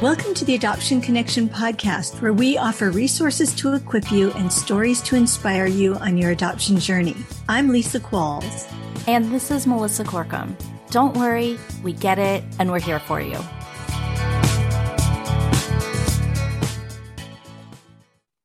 Welcome 0.00 0.32
to 0.34 0.44
the 0.44 0.54
Adoption 0.54 1.00
Connection 1.00 1.48
podcast, 1.48 2.22
where 2.22 2.32
we 2.32 2.56
offer 2.56 2.92
resources 2.92 3.52
to 3.56 3.74
equip 3.74 4.12
you 4.12 4.30
and 4.34 4.52
stories 4.52 5.02
to 5.02 5.16
inspire 5.16 5.66
you 5.66 5.96
on 5.96 6.16
your 6.16 6.30
adoption 6.30 6.78
journey. 6.78 7.16
I'm 7.48 7.70
Lisa 7.70 7.98
Qualls. 7.98 8.72
And 9.08 9.32
this 9.32 9.50
is 9.50 9.66
Melissa 9.66 10.04
Corkum. 10.04 10.54
Don't 10.92 11.16
worry, 11.16 11.58
we 11.82 11.92
get 11.94 12.20
it, 12.20 12.44
and 12.60 12.70
we're 12.70 12.78
here 12.78 13.00
for 13.00 13.20
you. 13.20 13.40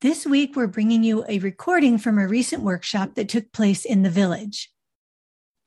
This 0.01 0.25
week, 0.25 0.55
we're 0.55 0.65
bringing 0.65 1.03
you 1.03 1.23
a 1.29 1.37
recording 1.37 1.99
from 1.99 2.17
a 2.17 2.27
recent 2.27 2.63
workshop 2.63 3.13
that 3.13 3.29
took 3.29 3.51
place 3.51 3.85
in 3.85 4.01
the 4.01 4.09
village. 4.09 4.72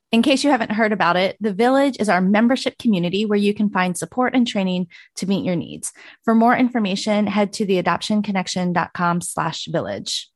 In 0.09 0.21
case 0.21 0.41
you 0.41 0.51
haven't 0.51 0.71
heard 0.71 0.93
about 0.93 1.17
it, 1.17 1.35
the 1.41 1.51
Village 1.51 1.97
is 1.99 2.07
our 2.07 2.21
membership 2.21 2.77
community 2.77 3.25
where 3.25 3.37
you 3.37 3.53
can 3.53 3.69
find 3.69 3.97
support 3.97 4.33
and 4.33 4.47
training 4.47 4.87
to 5.17 5.27
meet 5.27 5.43
your 5.43 5.57
needs. 5.57 5.91
For 6.23 6.33
more 6.33 6.55
information, 6.55 7.27
head 7.27 7.51
to 7.53 7.65
theadoptionconnection.com 7.65 9.19
slash 9.19 9.65
village. 9.65 10.29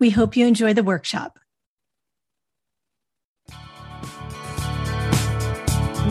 We 0.00 0.08
hope 0.08 0.34
you 0.34 0.46
enjoy 0.46 0.72
the 0.72 0.82
workshop. 0.82 1.38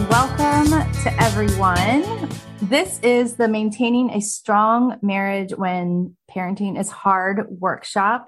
Welcome 0.07 0.69
to 1.01 1.13
everyone. 1.19 2.29
This 2.61 2.99
is 2.99 3.35
the 3.35 3.47
Maintaining 3.47 4.11
a 4.11 4.21
Strong 4.21 4.99
Marriage 5.01 5.55
When 5.55 6.15
Parenting 6.29 6.79
is 6.79 6.91
Hard 6.91 7.47
workshop. 7.49 8.27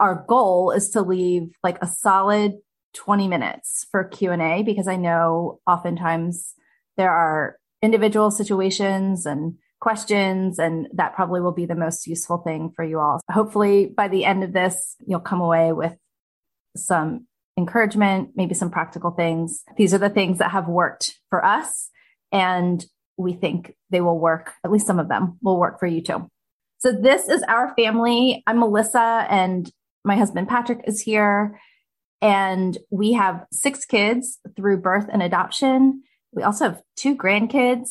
Our 0.00 0.24
goal 0.26 0.70
is 0.70 0.88
to 0.90 1.02
leave 1.02 1.50
like 1.62 1.76
a 1.82 1.86
solid 1.86 2.54
20 2.94 3.28
minutes 3.28 3.86
for 3.90 4.04
Q&A 4.04 4.62
because 4.62 4.88
I 4.88 4.96
know 4.96 5.60
oftentimes 5.66 6.54
there 6.96 7.10
are 7.10 7.56
individual 7.82 8.30
situations 8.30 9.26
and 9.26 9.54
questions 9.80 10.58
and 10.58 10.88
that 10.94 11.14
probably 11.14 11.40
will 11.40 11.52
be 11.52 11.66
the 11.66 11.76
most 11.76 12.06
useful 12.06 12.38
thing 12.38 12.72
for 12.74 12.84
you 12.84 12.98
all. 12.98 13.20
Hopefully 13.30 13.86
by 13.86 14.08
the 14.08 14.24
end 14.24 14.42
of 14.42 14.52
this 14.52 14.96
you'll 15.06 15.20
come 15.20 15.40
away 15.40 15.72
with 15.72 15.96
some 16.76 17.26
encouragement, 17.56 18.30
maybe 18.34 18.54
some 18.54 18.70
practical 18.70 19.10
things. 19.10 19.62
These 19.76 19.94
are 19.94 19.98
the 19.98 20.10
things 20.10 20.38
that 20.38 20.50
have 20.50 20.68
worked 20.68 21.18
for 21.30 21.44
us 21.44 21.90
and 22.32 22.84
we 23.16 23.32
think 23.32 23.74
they 23.90 24.00
will 24.00 24.18
work, 24.18 24.52
at 24.64 24.70
least 24.70 24.86
some 24.86 24.98
of 24.98 25.08
them 25.08 25.38
will 25.42 25.58
work 25.58 25.78
for 25.78 25.86
you 25.86 26.00
too. 26.00 26.28
So 26.78 26.92
this 26.92 27.28
is 27.28 27.42
our 27.42 27.74
family. 27.74 28.42
I'm 28.46 28.60
Melissa 28.60 29.26
and 29.28 29.70
my 30.04 30.16
husband 30.16 30.48
Patrick 30.48 30.80
is 30.86 31.00
here. 31.00 31.60
And 32.20 32.76
we 32.90 33.12
have 33.12 33.44
six 33.52 33.84
kids 33.84 34.38
through 34.56 34.78
birth 34.78 35.06
and 35.12 35.22
adoption. 35.22 36.02
We 36.32 36.42
also 36.42 36.64
have 36.64 36.82
two 36.96 37.16
grandkids. 37.16 37.90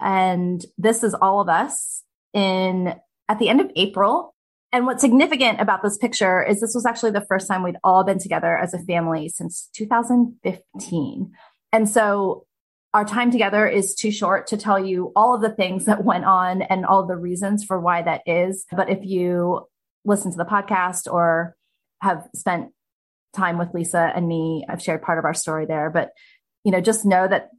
And 0.00 0.64
this 0.76 1.02
is 1.02 1.14
all 1.14 1.40
of 1.40 1.48
us 1.48 2.02
in 2.34 2.94
at 3.28 3.38
the 3.38 3.48
end 3.48 3.60
of 3.60 3.70
April. 3.76 4.34
And 4.72 4.86
what's 4.86 5.02
significant 5.02 5.60
about 5.60 5.82
this 5.82 5.98
picture 5.98 6.42
is 6.42 6.60
this 6.60 6.74
was 6.74 6.86
actually 6.86 7.12
the 7.12 7.26
first 7.26 7.46
time 7.46 7.62
we'd 7.62 7.76
all 7.84 8.04
been 8.04 8.18
together 8.18 8.56
as 8.56 8.72
a 8.74 8.78
family 8.78 9.28
since 9.28 9.68
2015. 9.74 11.32
And 11.72 11.88
so 11.88 12.46
our 12.94 13.04
time 13.04 13.30
together 13.30 13.66
is 13.66 13.94
too 13.94 14.10
short 14.10 14.46
to 14.48 14.56
tell 14.56 14.78
you 14.78 15.12
all 15.16 15.34
of 15.34 15.40
the 15.40 15.54
things 15.54 15.86
that 15.86 16.04
went 16.04 16.24
on 16.24 16.62
and 16.62 16.84
all 16.84 17.06
the 17.06 17.16
reasons 17.16 17.64
for 17.64 17.80
why 17.80 18.02
that 18.02 18.22
is. 18.26 18.66
But 18.70 18.90
if 18.90 18.98
you 19.02 19.66
listen 20.04 20.30
to 20.30 20.36
the 20.36 20.44
podcast 20.44 21.10
or 21.10 21.56
have 22.00 22.28
spent 22.34 22.72
time 23.32 23.58
with 23.58 23.74
Lisa 23.74 24.12
and 24.14 24.28
me. 24.28 24.64
I've 24.68 24.82
shared 24.82 25.02
part 25.02 25.18
of 25.18 25.24
our 25.24 25.34
story 25.34 25.66
there, 25.66 25.90
but 25.90 26.10
you 26.64 26.72
know, 26.72 26.80
just 26.80 27.04
know 27.04 27.26
that 27.26 27.50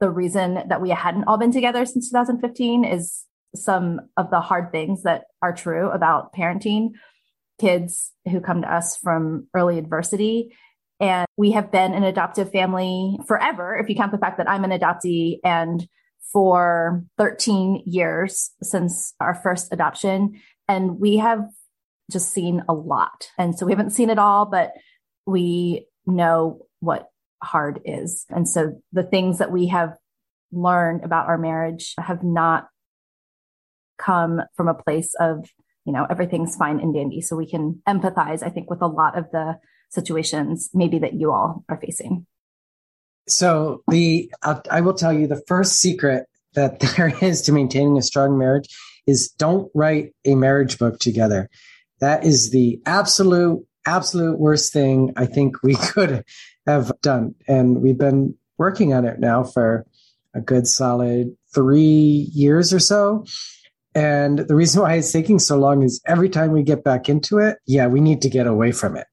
the 0.00 0.10
reason 0.10 0.62
that 0.68 0.80
we 0.80 0.90
hadn't 0.90 1.24
all 1.24 1.38
been 1.38 1.52
together 1.52 1.84
since 1.84 2.10
2015 2.10 2.84
is 2.84 3.24
some 3.54 4.00
of 4.16 4.30
the 4.30 4.40
hard 4.40 4.70
things 4.72 5.02
that 5.02 5.24
are 5.42 5.54
true 5.54 5.90
about 5.90 6.32
parenting 6.32 6.90
kids 7.58 8.12
who 8.30 8.40
come 8.40 8.62
to 8.62 8.72
us 8.72 8.96
from 8.96 9.48
early 9.54 9.78
adversity. 9.78 10.54
And 11.00 11.26
we 11.36 11.52
have 11.52 11.70
been 11.70 11.94
an 11.94 12.04
adoptive 12.04 12.50
family 12.50 13.18
forever, 13.26 13.76
if 13.76 13.88
you 13.88 13.96
count 13.96 14.12
the 14.12 14.18
fact 14.18 14.38
that 14.38 14.48
I'm 14.48 14.64
an 14.64 14.70
adoptee 14.70 15.38
and 15.44 15.86
for 16.32 17.04
13 17.16 17.82
years 17.86 18.50
since 18.62 19.14
our 19.20 19.34
first 19.34 19.72
adoption. 19.72 20.40
And 20.68 20.98
we 20.98 21.16
have 21.16 21.48
just 22.10 22.32
seen 22.32 22.62
a 22.68 22.72
lot. 22.72 23.28
And 23.36 23.58
so 23.58 23.66
we 23.66 23.72
haven't 23.72 23.90
seen 23.90 24.10
it 24.10 24.18
all, 24.18 24.46
but 24.46 24.72
we 25.26 25.86
know 26.06 26.66
what 26.80 27.08
hard 27.42 27.80
is. 27.84 28.24
And 28.30 28.48
so 28.48 28.80
the 28.92 29.02
things 29.02 29.38
that 29.38 29.52
we 29.52 29.68
have 29.68 29.96
learned 30.50 31.04
about 31.04 31.26
our 31.26 31.38
marriage 31.38 31.94
have 31.98 32.22
not 32.22 32.68
come 33.98 34.40
from 34.56 34.68
a 34.68 34.74
place 34.74 35.14
of, 35.20 35.48
you 35.84 35.92
know, 35.92 36.06
everything's 36.08 36.56
fine 36.56 36.80
and 36.80 36.94
dandy. 36.94 37.20
So 37.20 37.36
we 37.36 37.48
can 37.48 37.82
empathize, 37.86 38.42
I 38.42 38.48
think, 38.48 38.70
with 38.70 38.82
a 38.82 38.86
lot 38.86 39.18
of 39.18 39.30
the 39.32 39.58
situations 39.90 40.70
maybe 40.72 40.98
that 41.00 41.14
you 41.14 41.32
all 41.32 41.64
are 41.68 41.80
facing. 41.80 42.26
So 43.26 43.82
the 43.88 44.32
I'll, 44.42 44.62
I 44.70 44.80
will 44.80 44.94
tell 44.94 45.12
you 45.12 45.26
the 45.26 45.42
first 45.46 45.74
secret 45.74 46.26
that 46.54 46.80
there 46.96 47.12
is 47.22 47.42
to 47.42 47.52
maintaining 47.52 47.98
a 47.98 48.02
strong 48.02 48.38
marriage 48.38 48.68
is 49.06 49.28
don't 49.38 49.70
write 49.74 50.14
a 50.24 50.34
marriage 50.34 50.78
book 50.78 50.98
together. 50.98 51.48
That 52.00 52.24
is 52.24 52.50
the 52.50 52.80
absolute, 52.86 53.64
absolute 53.86 54.38
worst 54.38 54.72
thing 54.72 55.12
I 55.16 55.26
think 55.26 55.62
we 55.62 55.74
could 55.92 56.24
have 56.66 56.92
done. 57.02 57.34
And 57.46 57.82
we've 57.82 57.98
been 57.98 58.34
working 58.56 58.92
on 58.92 59.04
it 59.04 59.18
now 59.20 59.44
for 59.44 59.86
a 60.34 60.40
good 60.40 60.66
solid 60.66 61.36
three 61.54 62.30
years 62.32 62.72
or 62.72 62.78
so. 62.78 63.24
And 63.94 64.40
the 64.40 64.54
reason 64.54 64.82
why 64.82 64.94
it's 64.94 65.10
taking 65.10 65.38
so 65.38 65.58
long 65.58 65.82
is 65.82 66.00
every 66.06 66.28
time 66.28 66.52
we 66.52 66.62
get 66.62 66.84
back 66.84 67.08
into 67.08 67.38
it, 67.38 67.58
yeah, 67.66 67.86
we 67.86 68.00
need 68.00 68.22
to 68.22 68.28
get 68.28 68.46
away 68.46 68.70
from 68.70 68.96
it. 68.96 69.06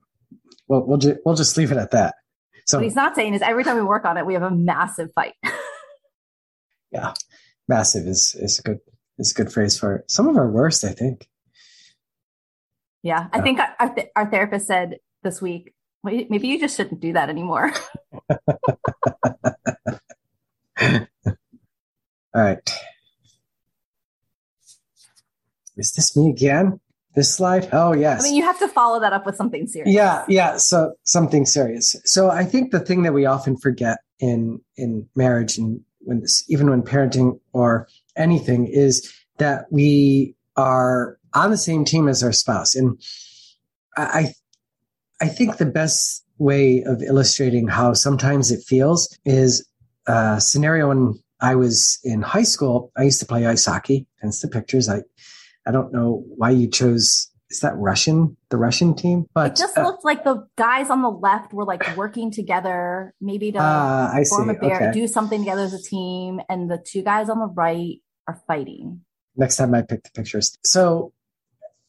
Well, 0.68 0.86
we'll 0.86 0.98
just 0.98 1.18
we'll 1.26 1.36
just 1.36 1.58
leave 1.58 1.72
it 1.72 1.78
at 1.78 1.92
that. 1.92 2.16
So 2.66 2.78
what 2.78 2.84
he's 2.84 2.96
not 2.96 3.16
saying 3.16 3.34
is 3.34 3.42
every 3.42 3.64
time 3.64 3.78
we 3.78 3.84
work 3.84 4.06
on 4.06 4.18
it, 4.18 4.26
we 4.26 4.34
have 4.34 4.44
a 4.44 4.52
massive 4.52 5.10
fight. 5.14 5.34
yeah, 6.92 7.14
massive 7.68 8.06
is 8.08 8.36
is 8.36 8.60
a 8.60 8.64
good 8.64 8.80
is 9.18 9.32
a 9.32 9.34
good 9.36 9.52
phrase 9.52 9.78
for 9.78 9.98
it. 9.98 10.12
some 10.12 10.28
of 10.28 10.36
our 10.38 10.50
worst, 10.50 10.84
I 10.84 10.92
think. 10.92 11.28
Yeah, 13.06 13.28
I 13.32 13.40
think 13.42 13.60
our, 13.80 13.94
th- 13.94 14.08
our 14.16 14.26
therapist 14.32 14.66
said 14.66 14.98
this 15.22 15.40
week, 15.40 15.76
maybe 16.04 16.48
you 16.48 16.60
just 16.60 16.76
shouldn't 16.76 17.02
do 17.02 17.14
that 17.14 17.30
anymore. 17.30 17.72
All 20.82 21.06
right. 22.34 22.58
Is 25.78 25.92
this 25.94 26.18
me 26.18 26.32
again? 26.32 26.80
This 27.14 27.32
slide? 27.32 27.70
Oh, 27.72 27.94
yes. 27.94 28.22
I 28.22 28.24
mean, 28.24 28.36
you 28.36 28.42
have 28.42 28.58
to 28.58 28.68
follow 28.68 29.00
that 29.00 29.14
up 29.14 29.28
with 29.28 29.36
something 29.36 29.68
serious. 29.68 29.94
Yeah, 29.94 30.26
yeah. 30.28 30.58
So 30.58 30.96
something 31.04 31.46
serious. 31.46 31.96
So 32.06 32.32
I 32.32 32.44
think 32.44 32.72
the 32.72 32.80
thing 32.80 33.04
that 33.04 33.14
we 33.14 33.28
often 33.28 33.56
forget 33.56 34.00
in 34.20 34.62
in 34.78 35.08
marriage 35.16 35.60
and 35.60 35.80
when 36.00 36.22
this, 36.22 36.44
even 36.50 36.72
when 36.72 36.82
parenting 36.82 37.40
or 37.54 37.88
anything 38.18 38.66
is 38.66 39.14
that 39.38 39.66
we 39.72 40.36
are 40.58 41.20
on 41.36 41.52
the 41.52 41.58
same 41.58 41.86
team 41.86 42.08
as 42.08 42.24
our 42.24 42.32
spouse. 42.32 42.76
And 42.76 43.00
I, 43.98 44.34
I 45.22 45.28
think 45.28 45.58
the 45.58 45.66
best 45.66 46.26
way 46.38 46.84
of 46.84 47.02
illustrating 47.02 47.68
how 47.68 47.94
sometimes 47.94 48.52
it 48.52 48.64
feels 48.66 49.18
is 49.26 49.68
a 50.08 50.40
scenario 50.40 50.90
when 50.90 51.14
I 51.42 51.56
was 51.56 52.00
in 52.04 52.22
high 52.22 52.44
school. 52.44 52.92
I 52.98 53.04
used 53.04 53.20
to 53.20 53.26
play 53.26 53.46
ice 53.46 53.66
hockey. 53.66 54.08
Hence 54.22 54.42
the 54.42 54.48
pictures. 54.48 54.90
I, 54.90 55.02
I 55.66 55.72
don't 55.72 55.94
know 55.94 56.24
why 56.36 56.52
you 56.52 56.70
chose. 56.70 57.32
Is 57.50 57.60
that 57.60 57.76
Russian? 57.78 58.36
The 58.50 58.58
Russian 58.58 58.96
team? 58.96 59.26
But 59.34 59.52
it 59.52 59.58
just 59.58 59.78
uh, 59.78 59.84
looked 59.84 60.04
like 60.04 60.24
the 60.24 60.48
guys 60.58 60.90
on 60.90 61.02
the 61.02 61.10
left 61.10 61.54
were 61.54 61.66
like 61.66 61.96
working 61.96 62.32
together, 62.32 63.14
maybe 63.22 63.52
to 63.52 63.60
uh, 63.60 64.12
form 64.30 64.50
see. 64.50 64.56
a 64.56 64.60
bear, 64.60 64.76
okay. 64.76 64.92
do 64.92 65.08
something 65.08 65.42
together 65.42 65.62
as 65.62 65.74
a 65.74 65.82
team, 65.82 66.42
and 66.50 66.70
the 66.70 66.84
two 66.84 67.04
guys 67.04 67.30
on 67.30 67.40
the 67.40 67.48
right 67.48 68.02
are 68.28 68.42
fighting. 68.48 69.02
Next 69.36 69.58
time 69.58 69.74
I 69.76 69.84
pick 69.84 70.04
the 70.04 70.10
pictures. 70.12 70.58
So 70.64 71.14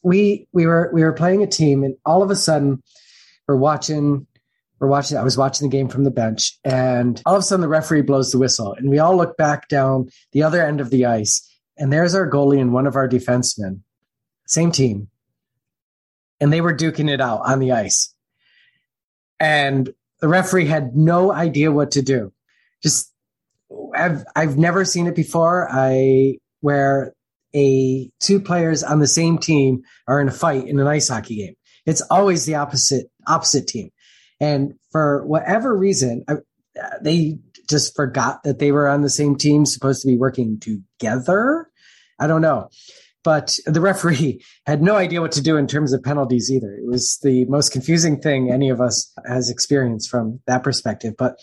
we 0.07 0.47
we 0.53 0.67
were 0.67 0.89
we 0.95 1.03
were 1.03 1.13
playing 1.13 1.43
a 1.43 1.49
team, 1.49 1.83
and 1.83 1.97
all 2.07 2.23
of 2.23 2.31
a 2.31 2.37
sudden, 2.37 2.81
we're 3.49 3.57
watching. 3.57 4.27
We're 4.79 4.87
watching. 4.89 5.19
I 5.19 5.25
was 5.25 5.37
watching 5.37 5.69
the 5.69 5.77
game 5.77 5.89
from 5.89 6.05
the 6.05 6.13
bench, 6.13 6.57
and 6.65 7.21
all 7.27 7.35
of 7.35 7.41
a 7.41 7.43
sudden, 7.43 7.61
the 7.61 7.69
referee 7.69 8.03
blows 8.03 8.31
the 8.31 8.39
whistle, 8.39 8.73
and 8.75 8.89
we 8.89 9.01
all 9.01 9.17
look 9.17 9.37
back 9.37 9.69
down 9.69 10.09
the 10.31 10.45
other 10.45 10.65
end 10.65 10.81
of 10.81 10.91
the 10.91 11.07
ice, 11.07 11.43
and 11.77 11.93
there's 11.93 12.15
our 12.15 12.31
goalie 12.31 12.61
and 12.61 12.73
one 12.73 12.87
of 12.87 12.95
our 12.95 13.09
defensemen, 13.09 13.81
same 14.47 14.71
team, 14.71 15.09
and 16.41 16.53
they 16.53 16.61
were 16.61 16.75
duking 16.75 17.11
it 17.11 17.21
out 17.21 17.41
on 17.45 17.59
the 17.59 17.73
ice, 17.73 18.15
and 19.41 19.93
the 20.21 20.29
referee 20.29 20.67
had 20.67 20.95
no 20.95 21.33
idea 21.33 21.73
what 21.73 21.91
to 21.93 22.03
do. 22.03 22.33
Just 22.81 23.13
I've 23.93 24.25
I've 24.37 24.57
never 24.57 24.85
seen 24.85 25.09
it 25.09 25.17
before. 25.17 25.69
I 25.69 26.39
where 26.61 27.16
a 27.57 28.11
two 28.21 28.41
players 28.41 28.83
on 28.83 29.01
the 29.01 29.07
same 29.07 29.39
team 29.39 29.83
are 30.07 30.21
in 30.21 30.29
a 30.29 30.33
fight 30.33 30.67
in 30.67 30.79
an 30.79 30.87
ice 30.87 31.09
hockey 31.09 31.37
game. 31.37 31.55
It's 31.87 32.03
always 32.03 32.47
the 32.47 32.57
opposite 32.57 33.07
opposite 33.27 33.67
team, 33.67 33.91
and 34.41 34.75
for 34.93 35.27
whatever 35.27 35.77
reason, 35.77 36.25
I, 36.29 36.35
they 37.01 37.39
just 37.69 37.97
forgot 37.97 38.43
that 38.45 38.59
they 38.59 38.73
were 38.73 38.89
on 38.89 39.03
the 39.03 39.11
same 39.11 39.37
team, 39.37 39.67
supposed 39.67 40.03
to 40.03 40.09
be 40.09 40.17
working 40.17 40.61
together. 40.61 41.69
I 42.19 42.27
don't 42.27 42.43
know. 42.43 42.69
But 43.25 43.59
the 43.67 43.81
referee 43.81 44.45
had 44.67 44.83
no 44.83 44.95
idea 44.95 45.21
what 45.21 45.33
to 45.33 45.43
do 45.43 45.57
in 45.57 45.67
terms 45.67 45.93
of 45.93 46.03
penalties 46.03 46.51
either. 46.51 46.73
It 46.75 46.87
was 46.87 47.19
the 47.23 47.45
most 47.47 47.73
confusing 47.73 48.21
thing 48.21 48.53
any 48.53 48.71
of 48.71 48.81
us 48.81 49.13
has 49.27 49.51
experienced 49.51 50.09
from 50.09 50.41
that 50.47 50.63
perspective. 50.63 51.15
But 51.19 51.37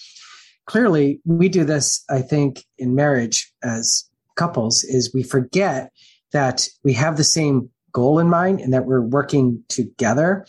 clearly, 0.65 1.19
we 1.25 1.49
do 1.49 1.65
this, 1.65 2.03
I 2.09 2.21
think, 2.21 2.63
in 2.77 2.95
marriage 2.95 3.51
as 3.61 4.05
couples, 4.35 4.83
is 4.83 5.13
we 5.13 5.23
forget 5.23 5.91
that 6.31 6.67
we 6.83 6.93
have 6.93 7.17
the 7.17 7.23
same 7.23 7.69
goal 7.91 8.19
in 8.19 8.29
mind 8.29 8.59
and 8.59 8.73
that 8.73 8.85
we're 8.85 9.01
working 9.01 9.63
together. 9.69 10.45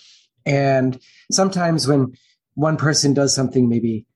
And 0.46 0.98
sometimes 1.30 1.86
when 1.86 2.14
one 2.54 2.76
person 2.76 3.14
does 3.14 3.34
something 3.34 3.68
maybe 3.68 4.06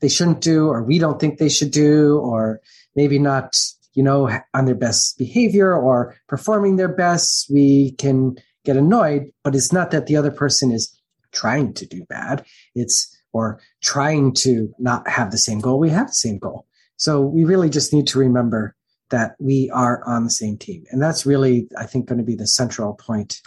they 0.00 0.08
shouldn't 0.08 0.40
do, 0.40 0.66
or 0.66 0.82
we 0.82 0.98
don't 0.98 1.20
think 1.20 1.38
they 1.38 1.48
should 1.48 1.70
do, 1.70 2.18
or 2.18 2.60
maybe 2.96 3.20
not, 3.20 3.56
you 3.94 4.02
know, 4.02 4.28
on 4.52 4.64
their 4.64 4.74
best 4.74 5.16
behavior 5.16 5.72
or 5.72 6.16
performing 6.28 6.74
their 6.74 6.88
best, 6.88 7.46
we 7.48 7.92
can 7.92 8.34
get 8.64 8.76
annoyed. 8.76 9.30
But 9.44 9.54
it's 9.54 9.72
not 9.72 9.92
that 9.92 10.06
the 10.06 10.16
other 10.16 10.32
person 10.32 10.72
is 10.72 11.00
trying 11.30 11.72
to 11.74 11.86
do 11.86 12.04
bad. 12.08 12.44
It's 12.74 13.16
or 13.32 13.60
trying 13.80 14.34
to 14.34 14.74
not 14.78 15.08
have 15.08 15.30
the 15.30 15.38
same 15.38 15.60
goal. 15.60 15.78
We 15.78 15.90
have 15.90 16.08
the 16.08 16.14
same 16.14 16.38
goal. 16.38 16.66
So 16.96 17.20
we 17.20 17.44
really 17.44 17.70
just 17.70 17.92
need 17.92 18.06
to 18.08 18.18
remember 18.18 18.74
that 19.12 19.36
we 19.38 19.70
are 19.70 20.02
on 20.06 20.24
the 20.24 20.30
same 20.30 20.56
team. 20.56 20.84
And 20.90 21.00
that's 21.00 21.24
really, 21.24 21.68
I 21.78 21.86
think, 21.86 22.06
going 22.06 22.18
to 22.18 22.24
be 22.24 22.34
the 22.34 22.46
central 22.46 22.94
point 22.94 23.40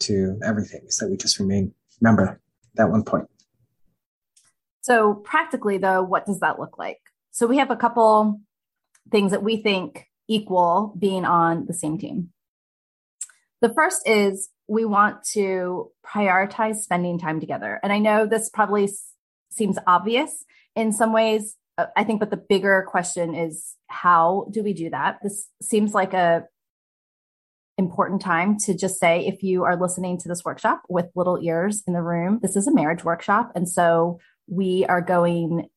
to 0.00 0.38
everything 0.44 0.82
is 0.86 0.96
that 0.96 1.10
we 1.10 1.16
just 1.16 1.38
remain, 1.40 1.74
remember 2.00 2.40
that 2.74 2.90
one 2.90 3.02
point. 3.02 3.26
So, 4.80 5.14
practically, 5.14 5.76
though, 5.76 6.02
what 6.02 6.24
does 6.24 6.40
that 6.40 6.58
look 6.58 6.78
like? 6.78 7.00
So, 7.32 7.46
we 7.46 7.58
have 7.58 7.70
a 7.70 7.76
couple 7.76 8.40
things 9.10 9.32
that 9.32 9.42
we 9.42 9.58
think 9.58 10.06
equal 10.28 10.94
being 10.98 11.24
on 11.24 11.66
the 11.66 11.74
same 11.74 11.98
team. 11.98 12.30
The 13.60 13.74
first 13.74 14.08
is 14.08 14.50
we 14.68 14.84
want 14.84 15.24
to 15.32 15.90
prioritize 16.06 16.76
spending 16.76 17.18
time 17.18 17.40
together. 17.40 17.80
And 17.82 17.92
I 17.92 17.98
know 17.98 18.24
this 18.24 18.50
probably 18.50 18.88
seems 19.50 19.78
obvious 19.86 20.44
in 20.76 20.92
some 20.92 21.12
ways. 21.12 21.56
Uh, 21.78 21.86
I 21.96 22.04
think, 22.04 22.20
but 22.20 22.30
the 22.30 22.36
bigger 22.36 22.84
question 22.86 23.34
is 23.34 23.74
how 23.86 24.48
do 24.50 24.62
we 24.62 24.74
do 24.74 24.90
that? 24.90 25.20
This 25.22 25.48
seems 25.62 25.94
like 25.94 26.12
a 26.12 26.44
important 27.78 28.20
time 28.20 28.58
to 28.58 28.76
just 28.76 28.98
say 28.98 29.24
if 29.24 29.44
you 29.44 29.62
are 29.62 29.80
listening 29.80 30.18
to 30.18 30.28
this 30.28 30.44
workshop 30.44 30.82
with 30.88 31.06
little 31.14 31.38
ears 31.40 31.84
in 31.86 31.94
the 31.94 32.02
room, 32.02 32.40
this 32.42 32.56
is 32.56 32.66
a 32.66 32.74
marriage 32.74 33.04
workshop. 33.04 33.52
And 33.54 33.68
so 33.68 34.18
we 34.48 34.84
are 34.88 35.00
going 35.00 35.68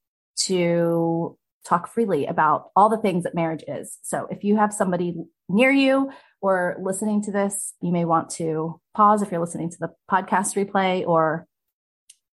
to 0.47 1.37
talk 1.63 1.87
freely 1.87 2.25
about 2.25 2.71
all 2.75 2.89
the 2.89 2.97
things 2.97 3.23
that 3.23 3.35
marriage 3.35 3.63
is. 3.67 3.99
So 4.01 4.27
if 4.31 4.43
you 4.43 4.57
have 4.57 4.73
somebody 4.73 5.15
near 5.47 5.71
you 5.71 6.09
or 6.41 6.75
listening 6.81 7.21
to 7.23 7.31
this, 7.31 7.75
you 7.81 7.91
may 7.91 8.05
want 8.05 8.31
to 8.31 8.81
pause 8.95 9.21
if 9.21 9.29
you're 9.31 9.39
listening 9.39 9.69
to 9.69 9.77
the 9.79 9.93
podcast 10.09 10.55
replay 10.55 11.05
or 11.05 11.45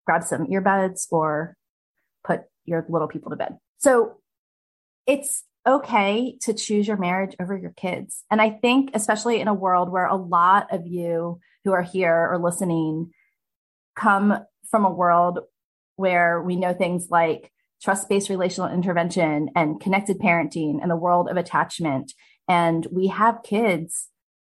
grab 0.06 0.22
some 0.22 0.46
earbuds 0.46 1.06
or 1.10 1.54
put 2.24 2.44
your 2.68 2.86
little 2.88 3.08
people 3.08 3.30
to 3.30 3.36
bed. 3.36 3.58
So 3.78 4.18
it's 5.06 5.44
okay 5.66 6.36
to 6.42 6.54
choose 6.54 6.86
your 6.86 6.96
marriage 6.96 7.34
over 7.40 7.56
your 7.56 7.72
kids. 7.72 8.24
And 8.30 8.40
I 8.40 8.50
think, 8.50 8.90
especially 8.94 9.40
in 9.40 9.48
a 9.48 9.54
world 9.54 9.90
where 9.90 10.06
a 10.06 10.16
lot 10.16 10.72
of 10.72 10.86
you 10.86 11.40
who 11.64 11.72
are 11.72 11.82
here 11.82 12.28
or 12.30 12.38
listening 12.38 13.10
come 13.96 14.38
from 14.70 14.84
a 14.84 14.92
world 14.92 15.40
where 15.96 16.40
we 16.40 16.56
know 16.56 16.72
things 16.72 17.08
like 17.10 17.52
trust 17.82 18.08
based 18.08 18.28
relational 18.28 18.72
intervention 18.72 19.50
and 19.54 19.80
connected 19.80 20.18
parenting 20.18 20.78
and 20.80 20.90
the 20.90 20.96
world 20.96 21.28
of 21.28 21.36
attachment. 21.36 22.12
And 22.48 22.86
we 22.90 23.08
have 23.08 23.42
kids 23.44 24.08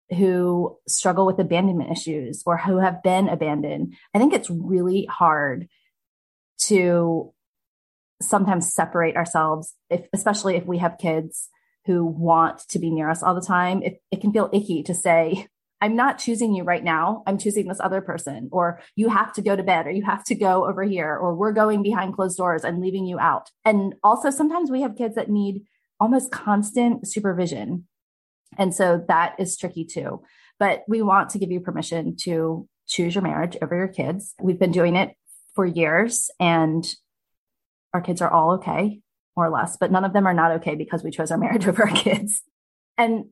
who 0.10 0.78
struggle 0.88 1.26
with 1.26 1.40
abandonment 1.40 1.92
issues 1.92 2.44
or 2.46 2.58
who 2.58 2.78
have 2.78 3.04
been 3.04 3.28
abandoned. 3.28 3.96
I 4.14 4.20
think 4.20 4.34
it's 4.34 4.50
really 4.50 5.06
hard 5.06 5.68
to 6.60 7.34
sometimes 8.22 8.74
separate 8.74 9.16
ourselves, 9.16 9.74
if, 9.90 10.08
especially 10.14 10.56
if 10.56 10.66
we 10.66 10.80
have 10.80 10.98
kids 10.98 11.50
who 11.86 12.06
want 12.06 12.60
to 12.70 12.80
be 12.80 12.92
near 12.92 13.10
us 13.10 13.24
all 13.24 13.34
the 13.34 13.42
time. 13.42 13.82
It, 13.82 14.02
it 14.12 14.22
can 14.22 14.32
feel 14.32 14.50
icky 14.54 14.84
to 14.84 14.94
say, 14.94 15.48
I'm 15.80 15.96
not 15.96 16.18
choosing 16.18 16.56
you 16.56 16.64
right 16.64 16.84
now. 16.84 17.24
I'm 17.28 17.38
choosing 17.38 17.68
this 17.68 17.80
other 17.80 18.02
person, 18.02 18.50
or 18.52 18.82
you 18.96 19.10
have 19.10 19.32
to 19.34 19.44
go 19.44 19.56
to 19.56 19.62
bed, 19.62 19.86
or 19.86 19.92
you 19.92 20.04
have 20.06 20.24
to 20.26 20.34
go 20.34 20.66
over 20.68 20.84
here, 20.84 21.16
or 21.16 21.36
we're 21.36 21.52
going 21.52 21.84
behind 21.84 22.16
closed 22.16 22.36
doors 22.36 22.64
and 22.64 22.82
leaving 22.82 23.06
you 23.06 23.20
out. 23.20 23.52
And 23.64 23.94
also, 24.04 24.32
sometimes 24.32 24.72
we 24.72 24.82
have 24.82 24.96
kids 24.96 25.14
that 25.16 25.30
need 25.30 25.66
almost 26.00 26.32
constant 26.32 27.08
supervision. 27.08 27.86
And 28.58 28.74
so 28.74 29.06
that 29.08 29.36
is 29.38 29.56
tricky 29.56 29.86
too. 29.86 30.24
But 30.58 30.84
we 30.88 31.04
want 31.04 31.30
to 31.32 31.40
give 31.40 31.52
you 31.52 31.60
permission 31.60 32.16
to 32.22 32.68
choose 32.88 33.14
your 33.14 33.22
marriage 33.22 33.56
over 33.62 33.76
your 33.76 33.88
kids. 33.88 34.34
We've 34.42 34.60
been 34.60 34.72
doing 34.72 34.96
it 34.96 35.14
for 35.54 35.64
years, 35.64 36.32
and 36.40 36.84
our 37.98 38.02
kids 38.02 38.22
are 38.22 38.30
all 38.30 38.52
okay, 38.52 39.02
more 39.36 39.48
or 39.48 39.50
less, 39.50 39.76
but 39.78 39.92
none 39.92 40.06
of 40.06 40.14
them 40.14 40.28
are 40.28 40.34
not 40.34 40.52
okay 40.52 40.76
because 40.76 41.04
we 41.04 41.12
chose 41.12 41.32
our 41.32 41.38
marriage 41.38 41.68
over 41.68 41.84
our 41.84 41.96
kids. 41.96 42.42
And 42.98 43.26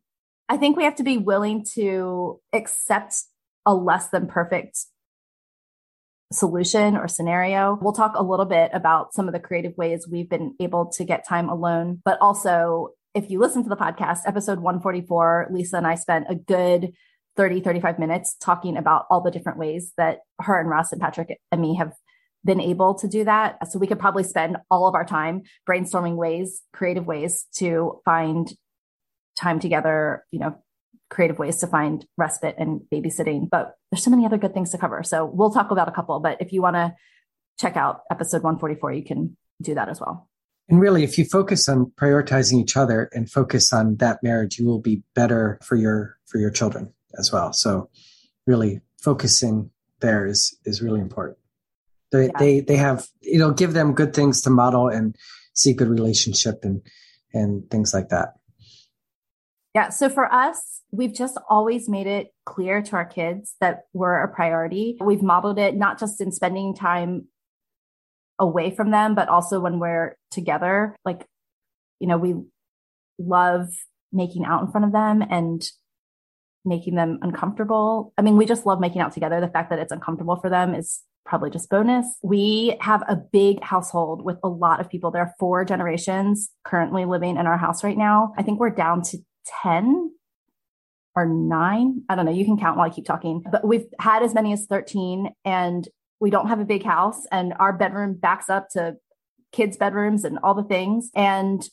I 0.50 0.58
think 0.58 0.76
we 0.76 0.84
have 0.84 0.96
to 0.96 1.04
be 1.04 1.18
willing 1.18 1.66
to 1.76 2.40
accept 2.52 3.16
a 3.66 3.74
less 3.74 4.10
than 4.10 4.28
perfect 4.28 4.78
solution 6.32 6.98
or 6.98 7.08
scenario. 7.08 7.78
We'll 7.80 7.94
talk 7.94 8.14
a 8.16 8.24
little 8.24 8.46
bit 8.46 8.72
about 8.74 9.14
some 9.14 9.28
of 9.28 9.34
the 9.34 9.40
creative 9.40 9.78
ways 9.78 10.08
we've 10.10 10.30
been 10.30 10.56
able 10.60 10.88
to 10.94 11.04
get 11.04 11.28
time 11.28 11.48
alone, 11.50 12.02
but 12.04 12.20
also 12.20 12.90
if 13.14 13.30
you 13.30 13.40
listen 13.40 13.64
to 13.64 13.70
the 13.70 13.78
podcast, 13.78 14.20
episode 14.26 14.60
144, 14.60 15.48
Lisa 15.52 15.78
and 15.78 15.88
I 15.88 15.96
spent 15.96 16.26
a 16.28 16.36
good 16.36 16.92
30, 17.38 17.62
35 17.62 18.00
minutes 18.00 18.36
talking 18.40 18.78
about 18.78 19.06
all 19.10 19.22
the 19.22 19.32
different 19.32 19.58
ways 19.58 19.94
that 19.98 20.20
her 20.42 20.60
and 20.60 20.70
Russ 20.70 20.92
and 20.92 21.00
Patrick 21.00 21.40
and 21.52 21.62
me 21.62 21.76
have 21.76 21.94
been 22.46 22.62
able 22.62 22.94
to 22.94 23.08
do 23.08 23.24
that. 23.26 23.58
So 23.70 23.80
we 23.80 23.88
could 23.88 24.00
probably 24.00 24.24
spend 24.24 24.58
all 24.70 24.88
of 24.88 24.94
our 24.96 25.04
time 25.04 25.42
brainstorming 25.68 26.16
ways, 26.16 26.62
creative 26.72 27.06
ways 27.06 27.48
to 27.56 28.00
find 28.06 28.48
time 29.36 29.60
together, 29.60 30.24
you 30.32 30.40
know, 30.40 30.56
creative 31.10 31.40
ways 31.40 31.58
to 31.58 31.68
find 31.68 32.06
respite 32.18 32.56
and 32.58 32.82
babysitting. 32.92 33.50
But 33.50 33.76
there's 33.92 34.04
so 34.04 34.12
many 34.12 34.26
other 34.26 34.38
good 34.38 34.54
things 34.54 34.72
to 34.72 34.78
cover. 34.78 35.04
So 35.04 35.26
we'll 35.26 35.52
talk 35.52 35.72
about 35.72 35.90
a 35.90 35.92
couple. 35.92 36.20
But 36.20 36.38
if 36.40 36.54
you 36.54 36.62
want 36.62 36.76
to 36.76 36.96
check 37.60 37.76
out 37.76 38.02
episode 38.12 38.44
144, 38.44 38.94
you 38.94 39.04
can 39.04 39.36
do 39.62 39.76
that 39.76 39.90
as 39.90 40.00
well. 40.00 40.30
And 40.68 40.80
really, 40.80 41.04
if 41.04 41.18
you 41.18 41.26
focus 41.26 41.70
on 41.70 41.92
prioritizing 42.00 42.60
each 42.60 42.76
other 42.76 43.10
and 43.14 43.30
focus 43.30 43.72
on 43.72 43.98
that 43.98 44.24
marriage, 44.24 44.58
you 44.58 44.66
will 44.66 44.80
be 44.80 45.04
better 45.14 45.60
for 45.64 45.76
your 45.76 46.18
for 46.26 46.40
your 46.40 46.50
children 46.50 46.92
as 47.20 47.32
well. 47.32 47.54
So 47.54 47.90
really 48.48 48.82
focusing 49.00 49.70
there 50.00 50.26
is 50.26 50.58
is 50.66 50.82
really 50.82 51.02
important. 51.02 51.38
They 52.18 52.26
yeah. 52.26 52.40
they 52.40 52.60
they 52.62 52.76
have 52.78 53.08
you 53.22 53.40
know 53.40 53.52
give 53.52 53.74
them 53.74 53.94
good 53.94 54.14
things 54.14 54.42
to 54.42 54.50
model 54.50 54.88
and 54.88 55.16
see 55.54 55.74
good 55.74 55.90
relationship 55.90 56.60
and 56.64 56.82
and 57.34 57.70
things 57.70 57.94
like 57.94 58.10
that. 58.10 58.34
Yeah. 59.74 59.90
So 59.90 60.10
for 60.10 60.32
us, 60.34 60.82
we've 60.92 61.14
just 61.14 61.38
always 61.50 61.90
made 61.90 62.08
it 62.08 62.34
clear 62.46 62.82
to 62.82 62.96
our 62.96 63.06
kids 63.06 63.56
that 63.60 63.82
we're 63.94 64.24
a 64.24 64.34
priority. 64.34 64.98
We've 65.02 65.22
modeled 65.22 65.60
it 65.60 65.76
not 65.76 66.00
just 66.00 66.22
in 66.22 66.32
spending 66.32 66.74
time 66.74 67.28
away 68.40 68.74
from 68.74 68.92
them, 68.92 69.16
but 69.16 69.30
also 69.30 69.60
when 69.60 69.80
we're 69.80 70.18
together. 70.32 70.96
Like, 71.04 71.26
you 72.00 72.08
know, 72.08 72.18
we 72.18 72.36
love 73.20 73.68
making 74.12 74.46
out 74.46 74.62
in 74.62 74.72
front 74.72 74.86
of 74.86 74.92
them 74.94 75.22
and 75.30 75.62
making 76.64 76.96
them 76.96 77.20
uncomfortable. 77.22 78.14
I 78.18 78.22
mean, 78.22 78.38
we 78.38 78.46
just 78.46 78.66
love 78.66 78.80
making 78.80 79.02
out 79.02 79.14
together. 79.14 79.40
The 79.40 79.50
fact 79.50 79.70
that 79.70 79.80
it's 79.80 79.92
uncomfortable 79.92 80.38
for 80.38 80.50
them 80.50 80.74
is 80.74 81.02
probably 81.26 81.50
just 81.50 81.70
bonus. 81.70 82.06
We 82.22 82.78
have 82.82 83.04
a 83.08 83.16
big 83.16 83.64
household 83.64 84.24
with 84.24 84.38
a 84.44 84.48
lot 84.48 84.80
of 84.80 84.90
people. 84.90 85.12
There 85.12 85.24
are 85.24 85.34
four 85.40 85.66
generations 85.66 86.50
currently 86.64 87.06
living 87.06 87.38
in 87.38 87.48
our 87.48 87.58
house 87.58 87.84
right 87.84 87.98
now. 87.98 88.34
I 88.38 88.44
think 88.44 88.60
we're 88.60 88.70
down 88.70 89.02
to 89.04 89.18
10 89.64 90.12
or 91.16 91.26
nine. 91.26 92.04
I 92.10 92.16
don't 92.16 92.26
know. 92.26 92.32
You 92.32 92.46
can 92.46 92.58
count 92.58 92.78
while 92.78 92.86
I 92.86 92.94
keep 92.94 93.06
talking, 93.06 93.44
but 93.52 93.66
we've 93.66 93.86
had 94.00 94.22
as 94.22 94.34
many 94.34 94.54
as 94.54 94.66
13 94.66 95.30
and 95.44 95.88
we 96.20 96.30
don't 96.30 96.48
have 96.48 96.60
a 96.60 96.66
big 96.66 96.84
house 96.84 97.26
and 97.32 97.54
our 97.60 97.74
bedroom 97.74 98.14
backs 98.14 98.50
up 98.50 98.70
to 98.72 98.96
kids' 99.52 99.78
bedrooms 99.78 100.24
and 100.24 100.38
all 100.44 100.54
the 100.54 100.64
things. 100.64 101.10
And 101.16 101.68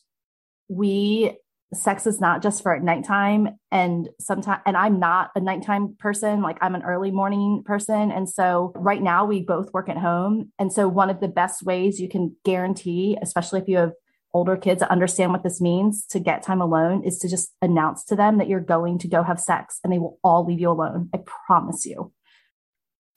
we, 0.69 1.37
sex 1.75 2.07
is 2.07 2.21
not 2.21 2.43
just 2.43 2.63
for 2.63 2.75
at 2.75 2.83
nighttime. 2.83 3.49
And 3.71 4.09
sometimes, 4.21 4.63
and 4.67 4.77
I'm 4.77 4.99
not 4.99 5.31
a 5.35 5.41
nighttime 5.41 5.97
person, 5.99 6.43
like 6.43 6.59
I'm 6.61 6.75
an 6.75 6.83
early 6.83 7.11
morning 7.11 7.63
person. 7.65 8.11
And 8.11 8.29
so 8.29 8.73
right 8.75 9.03
now 9.03 9.25
we 9.25 9.43
both 9.43 9.73
work 9.73 9.89
at 9.89 9.97
home. 9.97 10.53
And 10.59 10.73
so 10.73 10.89
one 10.89 11.11
of 11.11 11.21
the 11.21 11.29
best 11.29 11.63
ways 11.63 12.01
you 12.01 12.09
can 12.09 12.37
guarantee, 12.45 13.17
especially 13.23 13.61
if 13.61 13.69
you 13.69 13.79
have 13.79 13.93
older 14.35 14.57
kids 14.57 14.81
that 14.81 14.91
understand 14.91 15.33
what 15.33 15.43
this 15.43 15.61
means 15.61 16.07
to 16.07 16.19
get 16.19 16.43
time 16.43 16.61
alone 16.61 17.05
is 17.05 17.19
to 17.19 17.29
just 17.29 17.55
announce 17.61 18.05
to 18.05 18.17
them 18.17 18.39
that 18.39 18.49
you're 18.49 18.61
going 18.61 18.99
to 18.99 19.09
go 19.09 19.23
have 19.23 19.39
sex 19.39 19.79
and 19.85 19.93
they 19.93 19.99
will 19.99 20.19
all 20.23 20.47
leave 20.47 20.61
you 20.61 20.71
alone. 20.71 21.11
I 21.15 21.19
promise 21.47 21.85
you. 21.85 22.13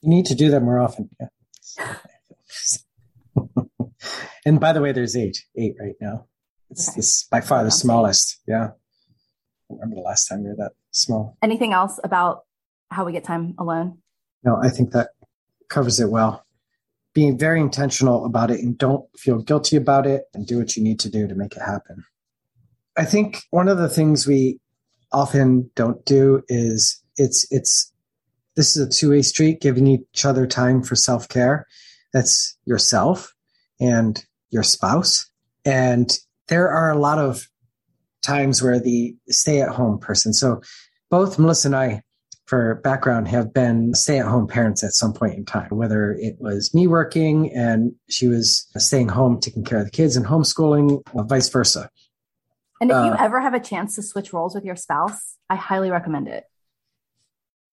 You 0.02 0.10
need 0.10 0.26
to 0.26 0.34
do 0.34 0.50
that 0.50 0.60
more 0.60 0.78
often. 0.78 1.08
Yeah. 1.20 1.94
and 4.46 4.60
by 4.60 4.72
the 4.72 4.80
way, 4.80 4.92
there's 4.92 5.16
eight, 5.16 5.44
eight 5.56 5.74
right 5.80 5.96
now. 6.00 6.26
It's, 6.70 6.88
okay. 6.88 6.98
it's 6.98 7.24
by 7.24 7.40
far 7.40 7.64
the 7.64 7.70
smallest. 7.70 8.40
Yeah. 8.46 8.70
remember 9.68 9.96
the 9.96 10.02
last 10.02 10.26
time 10.26 10.42
we 10.42 10.50
were 10.50 10.56
that 10.56 10.72
small. 10.90 11.36
Anything 11.42 11.72
else 11.72 12.00
about 12.02 12.44
how 12.90 13.04
we 13.04 13.12
get 13.12 13.24
time 13.24 13.54
alone? 13.58 13.98
No, 14.44 14.58
I 14.62 14.68
think 14.68 14.92
that 14.92 15.10
covers 15.68 16.00
it 16.00 16.10
well. 16.10 16.44
Being 17.14 17.38
very 17.38 17.60
intentional 17.60 18.26
about 18.26 18.50
it 18.50 18.60
and 18.60 18.76
don't 18.76 19.04
feel 19.18 19.38
guilty 19.38 19.76
about 19.76 20.06
it 20.06 20.24
and 20.34 20.46
do 20.46 20.58
what 20.58 20.76
you 20.76 20.82
need 20.82 21.00
to 21.00 21.10
do 21.10 21.26
to 21.26 21.34
make 21.34 21.56
it 21.56 21.62
happen. 21.62 22.04
I 22.96 23.04
think 23.04 23.42
one 23.50 23.68
of 23.68 23.78
the 23.78 23.88
things 23.88 24.26
we 24.26 24.60
often 25.12 25.70
don't 25.74 26.04
do 26.04 26.42
is 26.48 27.02
it's 27.16 27.46
it's 27.50 27.92
this 28.54 28.76
is 28.76 28.86
a 28.86 28.90
two-way 28.90 29.22
street 29.22 29.60
giving 29.60 29.86
each 29.86 30.24
other 30.24 30.46
time 30.46 30.82
for 30.82 30.96
self-care 30.96 31.66
that's 32.12 32.56
yourself 32.64 33.34
and 33.80 34.24
your 34.50 34.62
spouse 34.62 35.30
and 35.64 36.18
there 36.48 36.68
are 36.68 36.90
a 36.90 36.98
lot 36.98 37.18
of 37.18 37.48
times 38.22 38.62
where 38.62 38.80
the 38.80 39.14
stay-at-home 39.28 39.98
person 39.98 40.32
so 40.32 40.60
both 41.10 41.38
melissa 41.38 41.68
and 41.68 41.76
i 41.76 42.02
for 42.46 42.76
background 42.76 43.26
have 43.28 43.52
been 43.52 43.92
stay-at-home 43.92 44.46
parents 44.46 44.82
at 44.84 44.92
some 44.92 45.12
point 45.12 45.34
in 45.34 45.44
time 45.44 45.68
whether 45.70 46.12
it 46.12 46.36
was 46.38 46.72
me 46.72 46.86
working 46.86 47.52
and 47.52 47.92
she 48.08 48.28
was 48.28 48.68
staying 48.76 49.08
home 49.08 49.40
taking 49.40 49.64
care 49.64 49.78
of 49.78 49.84
the 49.84 49.90
kids 49.90 50.16
and 50.16 50.26
homeschooling 50.26 51.02
or 51.12 51.24
vice 51.24 51.48
versa. 51.48 51.90
And 52.80 52.90
if 52.90 52.94
you 52.94 53.12
uh, 53.12 53.16
ever 53.18 53.40
have 53.40 53.54
a 53.54 53.60
chance 53.60 53.96
to 53.96 54.02
switch 54.02 54.32
roles 54.32 54.54
with 54.54 54.64
your 54.64 54.76
spouse 54.76 55.36
i 55.50 55.56
highly 55.56 55.90
recommend 55.90 56.28
it. 56.28 56.44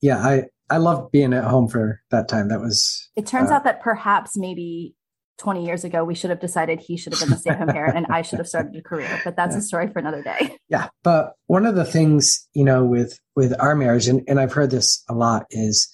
Yeah 0.01 0.17
i 0.17 0.45
i 0.69 0.77
love 0.77 1.11
being 1.11 1.33
at 1.33 1.43
home 1.43 1.67
for 1.67 2.01
that 2.09 2.27
time. 2.27 2.49
That 2.49 2.59
was 2.59 3.09
it 3.15 3.27
turns 3.27 3.51
uh, 3.51 3.55
out 3.55 3.63
that 3.65 3.81
perhaps 3.81 4.35
maybe 4.35 4.95
20 5.37 5.65
years 5.65 5.83
ago 5.83 6.03
we 6.03 6.15
should 6.15 6.29
have 6.29 6.39
decided 6.39 6.79
he 6.79 6.95
should 6.95 7.13
have 7.13 7.19
been 7.19 7.29
the 7.29 7.37
stay-at-home 7.37 7.67
parent 7.73 7.97
and 7.97 8.05
i 8.07 8.21
should 8.21 8.39
have 8.39 8.47
started 8.47 8.75
a 8.75 8.81
career 8.81 9.21
but 9.23 9.35
that's 9.35 9.53
yeah. 9.53 9.59
a 9.59 9.61
story 9.61 9.87
for 9.87 9.99
another 9.99 10.21
day 10.21 10.57
yeah 10.69 10.87
but 11.03 11.33
one 11.47 11.65
of 11.65 11.75
the 11.75 11.85
things 11.85 12.47
you 12.53 12.63
know 12.63 12.83
with 12.83 13.19
with 13.35 13.53
our 13.59 13.75
marriage 13.75 14.07
and, 14.07 14.21
and 14.27 14.39
i've 14.39 14.53
heard 14.53 14.69
this 14.69 15.03
a 15.09 15.13
lot 15.13 15.45
is 15.49 15.91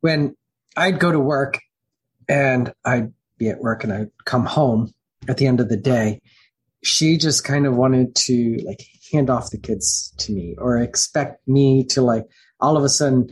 when 0.00 0.34
i'd 0.76 0.98
go 0.98 1.12
to 1.12 1.20
work 1.20 1.60
and 2.28 2.72
i'd 2.84 3.12
be 3.38 3.48
at 3.48 3.60
work 3.60 3.84
and 3.84 3.92
i'd 3.92 4.10
come 4.24 4.44
home 4.44 4.92
at 5.28 5.36
the 5.36 5.46
end 5.46 5.60
of 5.60 5.68
the 5.68 5.76
day 5.76 6.20
she 6.82 7.16
just 7.16 7.44
kind 7.44 7.66
of 7.66 7.76
wanted 7.76 8.14
to 8.14 8.58
like 8.64 8.82
hand 9.12 9.28
off 9.28 9.50
the 9.50 9.58
kids 9.58 10.14
to 10.18 10.32
me 10.32 10.54
or 10.58 10.78
expect 10.78 11.46
me 11.46 11.84
to 11.84 12.00
like 12.00 12.26
all 12.60 12.76
of 12.76 12.84
a 12.84 12.88
sudden 12.88 13.28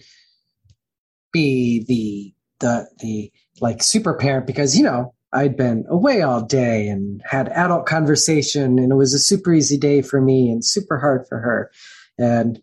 be 1.32 1.84
the 1.86 2.34
the 2.60 2.88
the 3.00 3.32
like 3.60 3.82
super 3.82 4.14
parent 4.14 4.46
because 4.46 4.76
you 4.76 4.84
know 4.84 5.14
I'd 5.32 5.56
been 5.56 5.84
away 5.88 6.22
all 6.22 6.42
day 6.42 6.88
and 6.88 7.20
had 7.24 7.48
adult 7.48 7.86
conversation 7.86 8.78
and 8.78 8.92
it 8.92 8.96
was 8.96 9.12
a 9.12 9.18
super 9.18 9.52
easy 9.52 9.76
day 9.76 10.00
for 10.02 10.20
me 10.20 10.50
and 10.50 10.64
super 10.64 10.98
hard 10.98 11.26
for 11.28 11.38
her. 11.38 11.70
And 12.18 12.62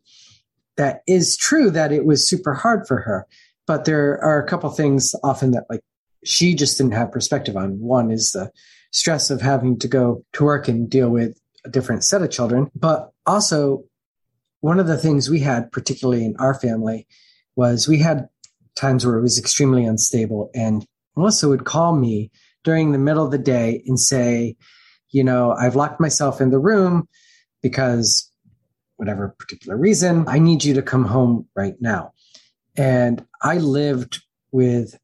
that 0.77 1.01
is 1.07 1.37
true 1.37 1.69
that 1.71 1.91
it 1.91 2.05
was 2.05 2.27
super 2.27 2.53
hard 2.53 2.87
for 2.87 3.01
her. 3.01 3.27
But 3.67 3.85
there 3.85 4.21
are 4.23 4.41
a 4.41 4.47
couple 4.47 4.69
things 4.71 5.13
often 5.23 5.51
that 5.51 5.65
like 5.69 5.81
she 6.23 6.55
just 6.55 6.77
didn't 6.77 6.93
have 6.93 7.11
perspective 7.11 7.55
on. 7.55 7.79
One 7.79 8.11
is 8.11 8.31
the 8.31 8.51
stress 8.91 9.29
of 9.29 9.41
having 9.41 9.77
to 9.79 9.87
go 9.87 10.23
to 10.33 10.43
work 10.43 10.67
and 10.67 10.89
deal 10.89 11.09
with 11.09 11.39
a 11.65 11.69
different 11.69 12.03
set 12.03 12.21
of 12.23 12.31
children. 12.31 12.71
But 12.75 13.11
also 13.25 13.83
one 14.61 14.79
of 14.79 14.87
the 14.87 14.97
things 14.97 15.29
we 15.29 15.41
had, 15.41 15.71
particularly 15.71 16.25
in 16.25 16.35
our 16.37 16.55
family, 16.55 17.07
was 17.55 17.87
we 17.87 17.99
had 17.99 18.27
times 18.75 19.05
where 19.05 19.17
it 19.17 19.21
was 19.21 19.39
extremely 19.39 19.85
unstable. 19.85 20.49
And 20.53 20.85
Melissa 21.15 21.47
would 21.47 21.65
call 21.65 21.95
me 21.95 22.31
during 22.63 22.91
the 22.91 22.97
middle 22.97 23.25
of 23.25 23.31
the 23.31 23.37
day 23.37 23.83
and 23.85 23.99
say, 23.99 24.55
you 25.09 25.23
know, 25.23 25.51
I've 25.51 25.75
locked 25.75 25.99
myself 25.99 26.41
in 26.41 26.49
the 26.49 26.59
room 26.59 27.07
because 27.61 28.29
whatever 28.97 29.35
particular 29.39 29.77
reason, 29.77 30.25
I 30.27 30.39
need 30.39 30.63
you 30.63 30.73
to 30.75 30.81
come 30.81 31.05
home 31.05 31.47
right 31.55 31.75
now. 31.79 32.13
And 32.77 33.25
I 33.41 33.57
lived 33.57 34.21
with 34.51 34.97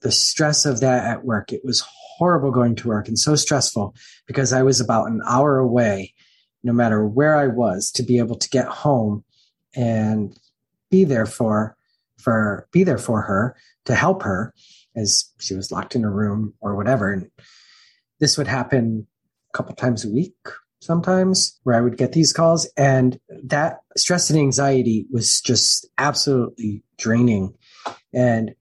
the 0.00 0.10
stress 0.10 0.66
of 0.66 0.80
that 0.80 1.04
at 1.04 1.24
work. 1.24 1.52
It 1.52 1.64
was 1.64 1.84
horrible 1.86 2.50
going 2.50 2.74
to 2.76 2.88
work 2.88 3.08
and 3.08 3.18
so 3.18 3.34
stressful 3.36 3.94
because 4.26 4.52
I 4.52 4.62
was 4.62 4.80
about 4.80 5.08
an 5.08 5.20
hour 5.26 5.58
away, 5.58 6.14
no 6.62 6.72
matter 6.72 7.06
where 7.06 7.36
I 7.36 7.46
was, 7.46 7.90
to 7.92 8.02
be 8.02 8.18
able 8.18 8.36
to 8.36 8.50
get 8.50 8.66
home 8.66 9.24
and 9.74 10.36
be 10.90 11.04
there 11.04 11.26
for 11.26 11.76
for 12.22 12.68
be 12.72 12.84
there 12.84 12.98
for 12.98 13.22
her 13.22 13.56
to 13.86 13.94
help 13.94 14.22
her 14.22 14.54
as 14.96 15.30
she 15.38 15.54
was 15.54 15.72
locked 15.72 15.94
in 15.94 16.04
a 16.04 16.10
room 16.10 16.54
or 16.60 16.76
whatever. 16.76 17.12
And 17.12 17.30
this 18.20 18.38
would 18.38 18.46
happen 18.46 19.06
a 19.52 19.56
couple 19.56 19.74
times 19.74 20.04
a 20.04 20.10
week 20.10 20.34
sometimes 20.82 21.58
where 21.62 21.76
I 21.76 21.80
would 21.80 21.96
get 21.96 22.12
these 22.12 22.32
calls 22.32 22.68
and 22.76 23.18
that 23.44 23.80
stress 23.96 24.30
and 24.30 24.38
anxiety 24.38 25.06
was 25.12 25.40
just 25.40 25.86
absolutely 25.96 26.82
draining. 26.98 27.54
And 28.12 28.54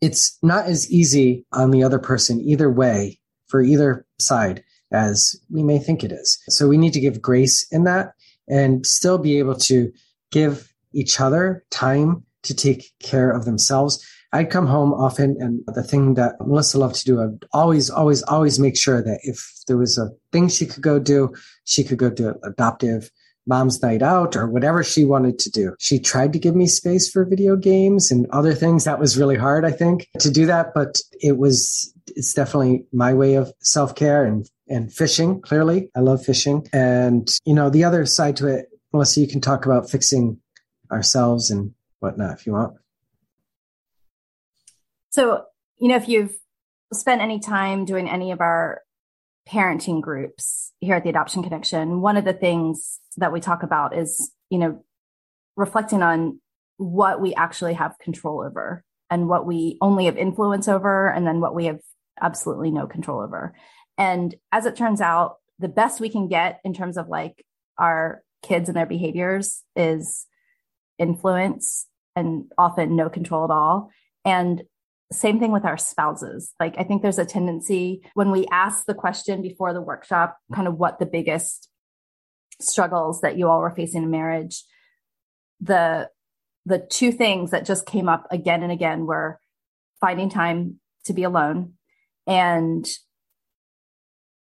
it's 0.00 0.38
not 0.42 0.66
as 0.66 0.90
easy 0.90 1.46
on 1.52 1.70
the 1.70 1.84
other 1.84 2.00
person 2.00 2.40
either 2.40 2.70
way 2.70 3.20
for 3.46 3.62
either 3.62 4.04
side 4.18 4.64
as 4.92 5.36
we 5.48 5.62
may 5.62 5.78
think 5.78 6.02
it 6.02 6.10
is. 6.10 6.38
So 6.48 6.68
we 6.68 6.78
need 6.78 6.92
to 6.94 7.00
give 7.00 7.22
grace 7.22 7.66
in 7.70 7.84
that 7.84 8.12
and 8.48 8.84
still 8.84 9.18
be 9.18 9.38
able 9.38 9.56
to 9.56 9.92
give 10.32 10.72
each 10.92 11.20
other 11.20 11.64
time 11.70 12.24
to 12.46 12.54
take 12.54 12.92
care 13.00 13.30
of 13.30 13.44
themselves. 13.44 14.04
I'd 14.32 14.50
come 14.50 14.66
home 14.66 14.92
often, 14.92 15.36
and 15.40 15.60
the 15.66 15.82
thing 15.82 16.14
that 16.14 16.34
Melissa 16.40 16.78
loved 16.78 16.96
to 16.96 17.04
do, 17.04 17.22
I'd 17.22 17.44
always, 17.52 17.88
always, 17.88 18.22
always 18.24 18.58
make 18.58 18.76
sure 18.76 19.02
that 19.02 19.20
if 19.22 19.38
there 19.66 19.76
was 19.76 19.98
a 19.98 20.10
thing 20.32 20.48
she 20.48 20.66
could 20.66 20.82
go 20.82 20.98
do, 20.98 21.32
she 21.64 21.84
could 21.84 21.98
go 21.98 22.10
do 22.10 22.34
adoptive 22.42 23.10
mom's 23.46 23.80
night 23.80 24.02
out 24.02 24.36
or 24.36 24.46
whatever 24.48 24.82
she 24.82 25.04
wanted 25.04 25.38
to 25.38 25.50
do. 25.50 25.74
She 25.78 25.98
tried 25.98 26.32
to 26.32 26.38
give 26.38 26.56
me 26.56 26.66
space 26.66 27.08
for 27.08 27.24
video 27.24 27.56
games 27.56 28.10
and 28.10 28.26
other 28.30 28.54
things. 28.54 28.84
That 28.84 28.98
was 28.98 29.16
really 29.16 29.36
hard, 29.36 29.64
I 29.64 29.70
think, 29.70 30.08
to 30.18 30.30
do 30.30 30.46
that, 30.46 30.74
but 30.74 31.00
it 31.20 31.38
was, 31.38 31.92
it's 32.08 32.34
definitely 32.34 32.84
my 32.92 33.14
way 33.14 33.34
of 33.34 33.52
self 33.60 33.94
care 33.94 34.24
and, 34.24 34.48
and 34.68 34.92
fishing. 34.92 35.40
Clearly, 35.40 35.90
I 35.94 36.00
love 36.00 36.24
fishing. 36.24 36.66
And, 36.72 37.34
you 37.44 37.54
know, 37.54 37.70
the 37.70 37.84
other 37.84 38.04
side 38.06 38.36
to 38.38 38.48
it, 38.48 38.66
Melissa, 38.92 39.20
you 39.20 39.28
can 39.28 39.40
talk 39.40 39.64
about 39.64 39.88
fixing 39.88 40.38
ourselves 40.90 41.50
and 41.50 41.72
whatnot 42.00 42.38
if 42.38 42.46
you 42.46 42.52
want. 42.52 42.74
So, 45.10 45.44
you 45.78 45.88
know, 45.88 45.96
if 45.96 46.08
you've 46.08 46.34
spent 46.92 47.22
any 47.22 47.40
time 47.40 47.84
doing 47.84 48.08
any 48.08 48.32
of 48.32 48.40
our 48.40 48.82
parenting 49.48 50.02
groups 50.02 50.72
here 50.80 50.96
at 50.96 51.04
the 51.04 51.10
Adoption 51.10 51.42
Connection, 51.42 52.00
one 52.00 52.16
of 52.16 52.24
the 52.24 52.32
things 52.32 53.00
that 53.16 53.32
we 53.32 53.40
talk 53.40 53.62
about 53.62 53.96
is, 53.96 54.32
you 54.50 54.58
know, 54.58 54.84
reflecting 55.56 56.02
on 56.02 56.40
what 56.76 57.20
we 57.20 57.34
actually 57.34 57.74
have 57.74 57.98
control 57.98 58.42
over 58.44 58.84
and 59.10 59.28
what 59.28 59.46
we 59.46 59.78
only 59.80 60.06
have 60.06 60.16
influence 60.16 60.68
over, 60.68 61.08
and 61.08 61.26
then 61.26 61.40
what 61.40 61.54
we 61.54 61.66
have 61.66 61.80
absolutely 62.20 62.70
no 62.70 62.86
control 62.86 63.20
over. 63.20 63.54
And 63.96 64.34
as 64.52 64.66
it 64.66 64.76
turns 64.76 65.00
out, 65.00 65.36
the 65.58 65.68
best 65.68 66.00
we 66.00 66.08
can 66.08 66.28
get 66.28 66.60
in 66.64 66.74
terms 66.74 66.98
of 66.98 67.08
like 67.08 67.46
our 67.78 68.22
kids 68.42 68.68
and 68.68 68.76
their 68.76 68.84
behaviors 68.84 69.62
is 69.74 70.26
influence 70.98 71.86
and 72.14 72.50
often 72.56 72.96
no 72.96 73.08
control 73.08 73.44
at 73.44 73.50
all. 73.50 73.90
And 74.24 74.62
same 75.12 75.38
thing 75.38 75.52
with 75.52 75.64
our 75.64 75.76
spouses. 75.76 76.52
Like, 76.58 76.74
I 76.78 76.82
think 76.82 77.02
there's 77.02 77.18
a 77.18 77.24
tendency 77.24 78.02
when 78.14 78.30
we 78.30 78.46
ask 78.50 78.86
the 78.86 78.94
question 78.94 79.40
before 79.40 79.72
the 79.72 79.80
workshop, 79.80 80.36
kind 80.52 80.66
of 80.66 80.78
what 80.78 80.98
the 80.98 81.06
biggest 81.06 81.68
struggles 82.60 83.20
that 83.20 83.38
you 83.38 83.48
all 83.48 83.60
were 83.60 83.74
facing 83.74 84.02
in 84.02 84.10
marriage, 84.10 84.64
the 85.60 86.08
the 86.64 86.78
two 86.80 87.12
things 87.12 87.52
that 87.52 87.64
just 87.64 87.86
came 87.86 88.08
up 88.08 88.26
again 88.32 88.64
and 88.64 88.72
again 88.72 89.06
were 89.06 89.38
finding 90.00 90.28
time 90.28 90.80
to 91.04 91.12
be 91.12 91.22
alone 91.22 91.74
and 92.26 92.88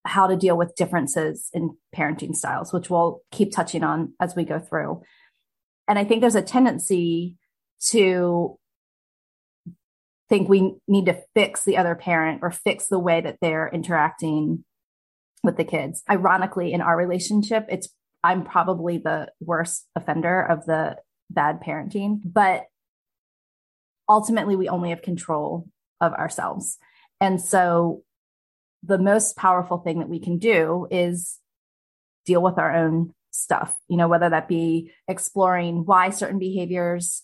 how 0.05 0.25
to 0.25 0.35
deal 0.35 0.57
with 0.57 0.75
differences 0.75 1.49
in 1.53 1.77
parenting 1.95 2.35
styles, 2.35 2.73
which 2.73 2.89
we'll 2.89 3.21
keep 3.31 3.51
touching 3.51 3.83
on 3.83 4.13
as 4.19 4.35
we 4.35 4.43
go 4.43 4.59
through. 4.59 5.01
And 5.87 5.99
I 5.99 6.03
think 6.03 6.21
there's 6.21 6.35
a 6.35 6.41
tendency 6.41 7.35
to 7.87 8.57
think 10.27 10.49
we 10.49 10.75
need 10.87 11.05
to 11.05 11.21
fix 11.33 11.63
the 11.63 11.77
other 11.77 11.95
parent 11.95 12.39
or 12.41 12.51
fix 12.51 12.87
the 12.87 12.99
way 12.99 13.21
that 13.21 13.37
they're 13.41 13.69
interacting 13.71 14.63
with 15.43 15.57
the 15.57 15.63
kids. 15.63 16.03
Ironically, 16.09 16.73
in 16.73 16.81
our 16.81 16.97
relationship, 16.97 17.65
it's 17.69 17.89
I'm 18.23 18.43
probably 18.43 18.97
the 18.97 19.31
worst 19.39 19.87
offender 19.95 20.41
of 20.41 20.65
the 20.65 20.97
bad 21.29 21.61
parenting, 21.61 22.21
but 22.25 22.63
ultimately 24.09 24.55
we 24.55 24.67
only 24.67 24.89
have 24.89 25.03
control 25.03 25.67
of 26.01 26.13
ourselves. 26.13 26.79
And 27.21 27.39
so 27.39 28.01
the 28.81 28.97
most 28.97 29.37
powerful 29.37 29.77
thing 29.77 29.99
that 29.99 30.09
we 30.09 30.19
can 30.19 30.39
do 30.39 30.87
is 30.89 31.39
deal 32.25 32.41
with 32.41 32.57
our 32.57 32.75
own 32.75 33.13
stuff, 33.35 33.75
you 33.87 33.97
know, 33.97 34.07
whether 34.07 34.29
that 34.29 34.47
be 34.47 34.91
exploring 35.07 35.85
why 35.85 36.09
certain 36.09 36.39
behaviors, 36.39 37.23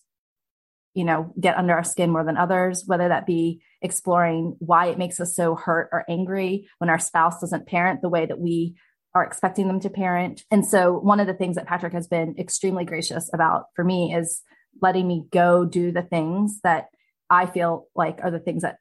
you 0.93 1.03
know, 1.03 1.33
get 1.39 1.57
under 1.57 1.73
our 1.73 1.83
skin 1.83 2.09
more 2.09 2.23
than 2.23 2.37
others, 2.37 2.83
whether 2.85 3.07
that 3.07 3.25
be 3.25 3.61
exploring 3.81 4.55
why 4.59 4.87
it 4.87 4.97
makes 4.97 5.19
us 5.19 5.35
so 5.35 5.55
hurt 5.55 5.89
or 5.91 6.05
angry 6.09 6.67
when 6.79 6.89
our 6.89 6.99
spouse 6.99 7.39
doesn't 7.39 7.67
parent 7.67 8.01
the 8.01 8.09
way 8.09 8.25
that 8.25 8.39
we 8.39 8.75
are 9.13 9.23
expecting 9.23 9.67
them 9.67 9.79
to 9.79 9.89
parent. 9.89 10.43
And 10.51 10.65
so 10.65 10.93
one 10.97 11.19
of 11.19 11.27
the 11.27 11.33
things 11.33 11.55
that 11.55 11.67
Patrick 11.67 11.93
has 11.93 12.07
been 12.07 12.35
extremely 12.37 12.85
gracious 12.85 13.29
about 13.33 13.65
for 13.75 13.83
me 13.83 14.13
is 14.13 14.41
letting 14.81 15.07
me 15.07 15.25
go 15.31 15.65
do 15.65 15.91
the 15.91 16.01
things 16.01 16.59
that 16.63 16.87
I 17.29 17.45
feel 17.45 17.87
like 17.95 18.19
are 18.23 18.31
the 18.31 18.39
things 18.39 18.61
that 18.63 18.77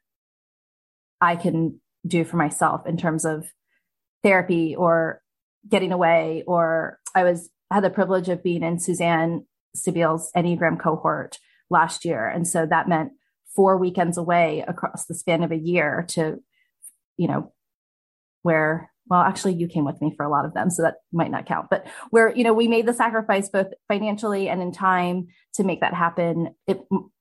I 1.19 1.35
can 1.35 1.79
do 2.05 2.23
for 2.23 2.37
myself 2.37 2.87
in 2.87 2.97
terms 2.97 3.25
of 3.25 3.45
therapy 4.23 4.75
or 4.75 5.21
getting 5.67 5.91
away 5.91 6.43
or 6.47 6.99
I 7.15 7.23
was 7.23 7.49
had 7.71 7.83
the 7.83 7.89
privilege 7.89 8.29
of 8.29 8.43
being 8.43 8.63
in 8.63 8.79
Suzanne 8.79 9.45
Stabile 9.75 10.21
Enneagram 10.35 10.79
cohort 10.79 11.39
last 11.69 12.03
year. 12.03 12.27
And 12.27 12.47
so 12.47 12.65
that 12.65 12.89
meant 12.89 13.13
four 13.55 13.77
weekends 13.77 14.17
away 14.17 14.63
across 14.67 15.05
the 15.05 15.15
span 15.15 15.43
of 15.43 15.51
a 15.51 15.57
year 15.57 16.05
to, 16.09 16.37
you 17.17 17.27
know, 17.27 17.53
where 18.43 18.91
well 19.07 19.21
actually 19.21 19.53
you 19.53 19.67
came 19.67 19.85
with 19.85 20.01
me 20.01 20.13
for 20.15 20.25
a 20.25 20.29
lot 20.29 20.45
of 20.45 20.53
them 20.53 20.69
so 20.69 20.83
that 20.83 20.95
might 21.11 21.31
not 21.31 21.45
count. 21.45 21.67
But 21.69 21.87
where 22.09 22.35
you 22.35 22.43
know 22.43 22.53
we 22.53 22.67
made 22.67 22.85
the 22.85 22.93
sacrifice 22.93 23.49
both 23.49 23.67
financially 23.87 24.49
and 24.49 24.61
in 24.61 24.71
time 24.71 25.27
to 25.55 25.63
make 25.63 25.81
that 25.81 25.93
happen. 25.93 26.55
It 26.67 26.79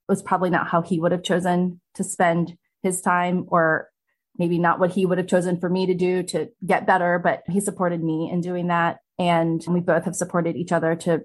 was 0.09 0.23
probably 0.23 0.51
not 0.51 0.69
how 0.69 0.83
he 0.83 0.99
would 0.99 1.13
have 1.13 1.23
chosen 1.23 1.81
to 1.95 2.05
spend 2.05 2.57
his 2.83 3.01
time 3.01 3.47
or 3.49 3.89
maybe 4.39 4.59
not 4.59 4.81
what 4.81 4.93
he 4.93 5.05
would 5.05 5.19
have 5.19 5.27
chosen 5.27 5.61
for 5.61 5.69
me 5.69 5.87
to 5.87 5.95
do 5.95 6.23
to 6.23 6.49
get 6.65 6.87
better 6.87 7.21
but 7.23 7.43
he 7.47 7.61
supported 7.61 8.03
me 8.03 8.31
in 8.33 8.41
doing 8.41 8.69
that 8.69 8.99
and 9.21 9.63
we 9.69 9.81
both 9.81 10.05
have 10.05 10.17
supported 10.17 10.57
each 10.57 10.73
other 10.73 10.97
to 10.97 11.21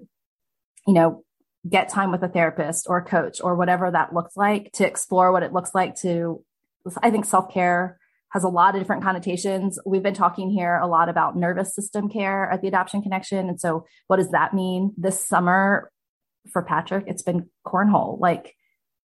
you 0.86 0.94
know 0.94 1.24
get 1.68 1.88
time 1.88 2.12
with 2.12 2.22
a 2.22 2.28
therapist 2.28 2.86
or 2.88 3.02
coach 3.02 3.40
or 3.42 3.56
whatever 3.56 3.90
that 3.90 4.14
looks 4.14 4.36
like 4.36 4.70
to 4.72 4.86
explore 4.86 5.32
what 5.32 5.42
it 5.42 5.52
looks 5.52 5.74
like 5.74 5.96
to 5.96 6.44
i 7.02 7.10
think 7.10 7.24
self-care 7.24 7.98
has 8.30 8.44
a 8.44 8.48
lot 8.48 8.74
of 8.74 8.80
different 8.80 9.02
connotations. 9.02 9.78
We've 9.86 10.02
been 10.02 10.12
talking 10.12 10.50
here 10.50 10.76
a 10.76 10.86
lot 10.86 11.08
about 11.08 11.36
nervous 11.36 11.74
system 11.74 12.10
care 12.10 12.50
at 12.50 12.60
the 12.60 12.68
Adoption 12.68 13.00
Connection. 13.00 13.48
And 13.48 13.58
so, 13.58 13.86
what 14.08 14.16
does 14.16 14.30
that 14.32 14.52
mean? 14.52 14.92
This 14.98 15.24
summer 15.24 15.90
for 16.52 16.62
Patrick, 16.62 17.04
it's 17.06 17.22
been 17.22 17.48
cornhole. 17.66 18.20
Like, 18.20 18.54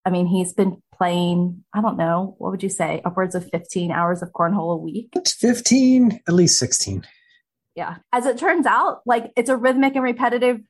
I 0.04 0.10
mean, 0.10 0.28
he's 0.28 0.52
been 0.52 0.82
playing, 0.94 1.64
I 1.74 1.82
don't 1.82 1.98
know, 1.98 2.36
what 2.38 2.52
would 2.52 2.64
you 2.64 2.70
say, 2.70 3.02
upwards 3.06 3.34
of 3.34 3.50
15 3.50 3.92
hours 3.92 4.22
of 4.22 4.34
cornhole 4.34 4.74
a 4.74 4.78
week? 4.78 5.10
It's 5.16 5.34
15, 5.34 6.20
at 6.28 6.34
least 6.34 6.60
16. 6.60 7.06
Yeah. 7.76 7.98
As 8.12 8.26
it 8.26 8.38
turns 8.38 8.66
out, 8.66 9.02
like, 9.06 9.32
it's 9.36 9.50
a 9.50 9.58
rhythmic 9.58 9.96
and 9.96 10.04
repetitive 10.04 10.62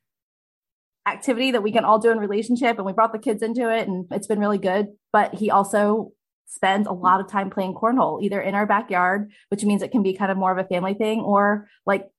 activity 1.05 1.51
that 1.51 1.63
we 1.63 1.71
can 1.71 1.83
all 1.83 1.99
do 1.99 2.11
in 2.11 2.17
relationship 2.17 2.77
and 2.77 2.85
we 2.85 2.93
brought 2.93 3.11
the 3.11 3.19
kids 3.19 3.43
into 3.43 3.69
it 3.69 3.89
and 3.89 4.05
it's 4.11 4.25
been 4.25 4.39
really 4.39 4.57
good 4.57 4.87
but 5.11 5.33
he 5.35 5.51
also 5.51 6.13
spends 6.53 6.87
a 6.87 6.91
lot 6.91 7.19
of 7.19 7.29
time 7.29 7.49
playing 7.49 7.73
cornhole, 7.73 8.21
either 8.21 8.39
in 8.39 8.53
our 8.53 8.67
backyard, 8.67 9.31
which 9.49 9.63
means 9.63 9.81
it 9.81 9.91
can 9.91 10.03
be 10.03 10.13
kind 10.13 10.31
of 10.31 10.37
more 10.37 10.51
of 10.51 10.63
a 10.63 10.67
family 10.67 10.93
thing, 10.93 11.19
or 11.21 11.67
like 11.85 12.09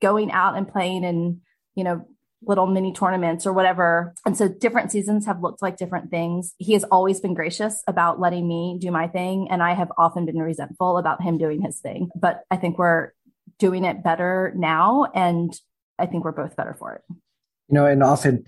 going 0.00 0.32
out 0.32 0.56
and 0.56 0.66
playing 0.66 1.04
in, 1.04 1.40
you 1.74 1.84
know, 1.84 2.06
little 2.44 2.66
mini 2.66 2.92
tournaments 2.92 3.46
or 3.46 3.52
whatever. 3.52 4.14
And 4.26 4.36
so 4.36 4.48
different 4.48 4.90
seasons 4.90 5.26
have 5.26 5.42
looked 5.42 5.62
like 5.62 5.76
different 5.76 6.10
things. 6.10 6.54
He 6.58 6.72
has 6.72 6.84
always 6.84 7.20
been 7.20 7.34
gracious 7.34 7.82
about 7.86 8.18
letting 8.18 8.48
me 8.48 8.78
do 8.80 8.90
my 8.90 9.06
thing. 9.06 9.48
And 9.50 9.62
I 9.62 9.74
have 9.74 9.92
often 9.96 10.26
been 10.26 10.38
resentful 10.38 10.98
about 10.98 11.22
him 11.22 11.38
doing 11.38 11.60
his 11.60 11.78
thing. 11.78 12.08
But 12.16 12.40
I 12.50 12.56
think 12.56 12.78
we're 12.78 13.12
doing 13.58 13.84
it 13.84 14.02
better 14.02 14.52
now. 14.56 15.06
And 15.14 15.52
I 15.98 16.06
think 16.06 16.24
we're 16.24 16.32
both 16.32 16.56
better 16.56 16.74
for 16.78 16.94
it. 16.94 17.02
You 17.08 17.74
know, 17.74 17.86
and 17.86 18.02
often 18.02 18.44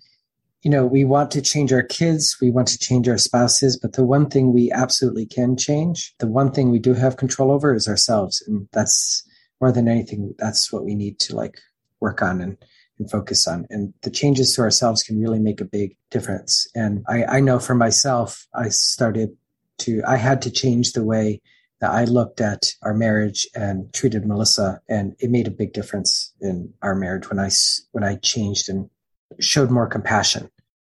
you 0.64 0.70
know, 0.70 0.86
we 0.86 1.04
want 1.04 1.30
to 1.32 1.42
change 1.42 1.72
our 1.72 1.82
kids, 1.82 2.38
we 2.40 2.50
want 2.50 2.68
to 2.68 2.78
change 2.78 3.06
our 3.06 3.18
spouses, 3.18 3.76
but 3.76 3.92
the 3.92 4.04
one 4.04 4.30
thing 4.30 4.52
we 4.52 4.72
absolutely 4.72 5.26
can 5.26 5.58
change, 5.58 6.14
the 6.18 6.26
one 6.26 6.50
thing 6.50 6.70
we 6.70 6.78
do 6.78 6.94
have 6.94 7.18
control 7.18 7.52
over 7.52 7.74
is 7.74 7.86
ourselves. 7.86 8.42
And 8.48 8.66
that's 8.72 9.22
more 9.60 9.70
than 9.70 9.88
anything, 9.88 10.34
that's 10.38 10.72
what 10.72 10.84
we 10.84 10.94
need 10.94 11.18
to 11.20 11.36
like 11.36 11.58
work 12.00 12.22
on 12.22 12.40
and, 12.40 12.56
and 12.98 13.10
focus 13.10 13.46
on. 13.46 13.66
And 13.68 13.92
the 14.02 14.10
changes 14.10 14.54
to 14.54 14.62
ourselves 14.62 15.02
can 15.02 15.20
really 15.20 15.38
make 15.38 15.60
a 15.60 15.66
big 15.66 15.96
difference. 16.10 16.66
And 16.74 17.04
I, 17.08 17.24
I 17.24 17.40
know 17.40 17.58
for 17.58 17.74
myself, 17.74 18.46
I 18.54 18.70
started 18.70 19.36
to, 19.80 20.02
I 20.06 20.16
had 20.16 20.40
to 20.42 20.50
change 20.50 20.92
the 20.92 21.04
way 21.04 21.42
I 21.90 22.04
looked 22.04 22.40
at 22.40 22.72
our 22.82 22.94
marriage 22.94 23.46
and 23.54 23.92
treated 23.92 24.26
Melissa, 24.26 24.80
and 24.88 25.14
it 25.18 25.30
made 25.30 25.46
a 25.46 25.52
big 25.52 25.72
difference 25.72 26.32
in 26.40 26.72
our 26.82 26.94
marriage 26.94 27.28
when 27.28 27.38
I 27.38 27.50
when 27.92 28.04
I 28.04 28.16
changed 28.16 28.68
and 28.68 28.90
showed 29.40 29.70
more 29.70 29.86
compassion. 29.86 30.50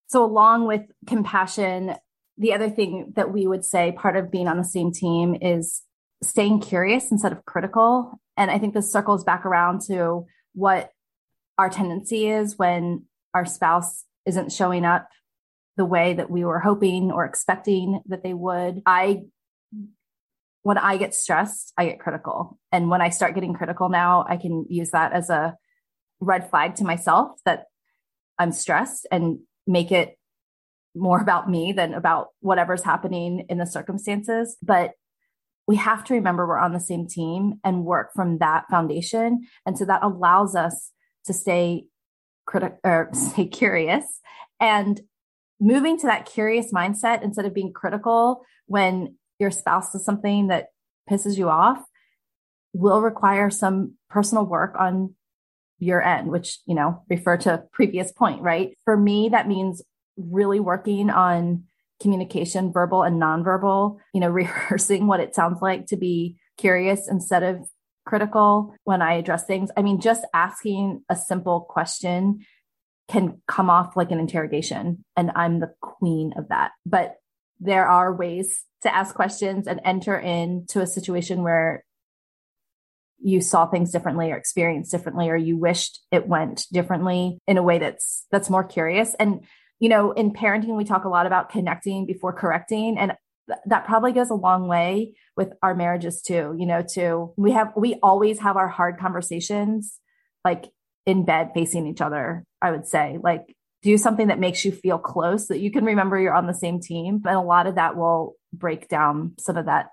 So, 0.08 0.24
along 0.24 0.68
with 0.68 0.82
compassion, 1.08 1.96
the 2.38 2.54
other 2.54 2.70
thing 2.70 3.14
that 3.16 3.32
we 3.32 3.48
would 3.48 3.66
say 3.66 3.92
part 3.92 4.16
of 4.16 4.32
being 4.32 4.48
on 4.48 4.58
the 4.58 4.64
same 4.64 4.92
team 4.92 5.36
is 5.42 5.82
staying 6.24 6.62
curious 6.62 7.12
instead 7.12 7.32
of 7.32 7.46
critical. 7.46 8.20
And 8.38 8.50
I 8.50 8.58
think 8.58 8.74
this 8.74 8.92
circles 8.92 9.24
back 9.24 9.46
around 9.46 9.82
to 9.88 10.26
what 10.54 10.92
our 11.58 11.70
tendency 11.70 12.30
is 12.30 12.58
when 12.58 13.06
our 13.34 13.46
spouse 13.46 14.06
isn't 14.26 14.52
showing 14.52 14.86
up 14.86 15.10
the 15.78 15.86
way 15.86 16.14
that 16.14 16.30
we 16.30 16.44
were 16.44 16.60
hoping 16.60 17.12
or 17.12 17.26
expecting 17.26 18.02
that 18.08 18.24
they 18.24 18.34
would. 18.34 18.82
I 18.86 19.24
when 20.64 20.78
I 20.78 20.98
get 20.98 21.14
stressed, 21.14 21.74
I 21.78 21.86
get 21.86 22.00
critical. 22.00 22.60
And 22.72 22.90
when 22.90 23.02
I 23.02 23.10
start 23.10 23.36
getting 23.36 23.54
critical 23.54 23.90
now, 23.90 24.26
I 24.28 24.38
can 24.38 24.66
use 24.70 24.92
that 24.92 25.14
as 25.14 25.30
a 25.30 25.56
red 26.20 26.50
flag 26.50 26.76
to 26.76 26.84
myself 26.84 27.40
that 27.46 27.66
I'm 28.38 28.52
stressed 28.52 29.08
and 29.12 29.40
make 29.66 29.92
it 29.92 30.18
more 30.96 31.22
about 31.22 31.50
me 31.50 31.72
than 31.72 31.94
about 31.94 32.30
whatever's 32.42 32.84
happening 32.84 33.46
in 33.48 33.58
the 33.58 33.66
circumstances. 33.66 34.58
But 34.62 34.94
we 35.68 35.76
have 35.76 36.04
to 36.06 36.16
remember 36.16 36.48
we're 36.48 36.58
on 36.58 36.74
the 36.74 36.80
same 36.80 37.08
team 37.08 37.60
and 37.64 37.86
work 37.86 38.10
from 38.16 38.40
that 38.40 38.66
foundation. 38.70 39.42
And 39.66 39.78
so 39.78 39.86
that 39.86 40.04
allows 40.04 40.56
us 40.56 40.92
to 41.26 41.34
stay 41.34 41.86
critical 42.46 42.80
or 42.84 43.10
stay 43.14 43.46
curious 43.46 44.20
and 44.60 45.00
moving 45.60 45.98
to 46.00 46.08
that 46.08 46.26
curious 46.26 46.74
mindset 46.74 47.22
instead 47.22 47.46
of 47.46 47.54
being 47.54 47.72
critical 47.72 48.44
when 48.66 49.16
your 49.40 49.52
spouse 49.52 49.92
does 49.92 50.06
something 50.06 50.48
that 50.48 50.68
pisses 51.10 51.38
you 51.38 51.50
off 51.50 51.82
will 52.74 53.02
require 53.02 53.50
some 53.50 53.94
personal 54.10 54.46
work 54.46 54.76
on 54.80 55.16
your 55.80 56.02
end, 56.02 56.30
which, 56.30 56.60
you 56.66 56.76
know, 56.76 57.04
refer 57.10 57.38
to 57.38 57.64
previous 57.72 58.12
point, 58.12 58.42
right? 58.42 58.78
For 58.84 58.98
me, 58.98 59.30
that 59.30 59.48
means 59.48 59.82
really 60.18 60.60
working 60.60 61.10
on 61.10 61.64
communication, 62.02 62.72
verbal 62.72 63.04
and 63.04 63.22
nonverbal, 63.22 63.98
you 64.14 64.20
know, 64.20 64.30
rehearsing 64.30 65.08
what 65.08 65.20
it 65.20 65.34
sounds 65.34 65.62
like 65.62 65.88
to 65.88 65.98
be 65.98 66.38
curious 66.58 67.08
instead 67.10 67.44
of 67.44 67.68
critical 68.06 68.76
when 68.84 69.02
I 69.02 69.14
address 69.14 69.46
things. 69.46 69.70
I 69.78 69.82
mean, 69.82 70.02
just 70.02 70.26
asking 70.34 71.04
a 71.10 71.16
simple 71.16 71.62
question 71.62 72.46
can 73.08 73.42
come 73.48 73.70
off 73.70 73.96
like 73.96 74.12
an 74.12 74.20
interrogation, 74.20 75.04
and 75.18 75.32
I'm 75.36 75.60
the 75.60 75.74
queen 75.82 76.34
of 76.38 76.50
that. 76.50 76.72
But 76.86 77.16
there 77.60 77.88
are 77.88 78.14
ways 78.14 78.64
to 78.84 78.96
ask 78.96 79.14
questions 79.14 79.68
and 79.68 79.82
enter 79.84 80.18
into 80.18 80.82
a 80.82 80.88
situation 80.88 81.44
where 81.44 81.84
you 83.22 83.42
saw 83.42 83.66
things 83.66 83.92
differently 83.92 84.32
or 84.32 84.38
experienced 84.38 84.92
differently 84.92 85.30
or 85.30 85.36
you 85.36 85.58
wished 85.58 86.00
it 86.12 86.28
went 86.28 86.66
differently 86.72 87.38
in 87.48 87.58
a 87.58 87.64
way 87.64 87.78
that's 87.78 88.26
that's 88.32 88.50
more 88.50 88.64
curious. 88.64 89.14
And 89.16 89.42
you 89.80 89.90
know 89.90 90.12
in 90.12 90.32
parenting 90.32 90.78
we 90.78 90.84
talk 90.84 91.06
a 91.06 91.10
lot 91.10 91.26
about 91.26 91.50
connecting 91.50 92.06
before 92.06 92.34
correcting 92.34 92.98
and 92.98 93.14
th- 93.48 93.60
that 93.66 93.86
probably 93.86 94.12
goes 94.12 94.30
a 94.30 94.36
long 94.36 94.68
way 94.68 95.14
with 95.36 95.54
our 95.64 95.74
marriages 95.74 96.22
too 96.22 96.56
you 96.58 96.66
know 96.66 96.84
to 96.94 97.34
we 97.38 97.52
have 97.52 97.72
we 97.76 97.96
always 98.04 98.40
have 98.40 98.58
our 98.58 98.68
hard 98.68 99.00
conversations 99.00 100.00
like 100.46 100.66
in 101.06 101.26
bed 101.26 101.52
facing 101.54 101.88
each 101.88 102.02
other 102.02 102.44
i 102.62 102.72
would 102.72 102.86
say 102.86 103.18
like 103.24 103.56
do 103.82 103.98
something 103.98 104.28
that 104.28 104.40
makes 104.40 104.66
you 104.66 104.72
feel 104.72 104.98
close 104.98 105.48
that 105.48 105.60
you 105.60 105.72
can 105.72 105.86
remember 105.86 106.20
you're 106.20 106.34
on 106.34 106.48
the 106.48 106.54
same 106.54 106.80
team 106.80 107.22
and 107.26 107.36
a 107.36 107.42
lot 107.42 107.68
of 107.68 107.76
that 107.76 107.96
will 107.96 108.36
break 108.54 108.88
down 108.90 109.34
some 109.40 109.58
of 109.58 109.66
that 109.66 109.88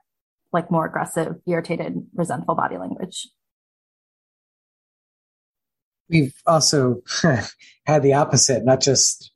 like 0.52 0.70
more 0.70 0.86
aggressive, 0.86 1.36
irritated, 1.46 2.06
resentful 2.14 2.54
body 2.54 2.78
language. 2.78 3.28
We've 6.08 6.34
also 6.46 7.02
had 7.86 8.02
the 8.02 8.14
opposite, 8.14 8.64
not 8.64 8.80
just 8.80 9.32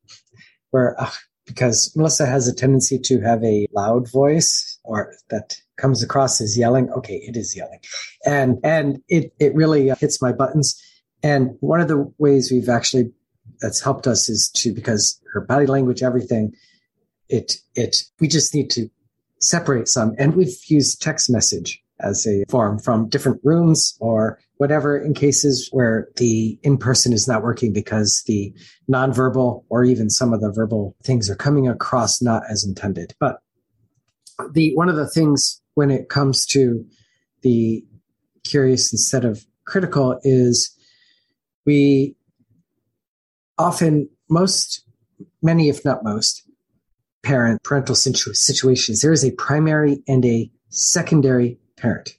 where, 0.71 1.01
uh, 1.01 1.11
because 1.47 1.93
Melissa 1.97 2.27
has 2.27 2.47
a 2.47 2.55
tendency 2.55 2.99
to 3.01 3.21
have 3.21 3.43
a 3.43 3.67
loud 3.73 4.11
voice 4.11 4.79
or 4.85 5.15
that 5.31 5.57
comes 5.77 6.03
across 6.03 6.41
as 6.41 6.57
yelling. 6.57 6.91
Okay, 6.91 7.17
it 7.17 7.37
is 7.37 7.57
yelling. 7.57 7.81
And, 8.25 8.59
and 8.63 9.03
it, 9.09 9.33
it 9.41 9.55
really 9.55 9.89
hits 9.99 10.23
my 10.23 10.33
buttons. 10.33 10.81
And 11.23 11.57
one 11.61 11.81
of 11.81 11.89
the 11.89 12.13
ways 12.19 12.51
we've 12.53 12.69
actually, 12.69 13.13
that's 13.61 13.81
helped 13.81 14.07
us 14.07 14.29
is 14.29 14.51
to, 14.57 14.73
because 14.73 15.21
her 15.33 15.41
body 15.41 15.67
language, 15.67 16.03
everything, 16.03 16.53
it, 17.29 17.57
it, 17.75 18.05
we 18.21 18.29
just 18.29 18.55
need 18.55 18.71
to 18.71 18.89
separate 19.41 19.89
some. 19.89 20.15
And 20.19 20.35
we've 20.35 20.57
used 20.67 21.01
text 21.01 21.31
message 21.31 21.83
as 22.01 22.27
a 22.27 22.45
form 22.49 22.79
from 22.79 23.09
different 23.09 23.41
rooms 23.45 23.97
or 24.01 24.39
whatever 24.57 24.99
in 24.99 25.15
cases 25.15 25.69
where 25.73 26.09
the 26.17 26.59
in 26.63 26.79
person 26.79 27.13
is 27.13 27.29
not 27.29 27.43
working 27.43 27.73
because 27.73 28.23
the 28.27 28.53
nonverbal 28.91 29.65
or 29.69 29.85
even 29.85 30.11
some 30.11 30.33
of 30.33 30.41
the 30.41 30.51
verbal 30.51 30.97
things 31.03 31.31
are 31.31 31.37
coming 31.37 31.69
across 31.69 32.21
not 32.21 32.43
as 32.51 32.65
intended. 32.65 33.15
But 33.19 33.41
the 34.53 34.75
one 34.75 34.89
of 34.89 34.97
the 34.97 35.09
things 35.09 35.61
when 35.75 35.91
it 35.91 36.09
comes 36.09 36.47
to 36.47 36.85
the 37.43 37.85
curious 38.45 38.93
instead 38.93 39.25
of 39.25 39.45
critical 39.65 40.19
is 40.25 40.75
we 41.67 42.17
often, 43.61 44.09
most, 44.29 44.85
many, 45.43 45.69
if 45.69 45.85
not 45.85 46.03
most, 46.03 46.43
parent 47.23 47.63
parental 47.63 47.95
situ- 47.95 48.33
situations, 48.33 49.03
there 49.03 49.13
is 49.13 49.25
a 49.25 49.33
primary 49.33 50.03
and 50.09 50.25
a 50.25 50.51
secondary 50.71 51.59
parent. 51.77 52.11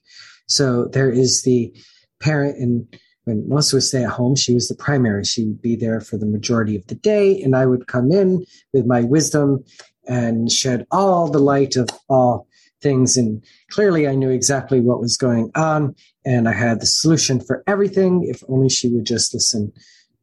So 0.47 0.85
there 0.85 1.09
is 1.09 1.41
the 1.43 1.73
parent, 2.19 2.57
and 2.57 2.99
when 3.23 3.47
Melissa 3.47 3.77
would 3.77 3.83
stay 3.83 4.03
at 4.03 4.11
home, 4.11 4.35
she 4.35 4.53
was 4.53 4.67
the 4.67 4.75
primary. 4.75 5.23
She 5.23 5.45
would 5.45 5.61
be 5.61 5.75
there 5.75 5.99
for 6.01 6.17
the 6.17 6.25
majority 6.25 6.75
of 6.75 6.85
the 6.87 6.95
day, 6.95 7.41
and 7.41 7.55
I 7.55 7.65
would 7.65 7.87
come 7.87 8.11
in 8.11 8.45
with 8.73 8.85
my 8.85 9.01
wisdom 9.01 9.63
and 10.07 10.51
shed 10.51 10.85
all 10.91 11.29
the 11.29 11.39
light 11.39 11.75
of 11.75 11.89
all 12.07 12.47
things. 12.81 13.17
And 13.17 13.43
clearly, 13.71 14.07
I 14.07 14.15
knew 14.15 14.29
exactly 14.29 14.79
what 14.79 15.01
was 15.01 15.17
going 15.17 15.49
on, 15.55 15.95
and 16.23 16.47
I 16.47 16.53
had 16.53 16.81
the 16.81 16.85
solution 16.85 17.39
for 17.39 17.63
everything 17.65 18.25
if 18.25 18.43
only 18.47 18.69
she 18.69 18.89
would 18.89 19.05
just 19.05 19.33
listen 19.33 19.71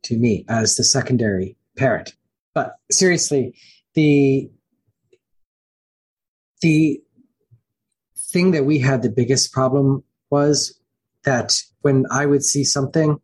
to 0.05 0.17
me 0.17 0.45
as 0.49 0.77
the 0.77 0.85
secondary 0.85 1.57
parent. 1.77 2.15
But 2.55 2.75
seriously, 2.91 3.55
the 3.95 4.51
the 6.61 7.01
thing 8.17 8.51
that 8.51 8.65
we 8.65 8.79
had 8.79 9.03
the 9.03 9.11
biggest 9.11 9.53
problem 9.53 10.03
was 10.31 10.79
that 11.25 11.63
when 11.83 12.05
I 12.11 12.27
would 12.27 12.45
see 12.45 12.65
something, 12.65 13.19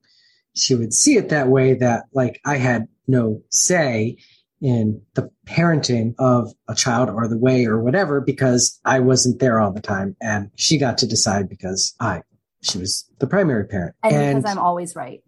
she 0.55 0.75
would 0.75 0.95
see 0.95 1.17
it 1.17 1.29
that 1.31 1.49
way 1.49 1.75
that 1.75 2.05
like 2.13 2.41
I 2.45 2.57
had 2.57 2.87
no 3.07 3.43
say 3.51 4.17
in 4.61 5.03
the 5.15 5.31
parenting 5.47 6.15
of 6.19 6.53
a 6.69 6.75
child 6.75 7.11
or 7.11 7.29
the 7.29 7.37
way 7.39 7.67
or 7.67 7.81
whatever 7.81 8.21
because 8.21 8.81
I 8.85 9.01
wasn't 9.01 9.41
there 9.41 9.61
all 9.61 9.73
the 9.73 9.83
time 9.83 10.17
and 10.23 10.51
she 10.57 10.79
got 10.79 10.97
to 10.99 11.07
decide 11.07 11.49
because 11.49 11.95
I 12.01 12.23
she 12.63 12.79
was 12.79 13.05
the 13.19 13.27
primary 13.27 13.67
parent 13.67 13.95
and, 14.03 14.15
and 14.15 14.39
because 14.39 14.51
I'm 14.51 14.63
always 14.63 14.97
right. 14.97 15.23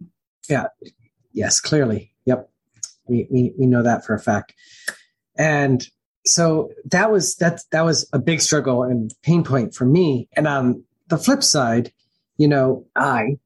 Yeah. 0.49 0.67
Yes, 1.37 1.59
clearly. 1.59 2.11
Yep. 2.25 2.49
We 3.07 3.27
we 3.29 3.53
we 3.59 3.67
know 3.67 3.83
that 3.83 4.03
for 4.03 4.15
a 4.15 4.19
fact. 4.19 4.55
And 5.37 5.87
so 6.25 6.71
that 6.85 7.11
was 7.11 7.35
that 7.35 7.61
that 7.71 7.85
was 7.85 8.09
a 8.11 8.17
big 8.17 8.41
struggle 8.41 8.81
and 8.81 9.13
pain 9.21 9.43
point 9.43 9.75
for 9.75 9.85
me. 9.85 10.27
And 10.35 10.47
on 10.47 10.83
the 11.09 11.17
flip 11.19 11.43
side, 11.43 11.93
you 12.37 12.47
know, 12.47 12.87
I 12.95 13.37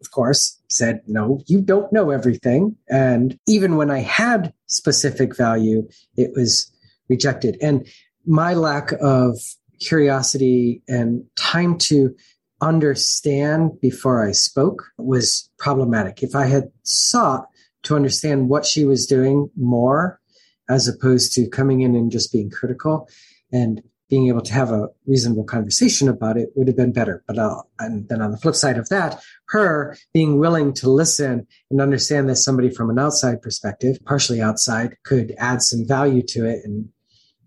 of 0.00 0.10
course 0.10 0.58
said, 0.68 1.02
no, 1.06 1.42
you 1.46 1.60
don't 1.60 1.92
know 1.92 2.08
everything. 2.08 2.76
And 2.88 3.38
even 3.46 3.76
when 3.76 3.90
I 3.90 3.98
had 3.98 4.54
specific 4.66 5.36
value, 5.36 5.86
it 6.16 6.32
was 6.34 6.72
rejected. 7.10 7.58
And 7.60 7.86
my 8.24 8.54
lack 8.54 8.92
of 9.02 9.38
curiosity 9.80 10.82
and 10.88 11.24
time 11.36 11.76
to 11.76 12.16
understand 12.62 13.80
before 13.80 14.26
I 14.26 14.32
spoke 14.32 14.84
was 14.96 15.50
problematic. 15.58 16.22
If 16.22 16.34
I 16.34 16.46
had 16.46 16.70
sought 16.84 17.46
to 17.82 17.96
understand 17.96 18.48
what 18.48 18.64
she 18.64 18.84
was 18.84 19.06
doing 19.06 19.50
more, 19.56 20.20
as 20.68 20.88
opposed 20.88 21.32
to 21.34 21.48
coming 21.48 21.80
in 21.80 21.94
and 21.94 22.10
just 22.10 22.32
being 22.32 22.48
critical 22.48 23.08
and 23.52 23.82
being 24.08 24.28
able 24.28 24.42
to 24.42 24.52
have 24.52 24.70
a 24.70 24.88
reasonable 25.06 25.44
conversation 25.44 26.08
about 26.08 26.36
it 26.36 26.50
would 26.54 26.68
have 26.68 26.76
been 26.76 26.92
better. 26.92 27.24
But 27.26 27.38
uh, 27.38 27.62
and 27.78 28.08
then 28.08 28.20
on 28.20 28.30
the 28.30 28.36
flip 28.36 28.54
side 28.54 28.78
of 28.78 28.88
that, 28.90 29.22
her 29.48 29.96
being 30.12 30.38
willing 30.38 30.72
to 30.74 30.90
listen 30.90 31.46
and 31.70 31.80
understand 31.80 32.28
that 32.28 32.36
somebody 32.36 32.70
from 32.70 32.90
an 32.90 32.98
outside 32.98 33.42
perspective, 33.42 33.98
partially 34.04 34.40
outside, 34.40 34.96
could 35.04 35.34
add 35.38 35.62
some 35.62 35.86
value 35.86 36.22
to 36.28 36.44
it. 36.44 36.60
And 36.64 36.90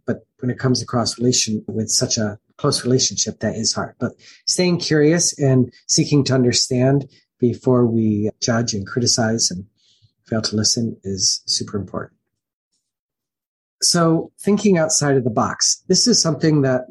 but 0.05 0.25
when 0.39 0.49
it 0.49 0.59
comes 0.59 0.81
across 0.81 1.19
relation 1.19 1.63
with 1.67 1.89
such 1.89 2.17
a 2.17 2.39
close 2.57 2.83
relationship, 2.83 3.39
that 3.39 3.55
is 3.55 3.73
hard. 3.73 3.95
But 3.99 4.13
staying 4.45 4.79
curious 4.79 5.37
and 5.39 5.73
seeking 5.87 6.23
to 6.25 6.33
understand 6.33 7.09
before 7.39 7.85
we 7.85 8.29
judge 8.41 8.73
and 8.73 8.87
criticize 8.87 9.51
and 9.51 9.65
fail 10.27 10.41
to 10.41 10.55
listen 10.55 10.97
is 11.03 11.41
super 11.45 11.77
important. 11.77 12.13
So 13.81 14.31
thinking 14.39 14.77
outside 14.77 15.17
of 15.17 15.23
the 15.23 15.29
box, 15.29 15.83
this 15.87 16.07
is 16.07 16.21
something 16.21 16.61
that 16.61 16.85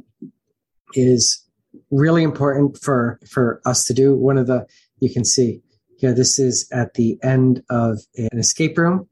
is 0.95 1.43
really 1.91 2.23
important 2.23 2.79
for, 2.79 3.19
for 3.29 3.61
us 3.65 3.85
to 3.87 3.95
do. 3.95 4.15
One 4.15 4.39
of 4.39 4.47
the, 4.47 4.67
you 5.01 5.13
can 5.13 5.25
see 5.25 5.63
here, 5.99 6.13
this 6.13 6.39
is 6.39 6.69
at 6.73 6.95
the 6.95 7.19
end 7.23 7.63
of 7.71 7.99
an 8.17 8.39
escape 8.39 8.77
room 8.79 9.09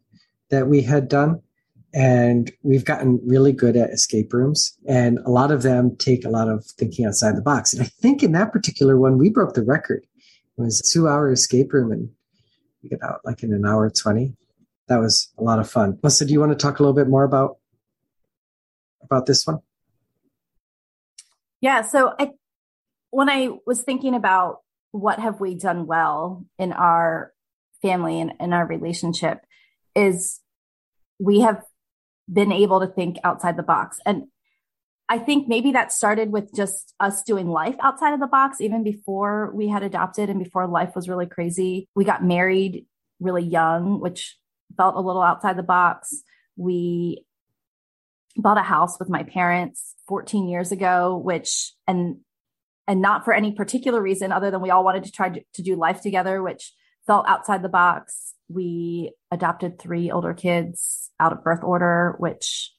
that 0.50 0.68
we 0.68 0.82
had 0.82 1.08
done. 1.08 1.40
And 1.94 2.50
we've 2.62 2.84
gotten 2.84 3.20
really 3.24 3.52
good 3.52 3.76
at 3.76 3.90
escape 3.90 4.32
rooms 4.32 4.76
and 4.88 5.18
a 5.26 5.30
lot 5.30 5.50
of 5.50 5.62
them 5.62 5.94
take 5.96 6.24
a 6.24 6.30
lot 6.30 6.48
of 6.48 6.64
thinking 6.64 7.04
outside 7.04 7.36
the 7.36 7.42
box. 7.42 7.74
And 7.74 7.82
I 7.82 7.90
think 8.00 8.22
in 8.22 8.32
that 8.32 8.52
particular 8.52 8.98
one, 8.98 9.18
we 9.18 9.28
broke 9.28 9.54
the 9.54 9.62
record. 9.62 10.06
It 10.56 10.62
was 10.62 10.80
a 10.80 10.90
two 10.90 11.06
hour 11.06 11.30
escape 11.30 11.72
room 11.72 11.92
and 11.92 12.08
we 12.82 12.88
got 12.88 13.02
out 13.02 13.20
like 13.24 13.42
in 13.42 13.52
an 13.52 13.66
hour 13.66 13.90
20. 13.90 14.34
That 14.88 15.00
was 15.00 15.32
a 15.38 15.42
lot 15.42 15.58
of 15.58 15.70
fun. 15.70 15.98
Melissa, 16.02 16.24
do 16.24 16.32
you 16.32 16.40
want 16.40 16.52
to 16.52 16.58
talk 16.58 16.78
a 16.78 16.82
little 16.82 16.94
bit 16.94 17.08
more 17.08 17.24
about 17.24 17.58
about 19.02 19.26
this 19.26 19.46
one? 19.46 19.58
Yeah. 21.60 21.82
So 21.82 22.14
I, 22.18 22.30
when 23.10 23.28
I 23.28 23.50
was 23.66 23.82
thinking 23.82 24.14
about 24.14 24.62
what 24.90 25.18
have 25.18 25.40
we 25.40 25.54
done 25.54 25.86
well 25.86 26.44
in 26.58 26.72
our 26.72 27.32
family 27.82 28.20
and 28.20 28.32
in 28.40 28.52
our 28.52 28.66
relationship 28.66 29.40
is 29.94 30.40
we 31.18 31.40
have 31.40 31.62
been 32.32 32.52
able 32.52 32.80
to 32.80 32.86
think 32.86 33.18
outside 33.24 33.56
the 33.56 33.62
box. 33.62 34.00
And 34.06 34.24
I 35.08 35.18
think 35.18 35.48
maybe 35.48 35.72
that 35.72 35.92
started 35.92 36.32
with 36.32 36.54
just 36.54 36.94
us 36.98 37.22
doing 37.22 37.48
life 37.48 37.76
outside 37.80 38.14
of 38.14 38.20
the 38.20 38.26
box, 38.26 38.60
even 38.60 38.82
before 38.82 39.52
we 39.54 39.68
had 39.68 39.82
adopted 39.82 40.30
and 40.30 40.42
before 40.42 40.66
life 40.66 40.94
was 40.94 41.08
really 41.08 41.26
crazy. 41.26 41.86
We 41.94 42.04
got 42.04 42.24
married 42.24 42.86
really 43.20 43.42
young, 43.42 44.00
which 44.00 44.38
felt 44.76 44.96
a 44.96 45.00
little 45.00 45.22
outside 45.22 45.58
the 45.58 45.62
box. 45.62 46.22
We 46.56 47.26
bought 48.36 48.58
a 48.58 48.62
house 48.62 48.98
with 48.98 49.10
my 49.10 49.22
parents 49.22 49.94
14 50.08 50.48
years 50.48 50.72
ago, 50.72 51.16
which, 51.18 51.72
and, 51.86 52.18
and 52.88 53.02
not 53.02 53.24
for 53.24 53.34
any 53.34 53.52
particular 53.52 54.00
reason 54.00 54.32
other 54.32 54.50
than 54.50 54.62
we 54.62 54.70
all 54.70 54.84
wanted 54.84 55.04
to 55.04 55.12
try 55.12 55.28
to, 55.28 55.42
to 55.54 55.62
do 55.62 55.76
life 55.76 56.00
together, 56.00 56.42
which 56.42 56.72
felt 57.06 57.28
outside 57.28 57.62
the 57.62 57.68
box. 57.68 58.34
We 58.52 59.12
adopted 59.30 59.78
three 59.78 60.10
older 60.10 60.34
kids 60.34 61.10
out 61.18 61.32
of 61.32 61.44
birth 61.44 61.62
order, 61.62 62.16
which, 62.18 62.72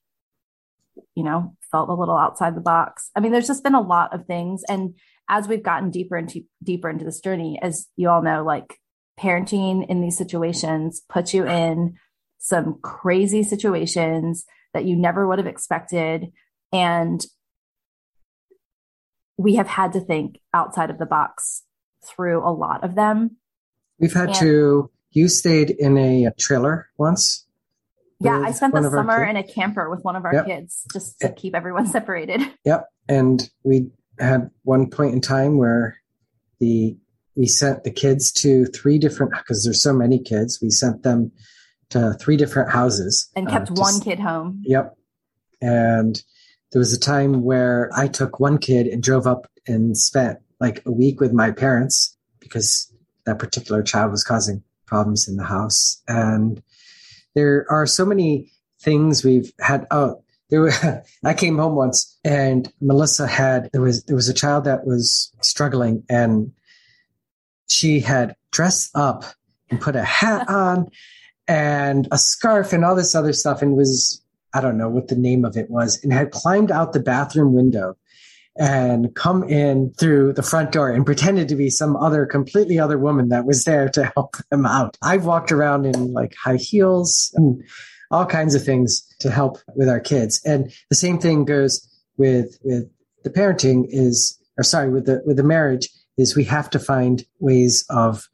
you 1.15 1.23
know, 1.23 1.55
felt 1.71 1.89
a 1.89 1.93
little 1.93 2.17
outside 2.17 2.55
the 2.55 2.61
box. 2.61 3.09
I 3.15 3.19
mean, 3.19 3.31
there's 3.31 3.47
just 3.47 3.63
been 3.63 3.75
a 3.75 3.81
lot 3.81 4.13
of 4.13 4.25
things. 4.25 4.63
And 4.69 4.95
as 5.29 5.47
we've 5.47 5.63
gotten 5.63 5.89
deeper 5.89 6.17
into 6.17 6.41
deeper 6.63 6.89
into 6.89 7.05
this 7.05 7.19
journey, 7.19 7.59
as 7.61 7.87
you 7.95 8.09
all 8.09 8.21
know, 8.21 8.43
like 8.43 8.79
parenting 9.19 9.87
in 9.87 10.01
these 10.01 10.17
situations 10.17 11.01
puts 11.09 11.33
you 11.33 11.47
in 11.47 11.95
some 12.37 12.79
crazy 12.81 13.43
situations 13.43 14.45
that 14.73 14.85
you 14.85 14.95
never 14.95 15.27
would 15.27 15.39
have 15.39 15.47
expected. 15.47 16.31
And 16.71 17.23
we 19.37 19.55
have 19.55 19.67
had 19.67 19.93
to 19.93 19.99
think 19.99 20.39
outside 20.53 20.89
of 20.89 20.97
the 20.97 21.05
box 21.05 21.63
through 22.05 22.47
a 22.47 22.51
lot 22.51 22.83
of 22.83 22.95
them. 22.95 23.37
We've 23.99 24.13
had 24.13 24.29
and, 24.29 24.37
to, 24.39 24.91
you 25.13 25.27
stayed 25.27 25.69
in 25.69 25.97
a 25.97 26.31
trailer 26.39 26.89
once. 26.97 27.45
Yeah, 28.19 28.39
I 28.39 28.51
spent 28.51 28.73
the 28.73 28.89
summer 28.89 29.23
in 29.23 29.35
a 29.35 29.43
camper 29.43 29.89
with 29.89 30.03
one 30.03 30.15
of 30.15 30.23
our 30.23 30.33
yep. 30.33 30.45
kids 30.45 30.85
just 30.93 31.19
to 31.19 31.31
keep 31.31 31.55
everyone 31.55 31.87
separated. 31.97 32.41
Yep. 32.63 32.85
And 33.09 33.49
we 33.63 33.89
had 34.19 34.49
one 34.63 34.89
point 34.89 35.13
in 35.13 35.21
time 35.21 35.57
where 35.57 35.97
the 36.59 36.97
we 37.35 37.47
sent 37.47 37.83
the 37.83 37.91
kids 37.91 38.31
to 38.31 38.65
three 38.65 38.99
different 38.99 39.33
because 39.33 39.63
there's 39.63 39.81
so 39.81 39.91
many 39.91 40.19
kids 40.19 40.59
we 40.61 40.69
sent 40.69 41.01
them 41.01 41.31
to 41.89 42.13
three 42.19 42.37
different 42.37 42.71
houses 42.71 43.29
and 43.35 43.49
kept 43.49 43.71
uh, 43.71 43.73
one 43.73 43.99
kid 43.99 44.19
home. 44.19 44.61
Yep. 44.65 44.95
And 45.61 46.21
there 46.71 46.79
was 46.79 46.93
a 46.93 46.99
time 46.99 47.41
where 47.41 47.89
I 47.95 48.07
took 48.07 48.39
one 48.39 48.57
kid 48.57 48.87
and 48.87 49.01
drove 49.01 49.27
up 49.27 49.47
and 49.67 49.97
spent 49.97 50.39
like 50.59 50.81
a 50.85 50.91
week 50.91 51.19
with 51.19 51.33
my 51.33 51.51
parents 51.51 52.17
because 52.39 52.91
that 53.25 53.39
particular 53.39 53.81
child 53.83 54.11
was 54.11 54.23
causing 54.23 54.63
problems 54.93 55.27
in 55.27 55.37
the 55.37 55.43
house. 55.43 55.99
And 56.07 56.61
there 57.33 57.65
are 57.67 57.87
so 57.87 58.05
many 58.05 58.51
things 58.79 59.23
we've 59.23 59.51
had. 59.59 59.87
Oh, 59.89 60.23
there 60.51 60.61
were, 60.61 61.03
I 61.23 61.33
came 61.33 61.57
home 61.57 61.75
once 61.75 62.15
and 62.23 62.71
Melissa 62.79 63.25
had, 63.25 63.71
there 63.73 63.81
was, 63.81 64.03
there 64.03 64.15
was 64.15 64.29
a 64.29 64.35
child 64.35 64.65
that 64.65 64.85
was 64.85 65.31
struggling 65.41 66.03
and 66.09 66.51
she 67.67 68.01
had 68.01 68.35
dressed 68.51 68.91
up 68.93 69.23
and 69.71 69.81
put 69.81 69.95
a 69.95 70.03
hat 70.03 70.47
on 70.67 70.91
and 71.47 72.07
a 72.11 72.19
scarf 72.19 72.71
and 72.71 72.85
all 72.85 72.95
this 72.95 73.15
other 73.15 73.33
stuff 73.33 73.63
and 73.63 73.75
was 73.75 74.21
I 74.53 74.61
don't 74.61 74.77
know 74.77 74.89
what 74.89 75.07
the 75.07 75.15
name 75.15 75.43
of 75.43 75.57
it 75.57 75.71
was 75.71 75.99
and 76.03 76.13
had 76.13 76.29
climbed 76.29 76.71
out 76.71 76.93
the 76.93 76.99
bathroom 76.99 77.53
window 77.53 77.97
and 78.57 79.15
come 79.15 79.43
in 79.43 79.91
through 79.93 80.33
the 80.33 80.43
front 80.43 80.71
door 80.71 80.89
and 80.89 81.05
pretended 81.05 81.47
to 81.49 81.55
be 81.55 81.69
some 81.69 81.95
other 81.95 82.25
completely 82.25 82.79
other 82.79 82.97
woman 82.97 83.29
that 83.29 83.45
was 83.45 83.63
there 83.63 83.89
to 83.89 84.05
help 84.15 84.35
them 84.51 84.65
out. 84.65 84.97
I've 85.01 85.25
walked 85.25 85.51
around 85.51 85.85
in 85.85 86.13
like 86.13 86.35
high 86.35 86.57
heels 86.57 87.31
and 87.35 87.63
all 88.11 88.25
kinds 88.25 88.53
of 88.53 88.63
things 88.63 89.01
to 89.19 89.31
help 89.31 89.57
with 89.75 89.89
our 89.89 89.99
kids. 89.99 90.39
And 90.45 90.71
the 90.89 90.95
same 90.95 91.19
thing 91.19 91.45
goes 91.45 91.87
with 92.17 92.57
with 92.63 92.89
the 93.23 93.31
parenting 93.31 93.85
is 93.89 94.39
or 94.57 94.63
sorry 94.63 94.91
with 94.91 95.05
the 95.05 95.21
with 95.25 95.37
the 95.37 95.43
marriage 95.43 95.89
is 96.17 96.35
we 96.35 96.43
have 96.43 96.69
to 96.69 96.79
find 96.79 97.25
ways 97.39 97.85
of 97.89 98.29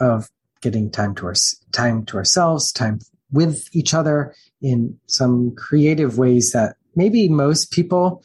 of 0.00 0.30
getting 0.62 0.90
time 0.90 1.14
to 1.16 1.26
our 1.26 1.34
time 1.72 2.06
to 2.06 2.16
ourselves, 2.16 2.72
time 2.72 2.98
with 3.30 3.68
each 3.72 3.92
other 3.92 4.34
in 4.62 4.98
some 5.06 5.54
creative 5.56 6.16
ways 6.16 6.52
that 6.52 6.76
maybe 6.96 7.28
most 7.28 7.70
people 7.70 8.24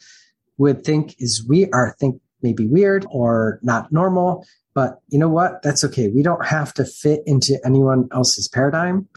would 0.60 0.84
think 0.84 1.16
is 1.18 1.44
we 1.48 1.70
are 1.70 1.96
think 1.98 2.20
maybe 2.42 2.66
weird 2.66 3.06
or 3.10 3.58
not 3.62 3.90
normal. 3.90 4.46
But 4.74 5.00
you 5.08 5.18
know 5.18 5.28
what? 5.28 5.62
That's 5.62 5.82
okay. 5.84 6.08
We 6.08 6.22
don't 6.22 6.44
have 6.44 6.74
to 6.74 6.84
fit 6.84 7.22
into 7.24 7.58
anyone 7.64 8.08
else's 8.12 8.46
paradigm. 8.46 9.08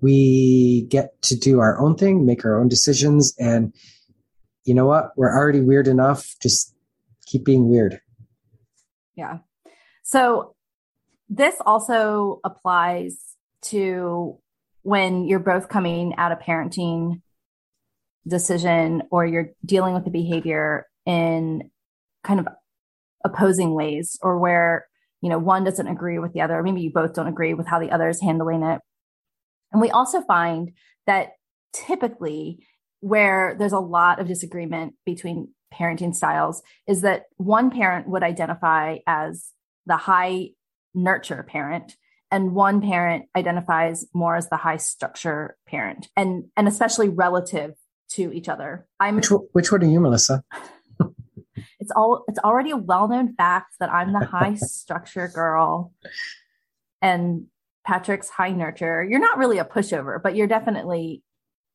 We 0.00 0.86
get 0.88 1.20
to 1.22 1.36
do 1.36 1.60
our 1.60 1.78
own 1.78 1.96
thing, 1.96 2.24
make 2.24 2.46
our 2.46 2.58
own 2.58 2.68
decisions. 2.68 3.34
And 3.38 3.74
you 4.64 4.74
know 4.74 4.86
what? 4.86 5.10
We're 5.16 5.36
already 5.36 5.60
weird 5.60 5.86
enough. 5.86 6.34
Just 6.42 6.74
keep 7.26 7.44
being 7.44 7.68
weird. 7.68 8.00
Yeah. 9.16 9.38
So 10.02 10.54
this 11.28 11.56
also 11.66 12.40
applies 12.42 13.18
to 13.62 14.38
when 14.82 15.26
you're 15.26 15.40
both 15.40 15.68
coming 15.68 16.14
out 16.16 16.32
of 16.32 16.38
parenting 16.38 17.20
decision 18.26 19.02
or 19.10 19.24
you're 19.24 19.50
dealing 19.64 19.94
with 19.94 20.04
the 20.04 20.10
behavior 20.10 20.86
in 21.04 21.70
kind 22.24 22.40
of 22.40 22.48
opposing 23.24 23.74
ways 23.74 24.18
or 24.22 24.38
where 24.38 24.86
you 25.20 25.28
know 25.28 25.38
one 25.38 25.64
doesn't 25.64 25.88
agree 25.88 26.18
with 26.18 26.32
the 26.32 26.40
other 26.40 26.62
maybe 26.62 26.80
you 26.80 26.92
both 26.92 27.14
don't 27.14 27.28
agree 27.28 27.54
with 27.54 27.66
how 27.66 27.78
the 27.78 27.90
other 27.90 28.08
is 28.08 28.20
handling 28.20 28.62
it. 28.62 28.80
And 29.72 29.80
we 29.80 29.90
also 29.90 30.22
find 30.22 30.72
that 31.06 31.30
typically 31.72 32.66
where 33.00 33.54
there's 33.58 33.72
a 33.72 33.78
lot 33.78 34.20
of 34.20 34.26
disagreement 34.26 34.94
between 35.04 35.48
parenting 35.72 36.14
styles 36.14 36.62
is 36.86 37.02
that 37.02 37.24
one 37.36 37.70
parent 37.70 38.08
would 38.08 38.22
identify 38.22 38.98
as 39.06 39.50
the 39.84 39.96
high 39.96 40.50
nurture 40.94 41.42
parent 41.42 41.96
and 42.30 42.52
one 42.52 42.80
parent 42.80 43.26
identifies 43.36 44.06
more 44.12 44.36
as 44.36 44.48
the 44.48 44.56
high 44.56 44.78
structure 44.78 45.56
parent. 45.66 46.08
And 46.16 46.46
and 46.56 46.66
especially 46.66 47.08
relative 47.08 47.72
to 48.08 48.32
each 48.32 48.48
other 48.48 48.86
i'm 49.00 49.16
which, 49.16 49.28
which 49.52 49.72
one 49.72 49.82
are 49.82 49.86
you 49.86 50.00
melissa 50.00 50.42
it's 51.80 51.90
all 51.94 52.24
it's 52.28 52.38
already 52.40 52.70
a 52.70 52.76
well-known 52.76 53.34
fact 53.34 53.74
that 53.80 53.92
i'm 53.92 54.12
the 54.12 54.24
high 54.24 54.54
structure 54.56 55.28
girl 55.28 55.92
and 57.02 57.46
patrick's 57.84 58.28
high 58.28 58.50
nurture 58.50 59.04
you're 59.04 59.20
not 59.20 59.38
really 59.38 59.58
a 59.58 59.64
pushover 59.64 60.20
but 60.22 60.36
you're 60.36 60.46
definitely 60.46 61.22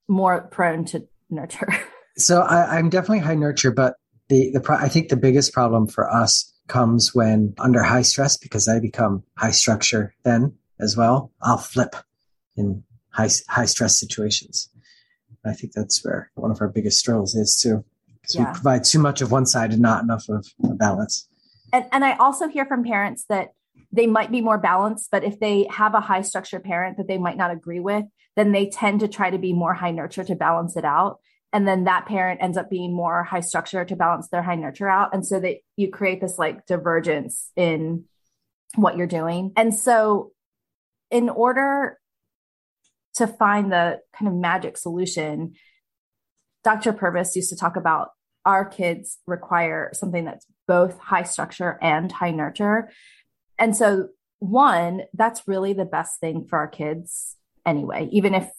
more 0.08 0.42
prone 0.52 0.86
to 0.86 1.08
nurture 1.30 1.68
so 2.18 2.42
I, 2.42 2.78
i'm 2.78 2.90
definitely 2.90 3.20
high 3.20 3.36
nurture 3.36 3.72
but 3.72 3.96
the 4.30 4.52
the 4.52 4.78
i 4.80 4.90
think 4.90 5.10
the 5.10 5.18
biggest 5.18 5.54
problem 5.54 5.88
for 5.88 6.12
us 6.12 6.52
comes 6.72 7.14
when 7.14 7.54
under 7.60 7.84
high 7.84 8.02
stress 8.02 8.38
because 8.38 8.70
I 8.70 8.80
become 8.80 9.24
high 9.38 9.52
structure 9.52 10.16
then 10.24 10.54
as 10.80 10.96
well. 10.96 11.32
I'll 11.42 11.58
flip 11.58 11.96
in 12.56 12.84
high 13.10 13.30
high 13.50 13.66
stress 13.66 14.00
situations. 14.00 14.70
I 15.46 15.54
think 15.54 15.74
that's 15.74 16.04
where 16.04 16.32
one 16.36 16.52
of 16.52 16.62
our 16.62 16.68
biggest 16.68 17.00
struggles 17.00 17.36
is 17.36 17.60
too, 17.60 17.84
because 18.22 18.36
yeah. 18.36 18.48
we 18.48 18.54
provide 18.54 18.84
too 18.84 19.00
much 19.00 19.22
of 19.22 19.32
one 19.32 19.46
side 19.46 19.72
and 19.72 19.82
not 19.82 20.04
enough 20.04 20.30
of 20.30 20.48
a 20.64 20.74
balance. 20.74 21.28
And 21.74 21.86
and 21.92 22.06
I 22.06 22.16
also 22.18 22.48
hear 22.48 22.66
from 22.66 22.84
parents 22.84 23.26
that 23.30 23.54
they 23.92 24.08
might 24.08 24.32
be 24.32 24.42
more 24.42 24.58
balanced, 24.58 25.10
but 25.12 25.24
if 25.24 25.40
they 25.40 25.68
have 25.70 25.94
a 25.94 26.00
high 26.00 26.22
structure 26.22 26.60
parent 26.60 26.98
that 26.98 27.08
they 27.08 27.18
might 27.18 27.38
not 27.38 27.52
agree 27.52 27.80
with, 27.80 28.06
then 28.36 28.52
they 28.52 28.68
tend 28.70 29.02
to 29.02 29.08
try 29.08 29.30
to 29.30 29.38
be 29.38 29.54
more 29.54 29.74
high 29.74 29.92
nurture 29.92 30.24
to 30.24 30.36
balance 30.36 30.78
it 30.78 30.86
out 30.86 31.20
and 31.54 31.68
then 31.68 31.84
that 31.84 32.06
parent 32.06 32.42
ends 32.42 32.58
up 32.58 32.70
being 32.70 32.94
more 32.94 33.24
high 33.24 33.42
structure 33.42 33.84
to 33.84 33.96
balance 33.96 34.30
their 34.30 34.42
high 34.42 34.56
nurture 34.56 34.90
out 34.90 35.14
and 35.14 35.26
so 35.26 35.40
that 35.40 35.58
you 35.76 35.90
create 35.90 36.22
this 36.22 36.40
like 36.40 36.66
divergence 36.66 37.52
in 37.56 38.06
what 38.76 38.98
you're 38.98 39.08
doing 39.08 39.52
and 39.56 39.76
so 39.76 40.32
in 41.10 41.30
order 41.30 42.00
to 43.16 43.28
find 43.28 43.72
the 43.72 44.00
kind 44.18 44.28
of 44.28 44.34
magic 44.34 44.78
solution 44.78 45.54
dr 46.64 46.94
purvis 46.94 47.36
used 47.36 47.50
to 47.50 47.56
talk 47.56 47.76
about 47.76 48.10
our 48.46 48.66
kids 48.66 49.20
require 49.28 49.90
something 49.94 50.26
that's 50.26 50.46
both 50.68 50.98
high 51.00 51.24
structure 51.24 51.78
and 51.82 52.12
high 52.12 52.32
nurture 52.32 52.90
and 53.58 53.76
so 53.76 54.08
one 54.40 55.02
that's 55.14 55.48
really 55.48 55.74
the 55.74 55.86
best 55.86 56.20
thing 56.20 56.46
for 56.50 56.58
our 56.58 56.68
kids 56.68 57.36
anyway 57.66 58.08
even 58.12 58.34
if 58.34 58.50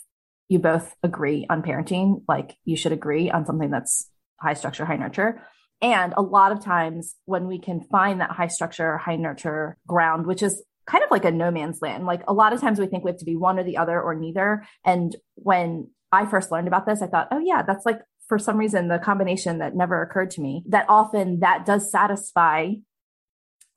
you 0.52 0.58
both 0.58 0.94
agree 1.02 1.46
on 1.48 1.62
parenting, 1.62 2.22
like 2.28 2.56
you 2.64 2.76
should 2.76 2.92
agree 2.92 3.30
on 3.30 3.46
something 3.46 3.70
that's 3.70 4.10
high 4.36 4.54
structure, 4.54 4.84
high 4.84 4.96
nurture. 4.96 5.42
And 5.80 6.12
a 6.16 6.22
lot 6.22 6.52
of 6.52 6.62
times 6.62 7.16
when 7.24 7.48
we 7.48 7.58
can 7.58 7.80
find 7.80 8.20
that 8.20 8.30
high 8.30 8.48
structure, 8.48 8.98
high 8.98 9.16
nurture 9.16 9.78
ground, 9.86 10.26
which 10.26 10.42
is 10.42 10.62
kind 10.86 11.04
of 11.04 11.10
like 11.10 11.24
a 11.24 11.30
no 11.30 11.50
man's 11.50 11.80
land, 11.80 12.06
like 12.06 12.22
a 12.26 12.32
lot 12.32 12.52
of 12.52 12.60
times 12.60 12.78
we 12.78 12.86
think 12.86 13.04
we 13.04 13.10
have 13.10 13.18
to 13.18 13.24
be 13.24 13.36
one 13.36 13.58
or 13.58 13.64
the 13.64 13.76
other 13.76 14.00
or 14.00 14.14
neither. 14.14 14.64
And 14.84 15.14
when 15.34 15.88
I 16.10 16.26
first 16.26 16.50
learned 16.50 16.68
about 16.68 16.86
this, 16.86 17.02
I 17.02 17.06
thought, 17.06 17.28
oh, 17.30 17.38
yeah, 17.38 17.62
that's 17.62 17.86
like 17.86 18.00
for 18.28 18.38
some 18.38 18.56
reason 18.56 18.88
the 18.88 18.98
combination 18.98 19.58
that 19.58 19.76
never 19.76 20.02
occurred 20.02 20.30
to 20.32 20.40
me 20.40 20.62
that 20.68 20.86
often 20.88 21.40
that 21.40 21.66
does 21.66 21.90
satisfy 21.90 22.70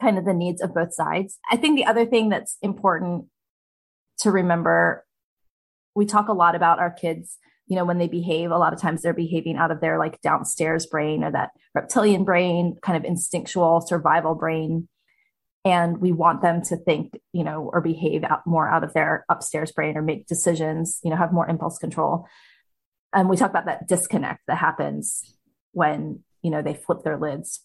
kind 0.01 0.17
of 0.17 0.25
the 0.25 0.33
needs 0.33 0.61
of 0.61 0.73
both 0.73 0.93
sides. 0.93 1.37
I 1.51 1.57
think 1.57 1.77
the 1.77 1.85
other 1.85 2.05
thing 2.05 2.29
that's 2.29 2.57
important 2.61 3.25
to 4.19 4.31
remember 4.31 5.05
we 5.95 6.05
talk 6.05 6.27
a 6.27 6.33
lot 6.33 6.55
about 6.55 6.79
our 6.79 6.91
kids 6.91 7.37
you 7.67 7.75
know 7.75 7.85
when 7.85 7.97
they 7.97 8.07
behave 8.07 8.51
a 8.51 8.57
lot 8.57 8.73
of 8.73 8.79
times 8.79 9.01
they're 9.01 9.13
behaving 9.13 9.57
out 9.57 9.71
of 9.71 9.81
their 9.81 9.97
like 9.97 10.21
downstairs 10.21 10.85
brain 10.85 11.23
or 11.23 11.31
that 11.31 11.49
reptilian 11.73 12.23
brain 12.23 12.75
kind 12.81 12.97
of 12.97 13.03
instinctual 13.03 13.81
survival 13.81 14.35
brain 14.35 14.87
and 15.65 15.97
we 15.97 16.11
want 16.11 16.43
them 16.43 16.61
to 16.61 16.77
think 16.77 17.19
you 17.33 17.43
know 17.43 17.69
or 17.73 17.81
behave 17.81 18.23
out 18.23 18.45
more 18.45 18.69
out 18.69 18.83
of 18.83 18.93
their 18.93 19.25
upstairs 19.29 19.71
brain 19.71 19.97
or 19.97 20.01
make 20.01 20.27
decisions 20.27 20.99
you 21.03 21.09
know 21.09 21.17
have 21.17 21.33
more 21.33 21.49
impulse 21.49 21.77
control. 21.77 22.27
And 23.11 23.29
we 23.29 23.37
talk 23.37 23.49
about 23.49 23.65
that 23.65 23.87
disconnect 23.87 24.41
that 24.47 24.57
happens 24.57 25.35
when 25.71 26.23
you 26.41 26.51
know 26.51 26.61
they 26.61 26.75
flip 26.75 26.99
their 27.03 27.17
lids 27.17 27.61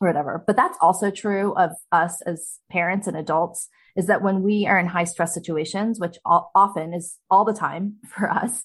or 0.00 0.08
whatever. 0.08 0.42
But 0.46 0.56
that's 0.56 0.76
also 0.80 1.10
true 1.10 1.54
of 1.54 1.70
us 1.92 2.20
as 2.22 2.58
parents 2.70 3.06
and 3.06 3.16
adults 3.16 3.68
is 3.96 4.06
that 4.06 4.22
when 4.22 4.42
we 4.42 4.66
are 4.66 4.78
in 4.78 4.86
high 4.86 5.04
stress 5.04 5.34
situations, 5.34 6.00
which 6.00 6.16
often 6.24 6.94
is 6.94 7.18
all 7.30 7.44
the 7.44 7.52
time 7.52 7.96
for 8.08 8.28
us, 8.30 8.64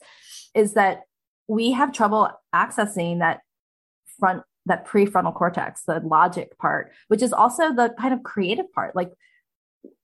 is 0.56 0.74
that 0.74 1.02
we 1.48 1.72
have 1.72 1.94
trouble 1.94 2.30
accessing 2.54 3.20
that 3.20 3.40
front 4.20 4.44
that 4.68 4.88
prefrontal 4.88 5.34
cortex, 5.34 5.84
the 5.84 6.00
logic 6.00 6.58
part, 6.58 6.92
which 7.08 7.22
is 7.22 7.34
also 7.34 7.74
the 7.74 7.94
kind 8.00 8.14
of 8.14 8.24
creative 8.24 8.72
part. 8.74 8.96
Like 8.96 9.12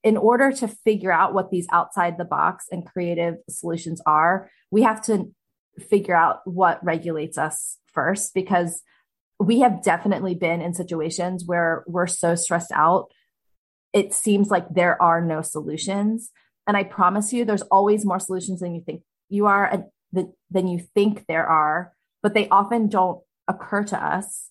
in 0.02 0.16
order 0.16 0.52
to 0.52 0.68
figure 0.68 1.12
out 1.12 1.34
what 1.34 1.50
these 1.50 1.66
outside 1.70 2.18
the 2.18 2.24
box 2.24 2.66
and 2.70 2.86
creative 2.86 3.36
solutions 3.48 4.00
are, 4.06 4.50
we 4.70 4.82
have 4.82 5.02
to 5.06 5.32
figure 5.88 6.14
out 6.14 6.40
what 6.44 6.84
regulates 6.84 7.38
us 7.38 7.78
first 7.92 8.34
because 8.34 8.82
we 9.38 9.60
have 9.60 9.82
definitely 9.82 10.34
been 10.34 10.60
in 10.60 10.74
situations 10.74 11.44
where 11.44 11.84
we're 11.86 12.06
so 12.06 12.34
stressed 12.34 12.72
out 12.72 13.12
it 13.94 14.12
seems 14.12 14.50
like 14.50 14.68
there 14.68 15.00
are 15.00 15.20
no 15.20 15.40
solutions. 15.40 16.30
And 16.66 16.76
I 16.76 16.82
promise 16.82 17.32
you, 17.32 17.44
there's 17.44 17.62
always 17.62 18.04
more 18.04 18.18
solutions 18.18 18.60
than 18.60 18.74
you 18.74 18.82
think 18.82 19.02
you 19.30 19.46
are, 19.46 19.64
and 19.64 19.84
than 20.50 20.68
you 20.68 20.80
think 20.94 21.26
there 21.26 21.46
are, 21.46 21.92
but 22.22 22.34
they 22.34 22.48
often 22.48 22.88
don't 22.88 23.20
occur 23.48 23.84
to 23.84 24.04
us 24.04 24.50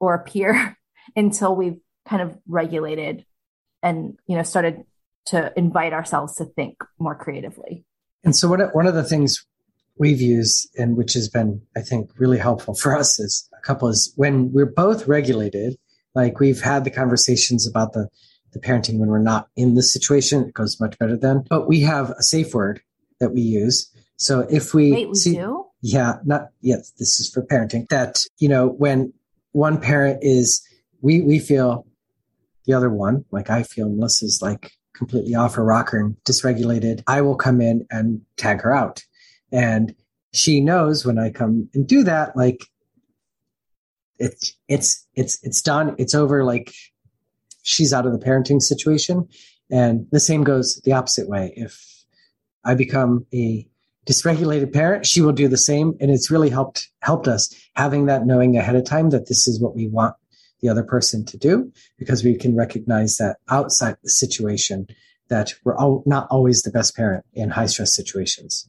or 0.00 0.14
appear 0.14 0.76
until 1.16 1.54
we've 1.54 1.78
kind 2.08 2.22
of 2.22 2.36
regulated 2.48 3.24
and 3.82 4.18
you 4.26 4.36
know 4.36 4.42
started 4.42 4.84
to 5.26 5.52
invite 5.56 5.92
ourselves 5.92 6.34
to 6.36 6.44
think 6.44 6.78
more 6.98 7.14
creatively. 7.14 7.84
And 8.24 8.34
so 8.34 8.48
one 8.48 8.60
of, 8.60 8.70
one 8.72 8.86
of 8.86 8.94
the 8.94 9.04
things 9.04 9.46
we've 9.96 10.20
used 10.20 10.68
and 10.78 10.96
which 10.96 11.12
has 11.12 11.28
been 11.28 11.62
I 11.76 11.82
think 11.82 12.10
really 12.18 12.38
helpful 12.38 12.74
for 12.74 12.96
us 12.96 13.20
is 13.20 13.48
a 13.56 13.62
couple 13.62 13.88
is 13.88 14.12
when 14.16 14.52
we're 14.52 14.66
both 14.66 15.06
regulated, 15.06 15.76
like 16.14 16.40
we've 16.40 16.60
had 16.60 16.84
the 16.84 16.90
conversations 16.90 17.68
about 17.68 17.92
the 17.92 18.08
the 18.52 18.58
parenting 18.58 18.98
when 18.98 19.08
we're 19.08 19.18
not 19.18 19.48
in 19.56 19.74
this 19.74 19.92
situation. 19.92 20.44
It 20.44 20.54
goes 20.54 20.80
much 20.80 20.98
better 20.98 21.16
then. 21.16 21.44
But 21.48 21.68
we 21.68 21.80
have 21.82 22.10
a 22.10 22.22
safe 22.22 22.54
word 22.54 22.82
that 23.20 23.32
we 23.32 23.40
use. 23.40 23.90
So 24.16 24.40
if 24.50 24.74
we, 24.74 24.90
Wait, 24.90 25.08
we 25.08 25.14
see, 25.14 25.34
do? 25.34 25.66
yeah, 25.82 26.16
not 26.24 26.48
yes, 26.60 26.92
this 26.98 27.20
is 27.20 27.30
for 27.30 27.42
parenting. 27.42 27.88
That 27.88 28.24
you 28.38 28.48
know 28.48 28.68
when 28.68 29.12
one 29.52 29.80
parent 29.80 30.18
is, 30.22 30.62
we 31.02 31.20
we 31.22 31.38
feel 31.38 31.86
the 32.66 32.74
other 32.74 32.90
one, 32.90 33.24
like 33.30 33.50
I 33.50 33.62
feel 33.62 33.88
Melissa's 33.88 34.40
like 34.42 34.72
completely 34.94 35.34
off 35.34 35.54
her 35.54 35.64
rocker 35.64 35.98
and 35.98 36.16
dysregulated. 36.24 37.02
I 37.06 37.22
will 37.22 37.36
come 37.36 37.60
in 37.60 37.86
and 37.90 38.20
tag 38.36 38.60
her 38.62 38.72
out, 38.72 39.02
and 39.50 39.94
she 40.32 40.60
knows 40.60 41.04
when 41.04 41.18
I 41.18 41.30
come 41.30 41.68
and 41.74 41.86
do 41.86 42.04
that, 42.04 42.36
like 42.36 42.66
it's 44.18 44.54
it's 44.68 45.06
it's 45.14 45.38
it's 45.42 45.62
done. 45.62 45.94
It's 45.98 46.14
over. 46.14 46.44
Like 46.44 46.72
she's 47.62 47.92
out 47.92 48.06
of 48.06 48.12
the 48.12 48.24
parenting 48.24 48.60
situation. 48.60 49.26
And 49.70 50.06
the 50.10 50.20
same 50.20 50.44
goes 50.44 50.80
the 50.84 50.92
opposite 50.92 51.28
way. 51.28 51.52
If 51.56 52.04
I 52.64 52.74
become 52.74 53.26
a 53.32 53.66
dysregulated 54.10 54.72
parent, 54.72 55.06
she 55.06 55.20
will 55.20 55.32
do 55.32 55.48
the 55.48 55.56
same. 55.56 55.94
And 56.00 56.10
it's 56.10 56.30
really 56.30 56.50
helped 56.50 56.90
helped 57.02 57.28
us 57.28 57.54
having 57.74 58.06
that 58.06 58.26
knowing 58.26 58.56
ahead 58.56 58.76
of 58.76 58.84
time 58.84 59.10
that 59.10 59.28
this 59.28 59.46
is 59.46 59.60
what 59.60 59.76
we 59.76 59.88
want 59.88 60.14
the 60.60 60.68
other 60.68 60.82
person 60.82 61.24
to 61.24 61.38
do 61.38 61.72
because 61.98 62.22
we 62.24 62.36
can 62.36 62.56
recognize 62.56 63.16
that 63.16 63.36
outside 63.48 63.96
the 64.02 64.10
situation 64.10 64.86
that 65.28 65.54
we're 65.64 65.76
all, 65.76 66.02
not 66.06 66.26
always 66.30 66.62
the 66.62 66.70
best 66.70 66.96
parent 66.96 67.24
in 67.32 67.50
high 67.50 67.66
stress 67.66 67.94
situations. 67.94 68.68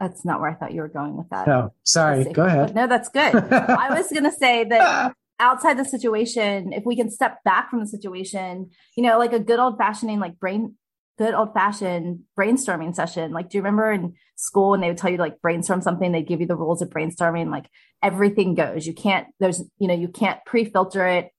That's 0.00 0.24
not 0.24 0.40
where 0.40 0.50
I 0.50 0.54
thought 0.54 0.74
you 0.74 0.80
were 0.80 0.88
going 0.88 1.16
with 1.16 1.30
that. 1.30 1.46
No, 1.46 1.72
sorry. 1.84 2.24
Go 2.24 2.44
ahead. 2.44 2.74
No, 2.74 2.86
that's 2.86 3.08
good. 3.08 3.34
I 3.52 3.94
was 3.94 4.10
going 4.10 4.24
to 4.24 4.32
say 4.32 4.64
that 4.64 5.14
outside 5.38 5.78
the 5.78 5.84
situation, 5.84 6.72
if 6.72 6.84
we 6.84 6.96
can 6.96 7.08
step 7.08 7.42
back 7.44 7.70
from 7.70 7.80
the 7.80 7.86
situation, 7.86 8.70
you 8.96 9.04
know, 9.04 9.18
like 9.18 9.32
a 9.32 9.38
good 9.38 9.60
old 9.60 9.78
fashioned 9.78 10.20
like 10.20 10.38
brain, 10.38 10.74
good 11.18 11.34
old 11.34 11.52
fashioned 11.54 12.20
brainstorming 12.38 12.94
session. 12.94 13.32
Like, 13.32 13.50
do 13.50 13.58
you 13.58 13.62
remember 13.62 13.92
in 13.92 14.14
school 14.36 14.70
when 14.70 14.80
they 14.80 14.88
would 14.88 14.98
tell 14.98 15.10
you 15.10 15.16
to 15.16 15.22
like 15.22 15.40
brainstorm 15.40 15.80
something, 15.80 16.12
they 16.12 16.22
give 16.22 16.40
you 16.40 16.46
the 16.46 16.56
rules 16.56 16.82
of 16.82 16.90
brainstorming, 16.90 17.50
like 17.50 17.68
everything 18.02 18.54
goes. 18.54 18.86
You 18.86 18.94
can't, 18.94 19.28
there's, 19.40 19.62
you 19.78 19.88
know, 19.88 19.94
you 19.94 20.08
can't 20.08 20.40
pre 20.44 20.64
filter 20.64 21.06
it. 21.06 21.30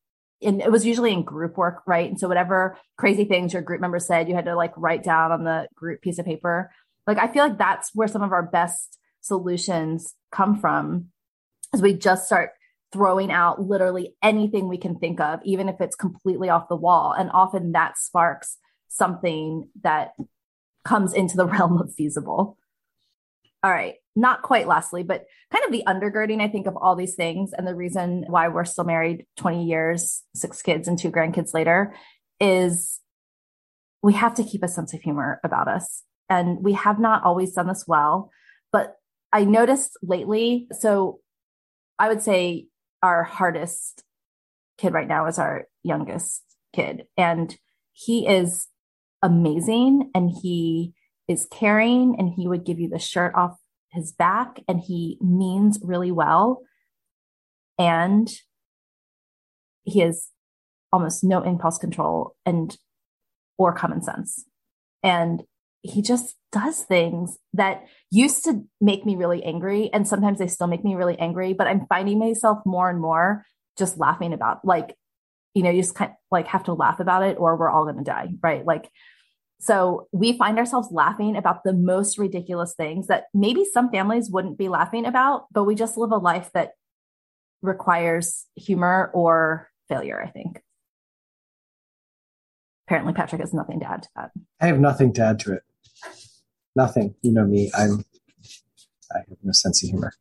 And 0.41 0.61
it 0.61 0.71
was 0.71 0.85
usually 0.85 1.11
in 1.11 1.23
group 1.23 1.57
work, 1.57 1.81
right? 1.87 2.09
And 2.09 2.19
so 2.19 2.27
whatever 2.27 2.77
crazy 2.97 3.25
things 3.25 3.53
your 3.53 3.61
group 3.61 3.81
member 3.81 3.99
said, 3.99 4.29
you 4.29 4.35
had 4.35 4.45
to 4.45 4.55
like 4.55 4.73
write 4.77 5.03
down 5.03 5.31
on 5.31 5.43
the 5.43 5.67
group 5.75 6.01
piece 6.01 6.19
of 6.19 6.25
paper. 6.25 6.71
Like, 7.07 7.17
I 7.17 7.27
feel 7.27 7.43
like 7.43 7.57
that's 7.57 7.91
where 7.93 8.07
some 8.07 8.21
of 8.21 8.31
our 8.31 8.43
best 8.43 8.97
solutions 9.21 10.13
come 10.31 10.59
from 10.59 11.07
as 11.73 11.81
we 11.81 11.93
just 11.93 12.25
start 12.25 12.51
throwing 12.91 13.31
out 13.31 13.61
literally 13.61 14.15
anything 14.23 14.67
we 14.67 14.77
can 14.77 14.97
think 14.97 15.19
of, 15.19 15.39
even 15.43 15.67
if 15.67 15.81
it's 15.81 15.95
completely 15.95 16.49
off 16.49 16.69
the 16.69 16.75
wall. 16.75 17.13
And 17.17 17.29
often 17.33 17.73
that 17.73 17.97
sparks 17.97 18.57
something 18.95 19.69
that 19.83 20.11
comes 20.83 21.13
into 21.13 21.37
the 21.37 21.45
realm 21.47 21.79
of 21.79 21.93
feasible. 21.93 22.57
All 23.63 23.71
right, 23.71 23.95
not 24.15 24.43
quite 24.43 24.67
lastly, 24.67 25.03
but 25.03 25.25
kind 25.51 25.65
of 25.65 25.71
the 25.71 25.83
undergirding, 25.87 26.41
I 26.41 26.47
think, 26.47 26.67
of 26.67 26.77
all 26.77 26.95
these 26.95 27.15
things 27.15 27.51
and 27.51 27.67
the 27.67 27.75
reason 27.75 28.25
why 28.27 28.47
we're 28.47 28.65
still 28.65 28.83
married 28.83 29.25
20 29.37 29.65
years, 29.65 30.23
six 30.35 30.61
kids, 30.61 30.87
and 30.87 30.99
two 30.99 31.11
grandkids 31.11 31.53
later 31.53 31.95
is 32.39 32.99
we 34.03 34.13
have 34.13 34.35
to 34.35 34.43
keep 34.43 34.61
a 34.61 34.67
sense 34.67 34.93
of 34.93 35.01
humor 35.01 35.39
about 35.43 35.67
us. 35.67 36.03
And 36.29 36.63
we 36.63 36.73
have 36.73 36.99
not 36.99 37.23
always 37.23 37.53
done 37.53 37.67
this 37.67 37.85
well. 37.87 38.29
But 38.71 38.97
I 39.33 39.45
noticed 39.45 39.97
lately, 40.03 40.67
so 40.71 41.19
I 41.97 42.07
would 42.07 42.21
say 42.21 42.67
our 43.01 43.23
hardest 43.23 44.03
kid 44.77 44.93
right 44.93 45.07
now 45.07 45.25
is 45.25 45.39
our 45.39 45.67
youngest 45.81 46.43
kid. 46.73 47.05
And 47.17 47.57
he 47.93 48.27
is 48.27 48.67
amazing 49.25 50.11
and 50.13 50.29
he 50.29 50.93
is 51.27 51.47
caring 51.51 52.15
and 52.19 52.29
he 52.29 52.47
would 52.47 52.63
give 52.63 52.79
you 52.79 52.87
the 52.87 52.99
shirt 52.99 53.33
off 53.35 53.57
his 53.91 54.11
back 54.11 54.59
and 54.67 54.79
he 54.79 55.17
means 55.19 55.79
really 55.81 56.11
well. 56.11 56.61
And 57.79 58.31
he 59.83 60.01
has 60.01 60.29
almost 60.93 61.23
no 61.23 61.41
impulse 61.41 61.77
control 61.77 62.35
and 62.45 62.77
or 63.57 63.73
common 63.73 64.03
sense. 64.03 64.45
And 65.01 65.43
he 65.81 66.01
just 66.01 66.35
does 66.51 66.83
things 66.83 67.37
that 67.53 67.85
used 68.11 68.43
to 68.45 68.63
make 68.79 69.05
me 69.05 69.15
really 69.15 69.43
angry 69.43 69.89
and 69.93 70.07
sometimes 70.07 70.39
they 70.39 70.47
still 70.47 70.67
make 70.67 70.83
me 70.85 70.95
really 70.95 71.19
angry 71.19 71.51
but 71.53 71.67
i'm 71.67 71.85
finding 71.87 72.17
myself 72.17 72.59
more 72.65 72.89
and 72.89 73.01
more 73.01 73.45
just 73.77 73.97
laughing 73.97 74.31
about 74.31 74.63
like 74.63 74.95
you 75.53 75.61
know 75.61 75.69
you 75.69 75.81
just 75.81 75.95
kind 75.95 76.11
of 76.11 76.17
like 76.31 76.47
have 76.47 76.63
to 76.63 76.73
laugh 76.73 77.01
about 77.01 77.23
it 77.23 77.35
or 77.37 77.57
we're 77.57 77.69
all 77.69 77.83
going 77.83 77.97
to 77.97 78.03
die 78.03 78.29
right 78.41 78.65
like 78.65 78.89
so 79.59 80.07
we 80.11 80.37
find 80.37 80.59
ourselves 80.59 80.89
laughing 80.91 81.35
about 81.35 81.63
the 81.63 81.73
most 81.73 82.17
ridiculous 82.17 82.73
things 82.73 83.07
that 83.07 83.25
maybe 83.33 83.65
some 83.65 83.89
families 83.89 84.29
wouldn't 84.29 84.57
be 84.57 84.69
laughing 84.69 85.05
about 85.05 85.45
but 85.51 85.63
we 85.63 85.75
just 85.75 85.97
live 85.97 86.11
a 86.11 86.17
life 86.17 86.49
that 86.53 86.71
requires 87.61 88.45
humor 88.55 89.11
or 89.13 89.69
failure 89.87 90.21
i 90.21 90.29
think 90.29 90.61
apparently 92.87 93.13
patrick 93.13 93.41
has 93.41 93.53
nothing 93.53 93.79
to 93.79 93.89
add 93.89 94.03
to 94.03 94.09
that 94.15 94.31
i 94.61 94.67
have 94.67 94.79
nothing 94.79 95.13
to 95.13 95.21
add 95.21 95.39
to 95.39 95.53
it 95.53 95.63
nothing. 96.75 97.15
You 97.21 97.31
know 97.31 97.45
me. 97.45 97.71
I'm 97.77 98.03
I 99.13 99.19
have 99.19 99.37
no 99.43 99.51
sense 99.51 99.83
of 99.83 99.89
humor. 99.89 100.13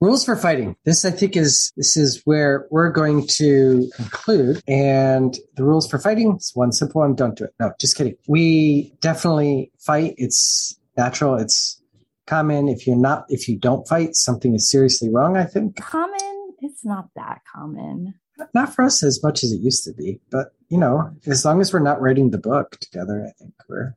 Rules 0.00 0.24
for 0.24 0.36
fighting. 0.36 0.76
This 0.84 1.04
I 1.04 1.10
think 1.10 1.36
is 1.36 1.72
this 1.76 1.96
is 1.96 2.22
where 2.24 2.68
we're 2.70 2.90
going 2.90 3.26
to 3.32 3.90
conclude. 3.96 4.62
And 4.68 5.36
the 5.56 5.64
rules 5.64 5.90
for 5.90 5.98
fighting 5.98 6.36
is 6.36 6.52
one 6.54 6.70
simple 6.70 7.00
one, 7.00 7.16
don't 7.16 7.36
do 7.36 7.44
it. 7.44 7.54
No, 7.58 7.72
just 7.80 7.96
kidding. 7.96 8.14
We 8.28 8.94
definitely 9.00 9.72
fight. 9.78 10.14
It's 10.16 10.78
natural. 10.96 11.34
It's 11.34 11.82
common. 12.26 12.68
If 12.68 12.86
you're 12.86 12.96
not 12.96 13.24
if 13.28 13.48
you 13.48 13.58
don't 13.58 13.88
fight, 13.88 14.14
something 14.14 14.54
is 14.54 14.70
seriously 14.70 15.10
wrong, 15.10 15.36
I 15.36 15.44
think. 15.44 15.76
Common? 15.76 16.54
It's 16.60 16.84
not 16.84 17.08
that 17.16 17.40
common. 17.52 18.14
Not 18.54 18.72
for 18.72 18.84
us 18.84 19.02
as 19.02 19.20
much 19.22 19.42
as 19.42 19.50
it 19.50 19.60
used 19.60 19.82
to 19.84 19.92
be, 19.92 20.20
but 20.30 20.54
you 20.68 20.78
know, 20.78 21.10
as 21.26 21.44
long 21.44 21.60
as 21.60 21.72
we're 21.72 21.80
not 21.80 22.00
writing 22.00 22.30
the 22.30 22.38
book 22.38 22.78
together, 22.80 23.26
I 23.26 23.32
think 23.32 23.54
we're 23.68 23.96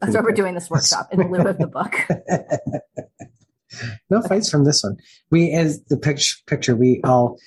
that's 0.00 0.14
why 0.14 0.20
we're 0.20 0.32
doing 0.32 0.54
this 0.54 0.70
workshop 0.70 1.08
in 1.12 1.30
lieu 1.30 1.40
of 1.40 1.58
the 1.58 1.66
book. 1.66 1.94
no 4.10 4.22
fights 4.22 4.50
from 4.50 4.64
this 4.64 4.82
one. 4.82 4.96
We, 5.30 5.52
as 5.52 5.82
the 5.84 5.96
picture, 5.96 6.36
picture, 6.46 6.76
we 6.76 7.00
all, 7.04 7.38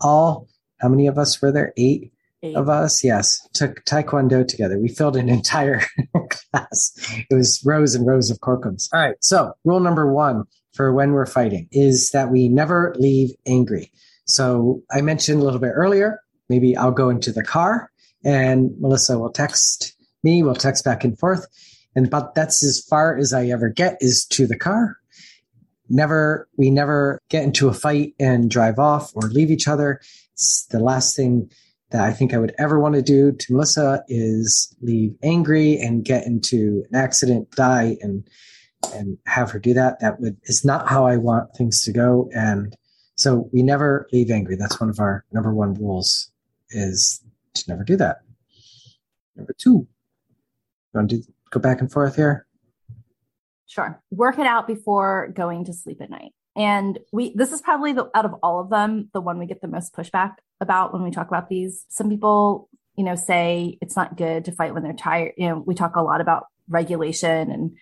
all, 0.00 0.48
how 0.80 0.88
many 0.88 1.06
of 1.06 1.18
us 1.18 1.40
were 1.40 1.52
there? 1.52 1.72
Eight, 1.76 2.12
Eight. 2.42 2.56
of 2.56 2.68
us. 2.68 3.02
Yes, 3.02 3.46
took 3.52 3.84
Taekwondo 3.84 4.46
together. 4.46 4.78
We 4.78 4.88
filled 4.88 5.16
an 5.16 5.28
entire 5.28 5.82
class. 6.30 6.92
It 7.30 7.34
was 7.34 7.62
rows 7.64 7.94
and 7.94 8.06
rows 8.06 8.30
of 8.30 8.38
Korkums. 8.40 8.88
All 8.92 9.00
right. 9.00 9.16
So 9.20 9.52
rule 9.64 9.80
number 9.80 10.12
one 10.12 10.44
for 10.74 10.92
when 10.92 11.12
we're 11.12 11.26
fighting 11.26 11.68
is 11.72 12.10
that 12.10 12.30
we 12.30 12.48
never 12.48 12.94
leave 12.98 13.30
angry. 13.46 13.90
So 14.26 14.82
I 14.92 15.00
mentioned 15.00 15.40
a 15.40 15.44
little 15.44 15.58
bit 15.58 15.72
earlier. 15.74 16.20
Maybe 16.48 16.76
I'll 16.76 16.92
go 16.92 17.08
into 17.08 17.32
the 17.32 17.42
car 17.42 17.90
and 18.24 18.70
Melissa 18.78 19.18
will 19.18 19.32
text 19.32 19.94
me. 20.22 20.42
We'll 20.42 20.54
text 20.54 20.84
back 20.84 21.04
and 21.04 21.18
forth. 21.18 21.46
And 21.96 22.10
but 22.10 22.34
that's 22.34 22.62
as 22.62 22.80
far 22.88 23.16
as 23.16 23.32
I 23.32 23.46
ever 23.46 23.68
get 23.68 23.96
is 24.00 24.24
to 24.26 24.46
the 24.46 24.56
car. 24.56 24.96
Never, 25.88 26.48
we 26.56 26.70
never 26.70 27.20
get 27.28 27.44
into 27.44 27.68
a 27.68 27.74
fight 27.74 28.14
and 28.18 28.50
drive 28.50 28.78
off 28.78 29.12
or 29.14 29.22
leave 29.22 29.50
each 29.50 29.68
other. 29.68 30.00
It's 30.32 30.66
the 30.66 30.80
last 30.80 31.16
thing 31.16 31.50
that 31.90 32.02
I 32.02 32.12
think 32.12 32.34
I 32.34 32.38
would 32.38 32.54
ever 32.58 32.78
want 32.78 32.94
to 32.96 33.02
do 33.02 33.32
to 33.32 33.52
Melissa 33.52 34.02
is 34.08 34.74
leave 34.80 35.14
angry 35.22 35.78
and 35.78 36.04
get 36.04 36.26
into 36.26 36.84
an 36.90 36.98
accident, 36.98 37.50
die, 37.52 37.96
and 38.00 38.28
and 38.94 39.18
have 39.26 39.50
her 39.50 39.58
do 39.58 39.74
that. 39.74 40.00
That 40.00 40.20
would 40.20 40.36
is 40.44 40.64
not 40.64 40.88
how 40.88 41.06
I 41.06 41.16
want 41.16 41.54
things 41.56 41.82
to 41.84 41.92
go. 41.92 42.30
And 42.32 42.76
so 43.16 43.48
we 43.52 43.62
never 43.62 44.06
leave 44.12 44.30
angry. 44.30 44.56
That's 44.56 44.80
one 44.80 44.90
of 44.90 45.00
our 45.00 45.24
number 45.32 45.52
one 45.52 45.74
rules 45.74 46.30
is 46.70 47.22
to 47.54 47.64
never 47.68 47.84
do 47.84 47.96
that. 47.96 48.18
Number 49.36 49.54
two, 49.58 49.70
you 49.70 49.88
want 50.94 51.10
to 51.10 51.22
go 51.50 51.60
back 51.60 51.80
and 51.80 51.90
forth 51.90 52.16
here? 52.16 52.46
Sure. 53.68 54.02
Work 54.10 54.38
it 54.38 54.46
out 54.46 54.66
before 54.66 55.28
going 55.34 55.66
to 55.66 55.72
sleep 55.72 56.00
at 56.00 56.10
night. 56.10 56.32
And 56.56 56.98
we 57.12 57.34
this 57.36 57.52
is 57.52 57.60
probably 57.60 57.92
the 57.92 58.10
out 58.14 58.24
of 58.24 58.34
all 58.42 58.60
of 58.60 58.70
them, 58.70 59.10
the 59.12 59.20
one 59.20 59.38
we 59.38 59.46
get 59.46 59.60
the 59.60 59.68
most 59.68 59.94
pushback 59.94 60.32
about 60.60 60.92
when 60.92 61.04
we 61.04 61.12
talk 61.12 61.28
about 61.28 61.48
these. 61.48 61.84
Some 61.88 62.10
people, 62.10 62.68
you 62.96 63.04
know, 63.04 63.14
say 63.14 63.78
it's 63.80 63.94
not 63.94 64.16
good 64.16 64.46
to 64.46 64.52
fight 64.52 64.74
when 64.74 64.82
they're 64.82 64.92
tired. 64.92 65.34
You 65.36 65.50
know, 65.50 65.62
we 65.64 65.76
talk 65.76 65.94
a 65.94 66.02
lot 66.02 66.20
about 66.20 66.46
regulation 66.68 67.52
and 67.52 67.76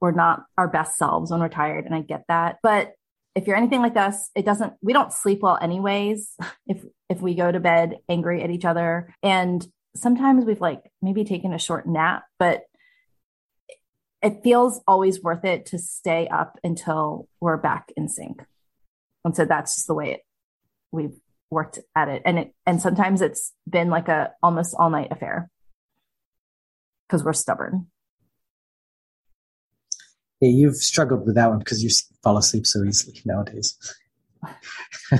we're 0.00 0.12
not 0.12 0.44
our 0.56 0.68
best 0.68 0.96
selves 0.96 1.32
when 1.32 1.40
we're 1.40 1.48
tired. 1.48 1.86
And 1.86 1.94
I 1.94 2.02
get 2.02 2.22
that. 2.28 2.58
But 2.62 2.92
if 3.34 3.46
you're 3.46 3.56
anything 3.56 3.80
like 3.80 3.96
us, 3.96 4.30
it 4.36 4.44
doesn't 4.44 4.74
we 4.80 4.92
don't 4.92 5.12
sleep 5.12 5.40
well 5.42 5.58
anyways 5.60 6.36
if 6.68 6.84
if 7.08 7.20
we 7.20 7.34
go 7.34 7.50
to 7.50 7.58
bed 7.58 7.96
angry 8.08 8.42
at 8.42 8.50
each 8.50 8.66
other. 8.66 9.12
And 9.24 9.66
sometimes 9.96 10.44
we've 10.44 10.60
like 10.60 10.82
maybe 11.02 11.24
taken 11.24 11.52
a 11.52 11.58
short 11.58 11.88
nap, 11.88 12.24
but 12.38 12.62
it 14.22 14.42
feels 14.42 14.80
always 14.86 15.22
worth 15.22 15.44
it 15.44 15.66
to 15.66 15.78
stay 15.78 16.28
up 16.28 16.58
until 16.64 17.28
we're 17.40 17.56
back 17.56 17.92
in 17.96 18.08
sync. 18.08 18.42
And 19.24 19.34
so 19.36 19.44
that's 19.44 19.76
just 19.76 19.86
the 19.86 19.94
way 19.94 20.12
it 20.12 20.20
we've 20.90 21.18
worked 21.50 21.78
at 21.94 22.08
it. 22.08 22.22
And 22.24 22.38
it 22.38 22.54
and 22.66 22.80
sometimes 22.80 23.22
it's 23.22 23.52
been 23.68 23.90
like 23.90 24.08
a 24.08 24.32
almost 24.42 24.74
all 24.78 24.90
night 24.90 25.08
affair 25.10 25.50
because 27.06 27.24
we're 27.24 27.32
stubborn. 27.32 27.86
Yeah, 30.40 30.50
you've 30.50 30.76
struggled 30.76 31.26
with 31.26 31.34
that 31.34 31.48
one 31.48 31.58
because 31.58 31.82
you 31.82 31.90
fall 32.22 32.36
asleep 32.36 32.66
so 32.66 32.84
easily 32.84 33.20
nowadays. 33.24 33.76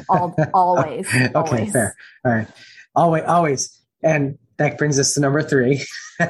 All, 0.08 0.36
always. 0.54 1.08
okay, 1.14 1.32
always. 1.34 1.72
fair. 1.72 1.96
All 2.24 2.32
right. 2.32 2.48
Always, 2.94 3.24
always. 3.24 3.80
And 4.02 4.38
that 4.58 4.76
brings 4.76 4.98
us 4.98 5.14
to 5.14 5.20
number 5.20 5.42
three. 5.42 5.84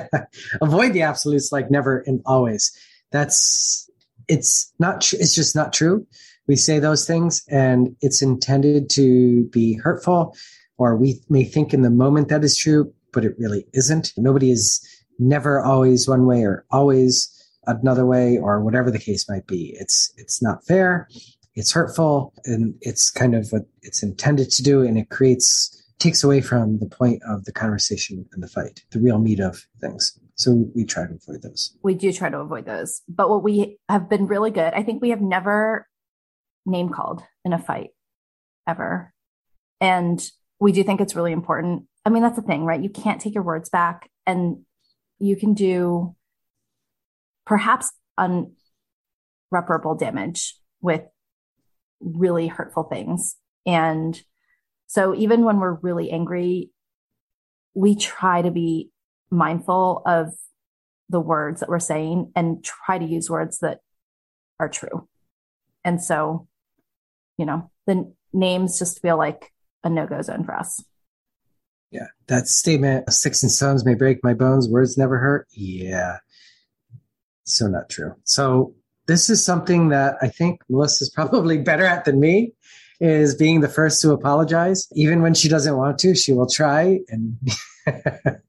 Avoid 0.63 0.93
the 0.93 1.03
absolutes 1.03 1.51
like 1.51 1.71
never 1.71 2.05
and 2.07 2.21
always. 2.25 2.71
That's, 3.11 3.91
it's 4.29 4.73
not, 4.79 5.13
it's 5.15 5.35
just 5.35 5.57
not 5.57 5.73
true. 5.73 6.07
We 6.47 6.57
say 6.57 6.79
those 6.79 7.07
things 7.07 7.43
and 7.49 7.97
it's 8.01 8.23
intended 8.23 8.91
to 8.91 9.45
be 9.49 9.75
hurtful 9.75 10.37
or 10.77 10.97
we 10.97 11.21
may 11.29 11.45
think 11.45 11.75
in 11.75 11.83
the 11.83 11.91
moment 11.91 12.29
that 12.29 12.45
is 12.45 12.57
true, 12.57 12.93
but 13.13 13.25
it 13.25 13.35
really 13.39 13.67
isn't. 13.73 14.13
Nobody 14.17 14.51
is 14.51 14.81
never 15.19 15.61
always 15.61 16.07
one 16.07 16.27
way 16.27 16.45
or 16.45 16.65
always 16.71 17.35
another 17.67 18.07
way 18.07 18.39
or 18.39 18.63
whatever 18.63 18.91
the 18.91 18.99
case 18.99 19.29
might 19.29 19.47
be. 19.47 19.75
It's, 19.79 20.13
it's 20.17 20.41
not 20.43 20.65
fair. 20.67 21.09
it's 21.55 21.73
hurtful 21.73 22.33
and 22.45 22.75
it's 22.83 23.11
kind 23.11 23.35
of 23.35 23.51
what 23.51 23.63
it's 23.83 24.03
intended 24.03 24.51
to 24.53 24.63
do. 24.63 24.83
And 24.83 24.97
it 24.97 25.11
creates, 25.11 25.75
takes 25.99 26.23
away 26.23 26.41
from 26.41 26.79
the 26.79 26.89
point 26.89 27.23
of 27.29 27.45
the 27.45 27.53
conversation 27.53 28.25
and 28.33 28.43
the 28.43 28.49
fight, 28.49 28.83
the 28.91 29.01
real 29.01 29.19
meat 29.19 29.41
of 29.41 29.67
things. 29.81 30.19
So 30.37 30.67
we 30.75 30.85
try 30.85 31.07
to 31.07 31.15
avoid 31.15 31.43
those. 31.43 31.77
We 31.83 31.95
do 31.95 32.13
try 32.13 32.31
to 32.31 32.39
avoid 32.39 32.67
those. 32.67 33.03
But 33.09 33.29
what 33.29 33.43
we 33.43 33.79
have 33.89 34.09
been 34.09 34.27
really 34.27 34.53
good, 34.53 34.73
I 34.75 34.85
think 34.85 35.03
we 35.03 35.11
have 35.11 35.21
never 35.21 35.89
name 36.65 36.91
called 36.91 37.23
in 37.45 37.53
a 37.53 37.59
fight 37.59 37.91
ever. 38.67 39.13
And 39.81 40.23
we 40.61 40.73
do 40.73 40.85
think 40.85 41.01
it's 41.01 41.17
really 41.17 41.33
important. 41.33 41.85
I 42.05 42.11
mean, 42.11 42.23
that's 42.23 42.37
the 42.37 42.43
thing, 42.43 42.65
right? 42.65 42.83
You 42.83 42.91
can't 42.91 43.21
take 43.21 43.35
your 43.35 43.43
words 43.43 43.69
back 43.69 44.09
and 44.27 44.65
you 45.19 45.35
can 45.35 45.55
do 45.55 46.15
perhaps 47.45 47.91
unreparable 48.17 49.97
damage 49.97 50.57
with 50.81 51.03
really 52.01 52.47
hurtful 52.47 52.85
things. 52.85 53.37
And 53.67 54.21
so 54.89 55.15
even 55.15 55.45
when 55.45 55.61
we're 55.61 55.75
really 55.75 56.11
angry, 56.11 56.71
we 57.75 57.95
try 57.95 58.43
to 58.43 58.51
be 58.51 58.91
mindful 59.31 60.03
of 60.07 60.33
the 61.11 61.21
words 61.21 61.61
that 61.61 61.69
we're 61.69 61.79
saying 61.79 62.33
and 62.35 62.65
try 62.65 62.99
to 62.99 63.05
use 63.05 63.31
words 63.31 63.59
that 63.59 63.81
are 64.59 64.69
true. 64.69 65.07
And 65.85 66.03
so, 66.03 66.49
you 67.37 67.45
know, 67.45 67.71
the 67.87 68.13
names 68.33 68.79
just 68.79 69.01
feel 69.01 69.19
like 69.19 69.53
a 69.85 69.91
no 69.91 70.07
go 70.07 70.23
zone 70.23 70.45
for 70.45 70.55
us. 70.55 70.83
Yeah. 71.91 72.09
That 72.27 72.49
statement, 72.49 73.13
sticks 73.13 73.43
and 73.43 73.53
stones 73.53 73.85
may 73.85 73.95
break 73.95 74.25
my 74.25 74.35
bones, 74.35 74.69
words 74.69 74.97
never 74.97 75.19
hurt. 75.19 75.49
Yeah. 75.53 76.19
So 77.45 77.67
not 77.67 77.91
true. 77.91 78.15
So 78.25 78.75
this 79.07 79.29
is 79.29 79.45
something 79.45 79.91
that 79.91 80.17
I 80.23 80.29
think 80.29 80.63
Melissa's 80.71 81.11
probably 81.15 81.59
better 81.59 81.85
at 81.85 82.07
than 82.07 82.21
me 82.21 82.55
is 83.01 83.35
being 83.35 83.61
the 83.61 83.69
first 83.69 84.01
to 84.03 84.13
apologize. 84.13 84.89
Even 84.93 85.23
when 85.23 85.35
she 85.35 85.49
doesn't 85.49 85.77
want 85.77 85.99
to, 86.01 86.15
she 86.15 86.33
will 86.33 86.49
try. 86.49 86.99
And 87.09 87.39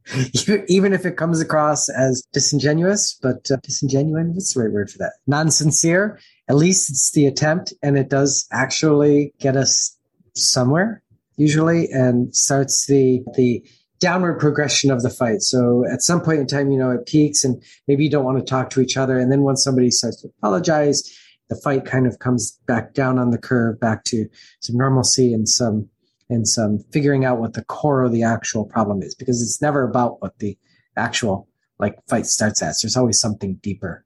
even 0.67 0.93
if 0.93 1.05
it 1.05 1.17
comes 1.17 1.39
across 1.39 1.89
as 1.89 2.23
disingenuous, 2.33 3.17
but 3.21 3.49
uh, 3.51 3.57
disingenuous, 3.63 4.27
what's 4.33 4.53
the 4.53 4.61
right 4.61 4.71
word 4.71 4.89
for 4.89 4.97
that? 4.97 5.13
Non 5.27 5.51
sincere, 5.51 6.19
at 6.47 6.55
least 6.55 6.89
it's 6.89 7.11
the 7.11 7.27
attempt 7.27 7.73
and 7.83 7.97
it 7.97 8.09
does 8.09 8.47
actually 8.51 9.33
get 9.39 9.55
us 9.55 9.95
somewhere 10.35 11.03
usually 11.39 11.87
and 11.91 12.35
starts 12.35 12.85
the 12.87 13.23
the 13.35 13.63
downward 13.99 14.39
progression 14.39 14.91
of 14.91 15.01
the 15.01 15.09
fight. 15.09 15.41
So 15.41 15.83
at 15.91 16.01
some 16.01 16.21
point 16.21 16.39
in 16.39 16.47
time, 16.47 16.71
you 16.71 16.79
know, 16.79 16.91
it 16.91 17.05
peaks 17.05 17.43
and 17.43 17.61
maybe 17.87 18.05
you 18.05 18.09
don't 18.09 18.23
want 18.23 18.37
to 18.37 18.45
talk 18.45 18.69
to 18.71 18.81
each 18.81 18.95
other. 18.95 19.17
And 19.19 19.29
then 19.29 19.41
once 19.41 19.61
somebody 19.61 19.91
starts 19.91 20.21
to 20.21 20.29
apologize, 20.37 21.03
the 21.49 21.55
fight 21.55 21.85
kind 21.85 22.07
of 22.07 22.19
comes 22.19 22.59
back 22.67 22.93
down 22.93 23.17
on 23.17 23.31
the 23.31 23.37
curve, 23.37 23.79
back 23.79 24.03
to 24.05 24.27
some 24.59 24.77
normalcy 24.77 25.33
and 25.33 25.49
some 25.49 25.89
and 26.29 26.47
some 26.47 26.79
figuring 26.91 27.25
out 27.25 27.39
what 27.39 27.53
the 27.53 27.65
core 27.65 28.03
of 28.03 28.11
the 28.11 28.21
actual 28.21 28.63
problem 28.63 29.01
is 29.01 29.15
because 29.15 29.41
it's 29.41 29.61
never 29.61 29.83
about 29.83 30.21
what 30.21 30.37
the 30.37 30.57
actual 30.95 31.47
like 31.79 31.97
fight 32.07 32.27
starts 32.27 32.61
at. 32.61 32.75
So 32.75 32.85
there's 32.85 32.97
always 32.97 33.19
something 33.19 33.55
deeper. 33.55 34.05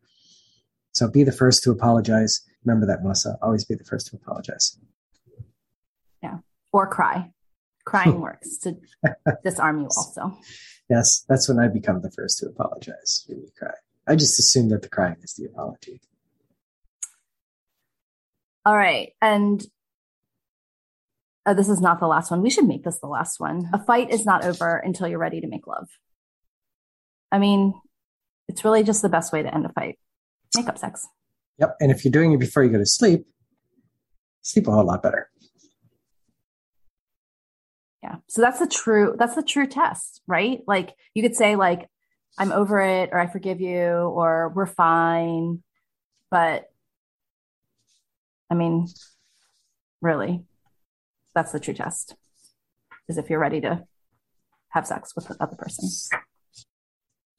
So 0.93 1.09
be 1.09 1.23
the 1.23 1.33
first 1.33 1.63
to 1.63 1.71
apologize. 1.71 2.41
Remember 2.63 2.85
that, 2.85 3.03
Melissa. 3.03 3.37
Always 3.41 3.65
be 3.65 3.75
the 3.75 3.83
first 3.83 4.07
to 4.07 4.15
apologize 4.15 4.77
Yeah, 6.21 6.37
or 6.71 6.87
cry. 6.87 7.31
Crying 7.83 8.21
works 8.21 8.57
to 8.59 8.77
disarm 9.43 9.81
you 9.81 9.87
also. 9.87 10.37
Yes, 10.89 11.25
that's 11.27 11.49
when 11.49 11.59
I 11.59 11.67
become 11.67 12.01
the 12.01 12.11
first 12.11 12.37
to 12.39 12.45
apologize 12.47 13.25
when 13.27 13.39
you 13.39 13.49
cry. 13.57 13.73
I 14.07 14.15
just 14.15 14.39
assume 14.39 14.69
that 14.69 14.81
the 14.81 14.89
crying 14.89 15.17
is 15.21 15.33
the 15.33 15.45
apology. 15.45 15.99
All 18.65 18.75
right. 18.75 19.11
And 19.21 19.63
uh, 21.45 21.53
this 21.53 21.69
is 21.69 21.81
not 21.81 21.99
the 21.99 22.07
last 22.07 22.31
one. 22.31 22.41
We 22.41 22.49
should 22.49 22.67
make 22.67 22.83
this 22.83 22.99
the 22.99 23.07
last 23.07 23.39
one. 23.39 23.69
A 23.73 23.83
fight 23.83 24.11
is 24.11 24.25
not 24.25 24.45
over 24.45 24.77
until 24.77 25.07
you're 25.07 25.19
ready 25.19 25.41
to 25.41 25.47
make 25.47 25.67
love. 25.67 25.89
I 27.31 27.39
mean, 27.39 27.73
it's 28.47 28.63
really 28.63 28.83
just 28.83 29.01
the 29.01 29.09
best 29.09 29.33
way 29.33 29.43
to 29.43 29.53
end 29.53 29.65
a 29.65 29.69
fight. 29.69 29.97
Make 30.55 30.69
up 30.69 30.77
sex. 30.77 31.05
Yep. 31.59 31.75
And 31.81 31.91
if 31.91 32.05
you're 32.05 32.11
doing 32.11 32.31
it 32.31 32.39
before 32.39 32.63
you 32.63 32.69
go 32.69 32.77
to 32.77 32.85
sleep, 32.85 33.25
sleep 34.43 34.67
a 34.67 34.71
whole 34.71 34.85
lot 34.85 35.01
better 35.01 35.29
yeah 38.03 38.17
so 38.27 38.41
that's 38.41 38.59
the 38.59 38.67
true 38.67 39.15
that's 39.17 39.35
the 39.35 39.41
true 39.41 39.65
test 39.65 40.21
right 40.27 40.59
like 40.67 40.93
you 41.15 41.23
could 41.23 41.35
say 41.35 41.55
like 41.55 41.87
i'm 42.37 42.51
over 42.51 42.81
it 42.81 43.09
or 43.11 43.19
i 43.19 43.25
forgive 43.25 43.61
you 43.61 43.79
or 43.79 44.51
we're 44.55 44.65
fine 44.67 45.63
but 46.29 46.65
i 48.53 48.55
mean 48.55 48.87
really 50.01 50.43
that's 51.33 51.51
the 51.51 51.59
true 51.59 51.73
test 51.73 52.15
is 53.09 53.17
if 53.17 53.27
you're 53.27 53.39
ready 53.39 53.59
to 53.59 53.83
have 54.69 54.85
sex 54.85 55.15
with 55.15 55.27
the 55.27 55.35
other 55.39 55.55
person 55.55 55.89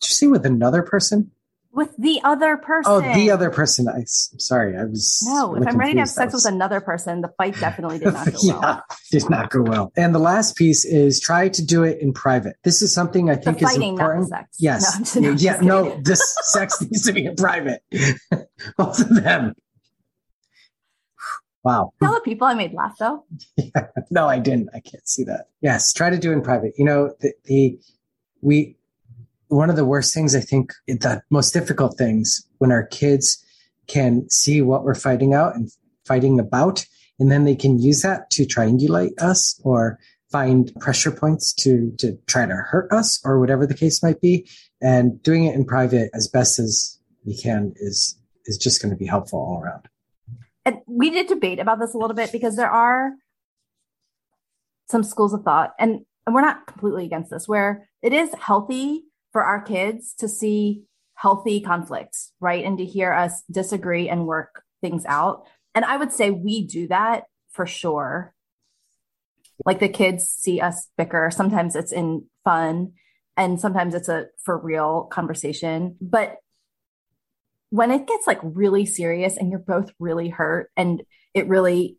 did 0.01 0.09
you 0.09 0.15
see 0.15 0.27
with 0.27 0.45
another 0.45 0.83
person 0.83 1.31
with 1.75 1.97
the 1.97 2.21
other 2.23 2.57
person. 2.57 2.93
Oh, 2.93 3.01
the 3.01 3.31
other 3.33 3.51
person. 3.51 3.89
I, 3.89 3.99
am 3.99 4.07
sorry, 4.07 4.77
I 4.77 4.85
was. 4.85 5.25
No, 5.27 5.57
if 5.57 5.67
I'm 5.67 5.77
ready 5.77 5.95
to 5.95 6.01
have 6.01 6.09
sex 6.09 6.33
was... 6.33 6.45
with 6.45 6.55
another 6.55 6.81
person, 6.81 7.21
the 7.21 7.33
fight 7.37 7.59
definitely 7.59 7.99
did 7.99 8.15
not 8.15 8.27
go 8.27 8.39
yeah, 8.43 8.59
well. 8.61 8.85
Did 9.11 9.29
not 9.29 9.51
go 9.51 9.63
well. 9.63 9.93
And 9.97 10.15
the 10.15 10.21
last 10.21 10.57
piece 10.57 10.85
is 10.85 11.21
try 11.21 11.49
to 11.49 11.65
do 11.65 11.83
it 11.83 12.01
in 12.01 12.13
private. 12.13 12.57
This 12.63 12.81
is 12.81 12.95
something 12.95 13.29
I 13.29 13.35
think 13.35 13.59
the 13.59 13.67
is 13.67 13.77
important. 13.77 14.29
sex. 14.29 14.57
Yes. 14.61 15.17
No, 15.17 15.33
yeah. 15.33 15.59
No, 15.61 16.01
this 16.01 16.23
sex 16.43 16.81
needs 16.81 17.05
to 17.07 17.13
be 17.13 17.27
in 17.27 17.35
private. 17.35 17.83
Both 18.77 19.01
of 19.01 19.23
them. 19.23 19.55
Wow. 21.65 21.93
Tell 22.03 22.13
the 22.13 22.21
people 22.21 22.47
I 22.47 22.55
made 22.55 22.75
laugh 22.75 22.97
though. 22.99 23.25
Yeah. 23.57 23.87
No, 24.11 24.29
I 24.29 24.39
didn't. 24.39 24.69
I 24.75 24.81
can't 24.81 25.09
see 25.09 25.25
that. 25.25 25.47
Yes. 25.61 25.93
Try 25.93 26.11
to 26.11 26.19
do 26.19 26.31
in 26.31 26.43
private. 26.43 26.75
You 26.77 26.85
know, 26.85 27.15
the, 27.21 27.33
the 27.47 27.79
we 28.43 28.77
one 29.49 29.71
of 29.71 29.77
the 29.77 29.85
worst 29.85 30.13
things 30.15 30.35
I 30.35 30.41
think 30.41 30.73
the 30.87 31.23
most 31.31 31.53
difficult 31.53 31.97
things 31.97 32.47
when 32.59 32.71
our 32.71 32.87
kids 32.87 33.43
can 33.87 34.29
see 34.31 34.61
what 34.61 34.85
we're 34.85 34.95
fighting 34.95 35.35
out 35.35 35.55
and 35.55 35.71
fighting 36.05 36.39
about 36.39 36.87
and 37.19 37.31
then 37.31 37.45
they 37.45 37.57
can 37.57 37.81
use 37.81 38.03
that 38.03 38.31
to 38.31 38.45
triangulate 38.45 39.21
us 39.21 39.61
or 39.65 39.99
find 40.31 40.73
pressure 40.81 41.11
points 41.11 41.53
to 41.55 41.93
to 41.99 42.17
try 42.27 42.47
to 42.47 42.55
hurt 42.55 42.91
us 42.93 43.21
or 43.25 43.39
whatever 43.39 43.67
the 43.67 43.75
case 43.75 44.03
might 44.03 44.21
be 44.21 44.49
and 44.81 45.23
doing 45.23 45.45
it 45.45 45.55
in 45.55 45.65
private 45.65 46.11
as 46.15 46.29
best 46.29 46.59
as 46.59 46.99
we 47.25 47.37
can 47.37 47.73
is 47.77 48.19
is 48.47 48.59
just 48.59 48.83
going 48.83 48.91
to 48.91 48.99
be 48.99 49.07
helpful 49.07 49.39
all 49.39 49.61
around 49.63 49.89
and 50.65 50.79
we 50.87 51.11
did 51.11 51.27
debate 51.27 51.59
about 51.59 51.79
this 51.79 51.95
a 51.95 51.99
little 51.99 52.17
bit 52.17 52.33
because 52.33 52.57
there 52.57 52.71
are 52.71 53.13
some 54.89 55.03
schools 55.03 55.35
of 55.35 55.43
thought 55.43 55.73
and, 55.79 56.05
and 56.27 56.35
we're 56.35 56.41
not 56.41 56.67
completely 56.67 57.05
against 57.05 57.31
this 57.31 57.49
where 57.49 57.89
it 58.03 58.13
is 58.13 58.33
healthy 58.35 59.05
for 59.33 59.45
our 59.45 59.61
kids 59.61 60.15
to 60.15 60.29
see 60.29 60.85
healthy 61.15 61.61
conflicts, 61.61 62.33
right? 62.41 62.65
And 62.65 62.79
to 62.79 62.85
hear 62.85 63.13
us 63.13 63.43
disagree 63.51 64.09
and 64.09 64.27
work 64.27 64.63
things 64.81 65.05
out. 65.07 65.47
And 65.75 65.85
I 65.85 65.97
would 65.97 66.13
say 66.13 66.31
we 66.31 66.67
do 66.67 66.89
that 66.89 67.25
for 67.51 67.67
sure. 67.67 68.35
Like 69.65 69.81
the 69.81 69.89
kids 69.89 70.25
see 70.25 70.61
us 70.61 70.89
bicker. 70.97 71.31
Sometimes 71.33 71.77
it's 71.77 71.93
in 71.93 72.27
fun 72.45 72.93
and 73.37 73.61
sometimes 73.61 73.95
it's 73.95 74.09
a 74.09 74.27
for 74.45 74.59
real 74.59 75.05
conversation. 75.05 75.97
But 76.01 76.37
when 77.75 77.91
it 77.91 78.07
gets 78.07 78.27
like 78.27 78.39
really 78.43 78.87
serious 78.87 79.37
and 79.37 79.51
you're 79.51 79.59
both 79.59 79.91
really 79.99 80.29
hurt 80.29 80.71
and 80.77 81.03
it 81.35 81.49
really, 81.49 81.99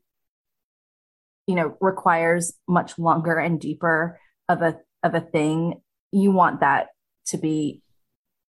you 1.47 1.55
know, 1.55 1.75
requires 1.81 2.53
much 2.67 2.97
longer 2.97 3.37
and 3.37 3.59
deeper 3.59 4.17
of 4.47 4.61
a 4.61 4.77
of 5.03 5.15
a 5.15 5.19
thing, 5.19 5.81
you 6.11 6.31
want 6.31 6.61
that 6.61 6.87
to 7.27 7.37
be 7.37 7.81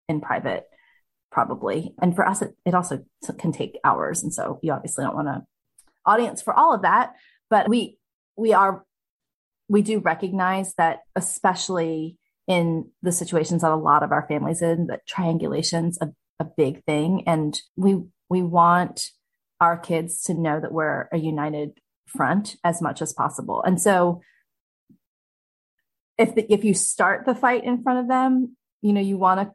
in 0.07 0.21
private 0.21 0.63
probably. 1.29 1.93
And 2.01 2.15
for 2.15 2.25
us 2.25 2.41
it, 2.41 2.55
it 2.65 2.73
also 2.73 3.03
can 3.37 3.51
take 3.51 3.77
hours. 3.83 4.23
And 4.23 4.33
so 4.33 4.59
you 4.63 4.71
obviously 4.71 5.03
don't 5.03 5.15
want 5.15 5.27
to 5.27 5.45
audience 6.05 6.41
for 6.41 6.53
all 6.57 6.73
of 6.73 6.83
that 6.83 7.11
but 7.49 7.67
we 7.67 7.97
we 8.35 8.53
are 8.53 8.85
we 9.69 9.81
do 9.81 9.99
recognize 9.99 10.73
that 10.75 10.99
especially 11.15 12.17
in 12.47 12.89
the 13.01 13.11
situations 13.11 13.61
that 13.61 13.71
a 13.71 13.75
lot 13.75 14.03
of 14.03 14.11
our 14.11 14.25
families 14.27 14.61
in 14.61 14.87
that 14.87 15.01
triangulation's 15.05 15.97
a, 16.01 16.07
a 16.39 16.45
big 16.45 16.83
thing. 16.85 17.23
And 17.27 17.59
we 17.75 18.03
we 18.29 18.43
want 18.43 19.09
our 19.59 19.77
kids 19.77 20.21
to 20.23 20.33
know 20.33 20.59
that 20.59 20.71
we're 20.71 21.07
a 21.11 21.17
united 21.17 21.79
front 22.05 22.55
as 22.63 22.81
much 22.81 23.01
as 23.01 23.13
possible. 23.13 23.63
And 23.63 23.81
so 23.81 24.21
if 26.17 26.35
the, 26.35 26.51
if 26.51 26.63
you 26.63 26.73
start 26.73 27.25
the 27.25 27.35
fight 27.35 27.63
in 27.63 27.83
front 27.83 27.99
of 27.99 28.07
them 28.07 28.55
you 28.81 28.93
know 28.93 29.01
you 29.01 29.17
want 29.17 29.39
to 29.39 29.53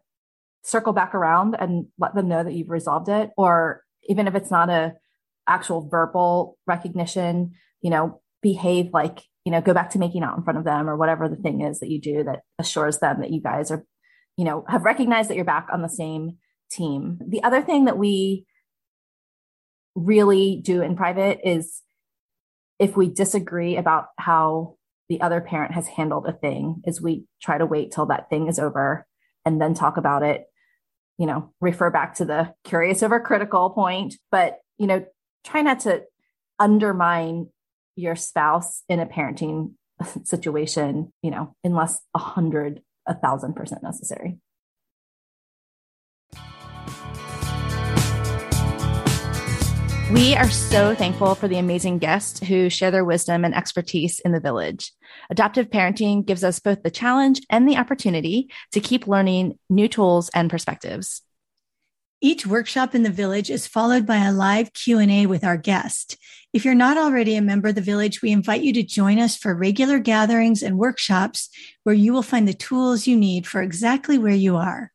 circle 0.65 0.93
back 0.93 1.15
around 1.15 1.57
and 1.59 1.87
let 1.99 2.15
them 2.15 2.29
know 2.29 2.43
that 2.43 2.53
you've 2.53 2.71
resolved 2.71 3.09
it. 3.09 3.31
Or 3.37 3.83
even 4.09 4.29
if 4.29 4.35
it's 4.35 4.51
not 4.51 4.71
a 4.71 4.95
actual 5.49 5.89
verbal 5.89 6.57
recognition 6.69 7.53
you 7.81 7.91
know 7.91 8.21
behave 8.43 8.91
like 8.93 9.25
you 9.45 9.51
know 9.51 9.61
go 9.61 9.75
back 9.75 9.91
to 9.91 9.99
making 9.99 10.23
out 10.23 10.37
in 10.37 10.45
front 10.45 10.57
of 10.57 10.65
them 10.65 10.89
or 10.89 10.97
whatever 10.97 11.29
the 11.29 11.35
thing 11.35 11.63
is 11.63 11.81
that 11.81 11.91
you 11.91 12.01
do 12.01 12.23
that 12.23 12.43
assures 12.61 12.99
them 12.99 13.21
that 13.21 13.33
you 13.33 13.41
guys 13.41 13.69
are 13.73 13.85
you 14.37 14.45
know 14.45 14.65
have 14.69 14.85
recognized 14.85 15.29
that 15.29 15.35
you're 15.35 15.45
back 15.45 15.67
on 15.73 15.83
the 15.83 15.89
same 15.89 16.37
team. 16.73 17.19
The 17.27 17.43
other 17.43 17.63
thing 17.63 17.85
that 17.87 17.99
we 17.99 18.47
really 19.95 20.61
do 20.63 20.83
in 20.83 20.97
private 20.97 21.41
is 21.45 21.83
if 22.79 22.97
we 22.97 23.09
disagree 23.09 23.77
about 23.77 24.07
how 24.19 24.77
the 25.09 25.21
other 25.21 25.41
parent 25.41 25.73
has 25.73 25.87
handled 25.87 26.27
a 26.27 26.33
thing 26.33 26.83
is 26.87 27.01
we 27.01 27.25
try 27.43 27.59
to 27.59 27.67
wait 27.67 27.93
till 27.93 28.07
that 28.07 28.31
thing 28.31 28.49
is 28.49 28.59
over 28.59 29.07
and 29.45 29.61
then 29.61 29.75
talk 29.75 29.97
about 29.97 30.23
it 30.23 30.47
you 31.19 31.27
know 31.27 31.53
refer 31.61 31.91
back 31.91 32.15
to 32.15 32.25
the 32.25 32.55
curious 32.65 33.03
over 33.03 33.21
critical 33.21 33.71
point. 33.71 34.17
But 34.31 34.59
you 34.79 34.87
know 34.87 35.05
try 35.45 35.63
not 35.63 35.81
to 35.81 36.03
undermine 36.59 37.49
your 37.97 38.17
spouse 38.17 38.83
in 38.89 39.01
a 39.01 39.07
parenting 39.07 39.75
situation 40.25 41.13
you 41.23 41.31
know 41.31 41.55
unless 41.63 42.01
a 42.15 42.19
hundred 42.19 42.83
a 43.07 43.15
thousand 43.15 43.55
percent 43.55 43.83
necessary 43.83 44.39
We 50.13 50.37
are 50.37 50.51
so 50.51 50.95
thankful 50.95 51.35
for 51.35 51.49
the 51.49 51.57
amazing 51.57 51.97
guests 51.97 52.47
who 52.47 52.69
share 52.69 52.91
their 52.91 53.03
wisdom 53.03 53.47
and 53.47 53.55
expertise 53.55 54.21
in 54.21 54.33
the 54.33 54.41
village. 54.41 54.93
Adaptive 55.31 55.71
parenting 55.71 56.27
gives 56.27 56.45
us 56.45 56.59
both 56.59 56.83
the 56.83 56.91
challenge 56.91 57.41
and 57.49 57.67
the 57.67 57.79
opportunity 57.79 58.51
to 58.73 58.81
keep 58.81 59.07
learning 59.07 59.59
new 59.71 59.89
tools 59.89 60.29
and 60.35 60.51
perspectives. 60.51 61.23
Each 62.21 62.47
workshop 62.47 62.95
in 62.95 63.05
the 63.05 63.11
village 63.11 63.49
is 63.49 63.67
followed 63.67 64.05
by 64.05 64.19
a 64.19 64.35
live 64.35 64.75
Q&A 64.75 65.25
with 65.25 65.45
our 65.45 65.57
guest. 65.57 66.19
If 66.53 66.67
you're 66.67 66.75
not 66.75 66.99
already 66.99 67.35
a 67.35 67.41
member 67.41 67.69
of 67.69 67.75
the 67.75 67.81
village, 67.81 68.21
we 68.21 68.33
invite 68.33 68.61
you 68.61 68.75
to 68.75 68.83
join 68.83 69.19
us 69.19 69.35
for 69.35 69.55
regular 69.55 69.99
gatherings 69.99 70.63
and 70.63 70.77
workshops 70.77 71.49
where 71.85 71.95
you 71.95 72.13
will 72.13 72.23
find 72.23 72.47
the 72.47 72.53
tools 72.53 73.07
you 73.07 73.17
need 73.17 73.47
for 73.47 73.63
exactly 73.63 74.19
where 74.19 74.35
you 74.35 74.57
are. 74.57 74.93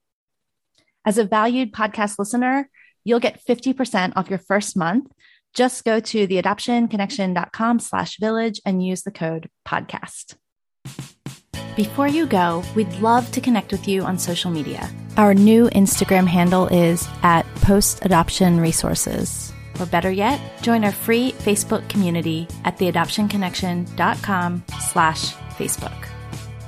As 1.03 1.18
a 1.18 1.24
valued 1.24 1.74
podcast 1.74 2.20
listener, 2.20 2.70
you'll 3.08 3.22
get 3.22 3.43
50% 3.43 4.14
off 4.16 4.30
your 4.30 4.39
first 4.39 4.76
month. 4.76 5.10
Just 5.53 5.86
go 5.86 5.99
to 5.99 6.28
theadoptionconnection.com 6.28 7.80
slash 7.80 8.18
village 8.20 8.62
and 8.66 8.86
use 8.86 9.03
the 9.03 9.12
code 9.12 9.49
podcast. 9.68 10.36
Before 11.76 12.08
you 12.08 12.26
go, 12.26 12.64
we'd 12.76 12.91
love 12.95 13.32
to 13.32 13.41
connect 13.41 13.72
with 13.72 13.88
you 13.88 14.01
on 14.01 14.18
social 14.18 14.51
media. 14.51 14.89
Our 15.16 15.34
new 15.34 15.70
Instagram 15.70 16.28
handle 16.28 16.68
is 16.68 17.08
at 17.24 17.45
Post 17.55 18.03
Adoption 18.03 18.60
Resources. 18.60 19.53
Or 19.80 19.86
better 19.86 20.12
yet, 20.12 20.41
join 20.62 20.84
our 20.84 20.91
free 20.91 21.34
Facebook 21.34 21.88
community 21.88 22.47
at 22.66 22.78
theadoptionconnection.com 22.78 24.64
slash 24.80 25.34
Facebook. 25.34 26.08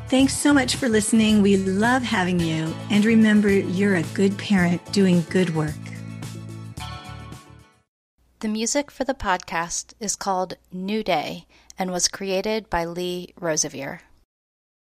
Thanks 0.08 0.38
so 0.38 0.54
much 0.54 0.76
for 0.76 0.90
listening. 0.90 1.42
We 1.42 1.58
love 1.58 2.02
having 2.02 2.40
you. 2.40 2.74
And 2.90 3.04
remember, 3.04 3.50
you're 3.50 3.96
a 3.96 4.04
good 4.14 4.38
parent 4.38 4.84
doing 4.92 5.26
good 5.30 5.56
work. 5.56 5.89
The 8.42 8.48
music 8.48 8.90
for 8.90 9.04
the 9.04 9.14
podcast 9.14 9.92
is 10.00 10.16
called 10.16 10.54
New 10.72 11.04
Day 11.04 11.46
and 11.78 11.92
was 11.92 12.08
created 12.08 12.70
by 12.70 12.86
Lee 12.86 13.34
Rosevere. 13.38 14.04